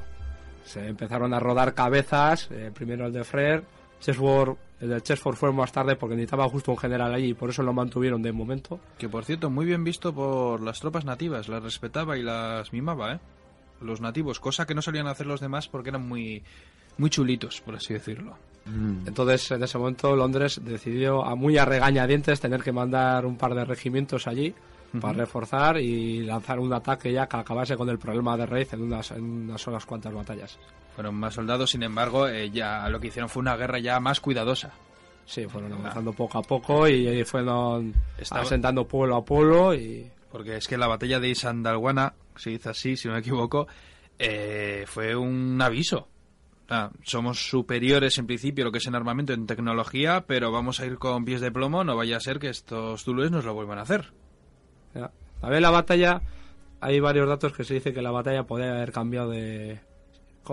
se 0.66 0.86
empezaron 0.86 1.32
a 1.32 1.40
rodar 1.40 1.74
cabezas 1.74 2.48
eh, 2.50 2.70
primero 2.74 3.06
el 3.06 3.12
de 3.12 3.24
Fred 3.24 3.62
Chesford 4.00 4.56
el 4.80 4.90
de 4.90 5.00
Chesford 5.00 5.36
fue 5.36 5.52
más 5.52 5.72
tarde 5.72 5.96
porque 5.96 6.14
necesitaba 6.14 6.48
justo 6.48 6.70
un 6.70 6.76
general 6.76 7.14
allí 7.14 7.30
y 7.30 7.34
por 7.34 7.48
eso 7.48 7.62
lo 7.62 7.72
mantuvieron 7.72 8.20
de 8.22 8.32
momento 8.32 8.78
Que 8.98 9.08
por 9.08 9.24
cierto, 9.24 9.48
muy 9.48 9.64
bien 9.64 9.84
visto 9.84 10.12
por 10.12 10.60
las 10.60 10.80
tropas 10.80 11.04
nativas, 11.04 11.48
las 11.48 11.62
respetaba 11.62 12.18
y 12.18 12.22
las 12.22 12.72
mimaba, 12.72 13.14
¿eh? 13.14 13.20
Los 13.80 14.00
nativos, 14.00 14.40
cosa 14.40 14.66
que 14.66 14.74
no 14.74 14.82
solían 14.82 15.06
hacer 15.06 15.26
los 15.26 15.40
demás 15.40 15.68
porque 15.68 15.90
eran 15.90 16.06
muy, 16.06 16.42
muy 16.98 17.10
chulitos, 17.10 17.60
por 17.60 17.76
así 17.76 17.92
decirlo. 17.94 18.36
Entonces, 19.06 19.52
en 19.52 19.62
ese 19.62 19.78
momento, 19.78 20.16
Londres 20.16 20.60
decidió, 20.64 21.24
a 21.24 21.36
muy 21.36 21.56
a 21.56 21.64
regañadientes, 21.64 22.40
tener 22.40 22.64
que 22.64 22.72
mandar 22.72 23.24
un 23.24 23.36
par 23.36 23.54
de 23.54 23.64
regimientos 23.64 24.26
allí 24.26 24.54
para 25.00 25.18
reforzar 25.18 25.78
y 25.78 26.22
lanzar 26.22 26.58
un 26.58 26.72
ataque 26.72 27.12
ya 27.12 27.26
que 27.28 27.36
acabase 27.36 27.76
con 27.76 27.88
el 27.88 27.98
problema 27.98 28.36
de 28.36 28.46
Reid 28.46 28.68
en 28.72 28.82
unas, 28.82 29.10
en 29.12 29.22
unas 29.24 29.60
solas 29.60 29.84
cuantas 29.86 30.12
batallas. 30.12 30.58
Fueron 30.94 31.14
más 31.14 31.34
soldados, 31.34 31.70
sin 31.70 31.82
embargo, 31.82 32.26
eh, 32.28 32.50
ya 32.50 32.88
lo 32.88 32.98
que 33.00 33.08
hicieron 33.08 33.28
fue 33.28 33.40
una 33.40 33.56
guerra 33.56 33.78
ya 33.78 34.00
más 34.00 34.20
cuidadosa. 34.20 34.72
Sí, 35.26 35.46
fueron 35.46 35.72
avanzando 35.72 36.12
poco 36.12 36.38
a 36.38 36.42
poco 36.42 36.86
y 36.88 37.24
fueron 37.24 37.92
Estaba- 38.16 38.42
asentando 38.42 38.86
pueblo 38.86 39.16
a 39.16 39.24
pueblo 39.24 39.74
y 39.74 40.10
Porque 40.30 40.56
es 40.56 40.68
que 40.68 40.76
la 40.78 40.86
batalla 40.86 41.18
de 41.20 41.34
Sandalwana, 41.34 42.14
se 42.36 42.50
dice 42.50 42.68
así, 42.70 42.96
si 42.96 43.08
no 43.08 43.14
me 43.14 43.20
equivoco, 43.20 43.66
eh, 44.18 44.84
fue 44.86 45.16
un 45.16 45.60
aviso. 45.60 46.08
Somos 47.04 47.48
superiores 47.48 48.18
en 48.18 48.26
principio 48.26 48.64
lo 48.64 48.72
que 48.72 48.78
es 48.78 48.86
en 48.86 48.94
armamento, 48.96 49.32
en 49.32 49.46
tecnología, 49.46 50.24
pero 50.26 50.50
vamos 50.50 50.80
a 50.80 50.86
ir 50.86 50.98
con 50.98 51.24
pies 51.24 51.40
de 51.40 51.52
plomo, 51.52 51.84
no 51.84 51.94
vaya 51.96 52.16
a 52.16 52.20
ser 52.20 52.38
que 52.40 52.48
estos 52.48 53.04
zulúes 53.04 53.30
nos 53.30 53.44
lo 53.44 53.54
vuelvan 53.54 53.78
a 53.78 53.82
hacer. 53.82 54.12
Ya. 54.96 55.10
también 55.40 55.62
la 55.62 55.70
batalla, 55.70 56.22
hay 56.80 57.00
varios 57.00 57.28
datos 57.28 57.52
que 57.52 57.64
se 57.64 57.74
dice 57.74 57.92
que 57.92 58.02
la 58.02 58.10
batalla 58.10 58.44
podría 58.44 58.72
haber 58.72 58.92
cambiado 58.92 59.30
de 59.30 59.80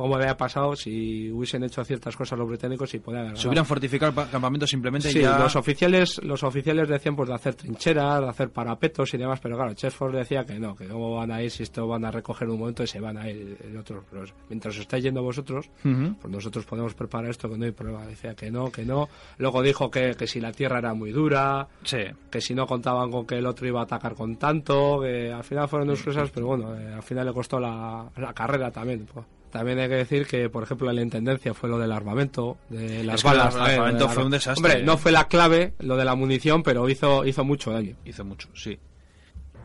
cómo 0.02 0.16
había 0.16 0.36
pasado 0.36 0.76
si 0.76 1.32
hubiesen 1.32 1.64
hecho 1.64 1.84
ciertas 1.84 2.16
cosas 2.18 2.38
los 2.40 2.48
británicos 2.48 2.94
y 2.94 3.02
haber 3.06 3.38
Se 3.38 3.48
hubieran 3.48 3.66
fortificado 3.66 4.10
el 4.10 4.16
pa- 4.16 4.28
campamento 4.28 4.66
simplemente 4.68 5.10
Sí, 5.12 5.22
ya... 5.22 5.38
los 5.40 5.56
oficiales, 5.56 6.22
los 6.24 6.44
oficiales 6.44 6.90
decían 6.90 7.16
pues 7.16 7.30
de 7.30 7.36
hacer 7.36 7.56
trincheras, 7.56 8.22
de 8.22 8.30
hacer 8.30 8.50
parapetos 8.50 9.14
y 9.14 9.18
demás, 9.18 9.40
pero 9.40 9.56
claro, 9.56 9.74
Chesford 9.74 10.16
decía 10.16 10.46
que 10.46 10.60
no, 10.60 10.76
que 10.76 10.88
cómo 10.88 11.16
van 11.16 11.32
a 11.32 11.42
ir 11.42 11.52
si 11.52 11.64
esto 11.64 11.88
van 11.88 12.06
a 12.06 12.12
recoger 12.12 12.50
un 12.50 12.60
momento 12.60 12.84
y 12.84 12.88
se 12.88 13.00
van 13.00 13.18
a 13.18 13.30
ir 13.30 13.58
en 13.64 13.78
otros. 13.78 14.04
Pero 14.10 14.24
mientras 14.50 14.74
os 14.76 14.82
estáis 14.82 15.04
yendo 15.04 15.22
vosotros, 15.22 15.70
pues 15.82 16.32
nosotros 16.34 16.66
podemos 16.66 16.94
preparar 16.94 17.30
esto 17.30 17.50
que 17.50 17.58
no 17.58 17.66
hay 17.66 17.72
problema. 17.72 18.06
Decía 18.06 18.36
que 18.36 18.50
no, 18.52 18.72
que 18.72 18.86
no. 18.86 19.08
Luego 19.38 19.62
dijo 19.62 19.92
que, 19.92 20.16
que 20.16 20.28
si 20.28 20.40
la 20.42 20.52
tierra 20.52 20.80
era 20.80 20.94
muy 20.94 21.12
dura, 21.12 21.68
Sí. 21.84 22.00
que 22.32 22.42
si 22.42 22.54
no 22.56 22.66
contaban 22.66 23.12
con 23.12 23.26
que 23.26 23.36
el 23.38 23.46
otro 23.46 23.68
iba 23.68 23.82
a 23.82 23.84
atacar 23.84 24.16
con 24.16 24.38
tanto, 24.38 25.00
que 25.02 25.32
al 25.32 25.44
final 25.44 25.68
fueron 25.68 25.88
dos 25.88 26.02
cosas, 26.02 26.30
pero 26.32 26.48
bueno, 26.48 26.76
eh, 26.76 26.94
al 26.94 27.04
final 27.04 27.26
le 27.28 27.34
costó 27.34 27.60
la, 27.60 28.06
la 28.18 28.34
carrera 28.34 28.72
también. 28.72 29.06
pues. 29.12 29.26
También 29.54 29.78
hay 29.80 29.88
que 29.88 29.96
decir 29.96 30.26
que, 30.28 30.50
por 30.50 30.64
ejemplo, 30.64 30.90
en 30.90 30.96
la 30.98 31.02
intendencia 31.04 31.54
fue 31.54 31.70
lo 31.70 31.78
del 31.78 31.92
armamento, 31.92 32.58
de 32.70 33.04
las 33.04 33.18
Es 33.18 33.24
balas. 33.24 33.54
el 33.56 33.62
armamento 33.62 34.10
fue 34.10 34.26
un 34.26 34.32
desastre. 34.32 34.60
Hombre, 34.72 34.84
no 34.84 34.98
fue 34.98 35.12
la 35.12 35.28
clave 35.28 35.76
lo 35.80 35.96
de 35.96 36.04
la 36.06 36.16
munición, 36.16 36.64
pero 36.64 36.90
hizo, 36.90 37.24
hizo 37.24 37.46
mucho 37.46 37.72
daño. 37.72 37.96
Hizo 38.04 38.26
mucho, 38.26 38.50
sí. 38.56 38.80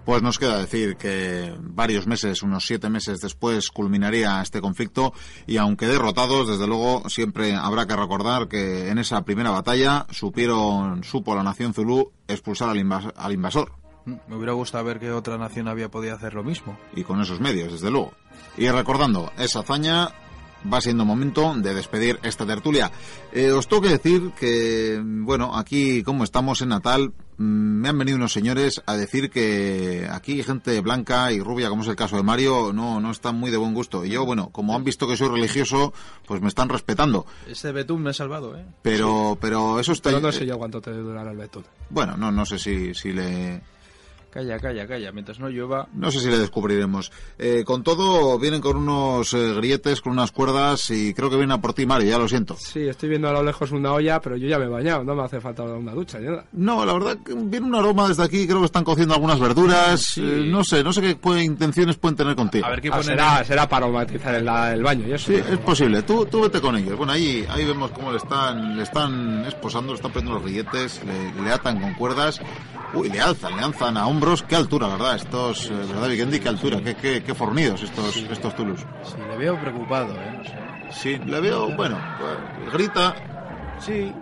Pues 0.05 0.23
nos 0.23 0.39
queda 0.39 0.59
decir 0.59 0.97
que 0.97 1.55
varios 1.61 2.07
meses, 2.07 2.43
unos 2.43 2.67
siete 2.67 2.89
meses 2.89 3.21
después, 3.21 3.69
culminaría 3.71 4.41
este 4.41 4.61
conflicto 4.61 5.13
y 5.47 5.57
aunque 5.59 5.87
derrotados, 5.87 6.49
desde 6.49 6.67
luego 6.67 7.09
siempre 7.11 7.55
habrá 7.55 7.87
que 7.87 7.95
recordar 7.97 8.49
que 8.49 8.89
en 8.89 8.99
esa 8.99 9.23
primera 9.25 9.51
batalla 9.51 10.07
supieron, 10.11 11.03
supo 11.05 11.35
la 11.35 11.43
nación 11.43 11.75
Zulú 11.75 12.13
expulsar 12.27 12.71
al, 12.71 12.79
invas- 12.79 13.13
al 13.17 13.33
invasor 13.33 13.73
Me 14.29 14.37
hubiera 14.37 14.53
gustado 14.53 14.85
ver 14.85 14.99
que 14.99 15.11
otra 15.11 15.37
nación 15.39 15.69
había 15.69 15.89
podido 15.89 16.15
hacer 16.15 16.35
lo 16.35 16.45
mismo. 16.45 16.79
y 16.95 17.03
con 17.05 17.21
esos 17.21 17.41
medios, 17.41 17.73
desde 17.73 17.91
luego. 17.91 18.13
Y 18.57 18.69
recordando 18.69 19.33
esa 19.39 19.61
hazaña, 19.61 20.09
va 20.73 20.81
siendo 20.81 21.05
momento 21.05 21.55
de 21.57 21.75
despedir 21.75 22.19
esta 22.23 22.47
tertulia. 22.47 22.91
Eh, 23.33 23.53
os 23.53 23.69
tengo 23.69 23.83
que 23.83 23.91
decir 23.91 24.33
que, 24.39 25.01
bueno, 25.03 25.57
aquí 25.57 26.03
como 26.03 26.25
estamos 26.25 26.61
en 26.63 26.71
Natal, 26.71 27.13
mm, 27.37 27.43
me 27.45 27.89
han 27.89 27.99
venido 27.99 28.17
unos 28.17 28.33
señores 28.33 28.83
a 28.87 28.97
decir 28.97 29.31
que 29.31 30.09
aquí 30.11 30.43
gente 30.43 30.81
blanca 30.81 31.33
y 31.33 31.41
rubia, 31.41 31.69
como 31.69 31.83
es 31.83 31.89
el 31.89 31.97
caso 31.97 32.17
de 32.17 32.23
Mario, 32.25 32.73
no, 32.73 33.01
no 33.01 33.11
están 33.11 33.37
muy 33.37 33.51
de 33.51 33.57
buen 33.57 33.75
gusto. 33.75 34.05
Y 34.05 34.11
yo, 34.11 34.25
bueno, 34.25 34.51
como 34.51 34.75
han 34.75 34.83
visto 34.85 35.07
que 35.07 35.17
soy 35.17 35.29
religioso, 35.29 35.93
pues 36.27 36.41
me 36.41 36.49
están 36.49 36.69
respetando. 36.69 37.27
Este 37.47 37.71
Betún 37.71 38.03
me 38.03 38.11
ha 38.11 38.15
salvado, 38.15 38.57
¿eh? 38.57 38.65
Pero, 38.83 39.39
pero 39.41 39.79
eso 39.79 39.93
está... 39.93 40.11
Pero 40.11 40.21
no 40.21 40.33
sé 40.33 40.45
yo 40.47 40.59
cuánto 40.59 40.81
te 40.81 40.93
durará 40.93 41.31
el 41.31 41.37
betún. 41.37 41.65
Bueno, 41.91 42.17
no, 42.17 42.33
no 42.33 42.45
sé 42.45 42.59
si, 42.59 42.95
si 42.95 43.13
le... 43.13 43.63
Calla, 44.31 44.59
calla, 44.59 44.87
calla. 44.87 45.11
Mientras 45.11 45.41
no 45.41 45.49
llueva... 45.49 45.89
No 45.95 46.11
sé 46.11 46.21
si 46.21 46.29
le 46.29 46.39
descubriremos. 46.39 47.11
Eh, 47.39 47.65
con 47.65 47.83
todo, 47.83 48.39
vienen 48.39 48.61
con 48.61 48.77
unos 48.77 49.33
eh, 49.33 49.55
grilletes, 49.55 50.01
con 50.03 50.13
unas 50.13 50.33
cuerdas 50.33 50.91
y 50.91 51.15
creo 51.15 51.31
que 51.31 51.37
vienen 51.37 51.53
a 51.53 51.61
por 51.61 51.73
ti, 51.73 51.87
Mario, 51.87 52.11
ya 52.11 52.19
lo 52.19 52.29
siento. 52.29 52.55
Sí, 52.59 52.81
estoy 52.87 53.09
viendo 53.09 53.29
a 53.29 53.33
lo 53.33 53.43
lejos 53.43 53.73
una 53.73 53.93
olla, 53.93 54.21
pero 54.21 54.37
yo 54.37 54.47
ya 54.47 54.59
me 54.59 54.67
he 54.67 54.69
bañado, 54.69 55.03
no 55.03 55.15
me 55.15 55.23
hace 55.25 55.41
falta 55.41 55.63
una 55.63 55.93
ducha 55.93 56.19
ni 56.19 56.27
nada. 56.27 56.45
No, 56.53 56.85
la 56.85 56.93
verdad 56.93 57.17
viene 57.27 57.67
un 57.67 57.75
aroma 57.75 58.07
desde 58.09 58.23
aquí, 58.23 58.47
creo 58.47 58.59
que 58.61 58.67
están 58.67 58.85
cociendo 58.85 59.15
algunas 59.15 59.41
verduras, 59.41 60.01
Sí. 60.01 60.21
eh, 60.23 60.45
no 60.47 60.63
sé, 60.63 60.85
no 60.85 60.93
sé 60.93 61.01
qué 61.01 61.19
pu- 61.21 61.43
intenciones 61.43 61.97
pueden 61.97 62.17
tener 62.17 62.37
contigo. 62.37 62.67
A 62.67 62.71
ver 62.71 62.83
qué 62.83 62.89
Ah, 62.89 62.99
ponen... 62.99 63.05
será, 63.05 63.45
será 63.45 63.69
para 63.69 63.87
aromatizar 63.87 64.35
el, 64.35 64.47
el 64.47 64.83
baño 64.83 65.09
y 65.09 65.13
eso. 65.13 65.33
Sí, 65.33 65.35
es 65.37 65.59
posible, 65.59 66.03
tú, 66.03 66.27
tú 66.27 66.43
vete 66.43 66.61
con 66.61 66.77
ellos. 66.77 66.97
Bueno, 66.99 67.13
ahí, 67.15 67.47
ahí 67.49 67.65
vemos 67.65 67.91
cómo 67.93 68.11
le 68.13 68.19
están, 68.19 68.77
le 68.77 68.83
están 68.83 69.45
esposando, 69.47 69.93
le 69.93 69.97
están 69.97 70.13
poniendo 70.13 70.35
los 70.35 70.45
grilletes, 70.45 71.01
le, 71.05 71.43
le 71.43 71.51
atan 71.51 71.81
con 71.81 71.95
cuerdas. 71.95 72.41
Uy, 72.95 73.11
le 73.11 73.21
alzan, 73.21 73.55
le 73.55 73.63
alzan 73.63 73.97
a 73.99 74.07
hombros. 74.19 74.43
Qué 74.43 74.57
altura, 74.57 74.89
¿verdad? 74.89 75.17
Estos, 75.17 75.67
eh, 75.71 75.75
¿verdad, 75.75 76.09
Vikendi? 76.09 76.41
Qué 76.41 76.49
altura, 76.49 76.81
qué, 76.83 76.95
qué, 76.97 77.23
qué 77.23 77.35
fornidos 77.35 77.83
estos, 77.83 78.17
estos 78.17 78.55
Tulus. 78.57 78.81
Sí, 79.05 79.15
le 79.29 79.37
veo 79.37 79.59
preocupado, 79.61 80.13
¿eh? 80.15 80.35
No 80.37 80.45
sé. 80.45 80.59
Sí, 80.91 81.19
le 81.25 81.41
veo, 81.41 81.75
bueno, 81.77 81.97
pues, 82.19 82.73
grita. 82.73 83.15
Sí. 83.79 84.13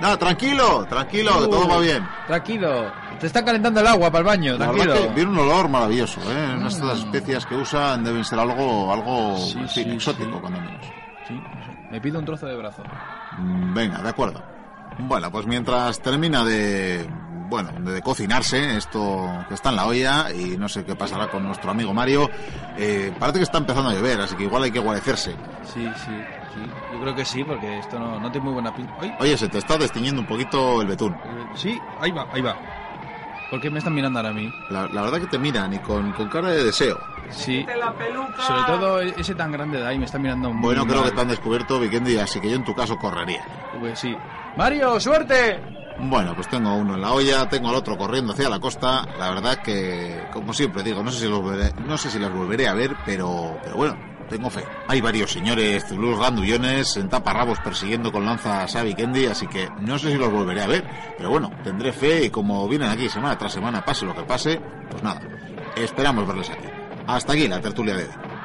Nada, 0.00 0.16
tranquilo, 0.18 0.84
tranquilo, 0.88 1.30
que 1.42 1.46
todo 1.48 1.68
va 1.68 1.78
bien. 1.78 2.04
Tranquilo. 2.26 2.90
Te 3.20 3.28
está 3.28 3.44
calentando 3.44 3.80
el 3.80 3.86
agua 3.86 4.10
para 4.10 4.18
el 4.20 4.26
baño, 4.26 4.52
La 4.52 4.58
tranquilo. 4.66 4.92
verdad 4.94 5.08
que 5.08 5.14
viene 5.14 5.30
un 5.30 5.38
olor 5.38 5.68
maravilloso, 5.68 6.20
¿eh? 6.30 6.56
De 6.56 6.60
las 6.64 6.98
especias 6.98 7.46
que 7.46 7.54
usan 7.54 8.02
deben 8.04 8.24
ser 8.24 8.38
algo, 8.40 8.92
algo 8.92 9.38
Sí, 9.38 9.58
sí, 9.68 9.80
exótico, 9.82 10.32
sí. 10.34 10.38
cuando 10.40 10.60
menos. 10.60 10.84
Sí, 11.28 11.34
no. 11.34 11.90
Me 11.90 12.00
pido 12.00 12.18
un 12.18 12.24
trozo 12.24 12.46
de 12.46 12.56
brazo. 12.56 12.82
Mm, 13.38 13.74
Venga, 13.74 14.02
de 14.02 14.08
acuerdo. 14.08 14.42
Bueno, 14.98 15.30
pues 15.30 15.46
mientras 15.46 16.00
termina 16.00 16.44
de, 16.44 17.08
bueno, 17.48 17.70
de 17.90 18.02
cocinarse 18.02 18.76
esto 18.76 19.28
que 19.48 19.54
está 19.54 19.70
en 19.70 19.76
la 19.76 19.86
olla 19.86 20.30
y 20.32 20.56
no 20.56 20.68
sé 20.68 20.84
qué 20.84 20.94
pasará 20.96 21.28
con 21.28 21.42
nuestro 21.42 21.70
amigo 21.70 21.92
Mario, 21.94 22.28
eh, 22.76 23.12
parece 23.18 23.38
que 23.38 23.44
está 23.44 23.58
empezando 23.58 23.90
a 23.90 23.94
llover, 23.94 24.20
así 24.20 24.34
que 24.36 24.44
igual 24.44 24.62
hay 24.64 24.70
que 24.70 24.78
guarecerse. 24.78 25.32
Sí, 25.64 25.88
sí, 26.04 26.10
sí. 26.54 26.60
Yo 26.92 27.00
creo 27.00 27.14
que 27.14 27.24
sí, 27.24 27.44
porque 27.44 27.78
esto 27.78 27.98
no, 27.98 28.18
no 28.18 28.30
tiene 28.30 28.44
muy 28.44 28.54
buena 28.54 28.74
pinta. 28.74 28.94
¡Ay! 29.00 29.14
Oye, 29.20 29.36
se 29.36 29.48
te 29.48 29.58
está 29.58 29.76
destiñendo 29.76 30.20
un 30.20 30.26
poquito 30.26 30.80
el 30.80 30.86
betún. 30.88 31.12
Eh, 31.12 31.46
Sí, 31.54 31.78
ahí 32.00 32.10
va, 32.10 32.26
ahí 32.32 32.40
va. 32.42 32.56
¿Por 33.50 33.60
qué 33.60 33.70
me 33.70 33.78
están 33.78 33.94
mirando 33.94 34.18
ahora 34.18 34.30
a 34.30 34.32
mí? 34.34 34.52
La, 34.70 34.88
la 34.88 35.02
verdad 35.02 35.20
que 35.20 35.26
te 35.28 35.38
miran 35.38 35.72
y 35.72 35.78
con, 35.78 36.12
con 36.12 36.28
cara 36.28 36.48
de 36.50 36.64
deseo. 36.64 36.98
Sí. 37.30 37.64
Sobre 38.46 38.62
todo 38.66 39.00
ese 39.00 39.34
tan 39.36 39.52
grande 39.52 39.78
de 39.78 39.86
ahí 39.86 39.98
me 39.98 40.04
está 40.04 40.18
mirando 40.18 40.52
muy 40.52 40.62
Bueno, 40.62 40.84
creo 40.84 41.00
mal. 41.02 41.10
que 41.10 41.14
te 41.16 41.22
han 41.22 41.28
descubierto, 41.28 41.78
Vikendi, 41.78 42.18
así 42.18 42.40
que 42.40 42.50
yo 42.50 42.56
en 42.56 42.64
tu 42.64 42.74
caso 42.74 42.96
correría. 42.96 43.44
Pues 43.78 43.98
sí. 44.00 44.16
¡Mario, 44.56 44.98
suerte! 44.98 45.60
Bueno, 45.98 46.34
pues 46.34 46.48
tengo 46.48 46.74
uno 46.74 46.94
en 46.94 47.00
la 47.00 47.12
olla, 47.12 47.48
tengo 47.48 47.70
al 47.70 47.74
otro 47.74 47.96
corriendo 47.96 48.32
hacia 48.32 48.50
la 48.50 48.60
costa. 48.60 49.06
La 49.18 49.30
verdad 49.30 49.62
que, 49.62 50.26
como 50.32 50.52
siempre 50.52 50.82
digo, 50.82 51.02
no 51.02 51.10
sé 51.10 51.20
si 51.20 51.28
los 51.28 51.40
volveré, 51.40 51.72
no 51.86 51.96
sé 51.96 52.10
si 52.10 52.18
las 52.18 52.32
volveré 52.32 52.68
a 52.68 52.74
ver, 52.74 52.94
pero, 53.06 53.58
pero 53.62 53.76
bueno, 53.76 53.96
tengo 54.28 54.50
fe. 54.50 54.62
Hay 54.88 55.00
varios 55.00 55.32
señores 55.32 55.86
zulus 55.88 56.18
gandullones 56.18 56.96
en 56.98 57.08
taparrabos 57.08 57.60
persiguiendo 57.60 58.12
con 58.12 58.26
lanzas 58.26 58.76
a 58.76 58.82
Vikendi, 58.82 59.26
así 59.26 59.46
que 59.46 59.70
no 59.80 59.98
sé 59.98 60.12
si 60.12 60.18
los 60.18 60.30
volveré 60.30 60.62
a 60.62 60.66
ver, 60.66 60.84
pero 61.16 61.30
bueno, 61.30 61.50
tendré 61.64 61.92
fe 61.92 62.24
y 62.24 62.30
como 62.30 62.68
vienen 62.68 62.90
aquí 62.90 63.08
semana 63.08 63.38
tras 63.38 63.52
semana, 63.52 63.84
pase 63.84 64.04
lo 64.04 64.14
que 64.14 64.22
pase, 64.22 64.60
pues 64.90 65.02
nada, 65.02 65.20
esperamos 65.76 66.26
verles 66.26 66.50
aquí. 66.50 66.68
Hasta 67.06 67.32
aquí 67.32 67.48
la 67.48 67.60
tertulia 67.60 67.96
de 67.96 68.04
hoy. 68.04 68.35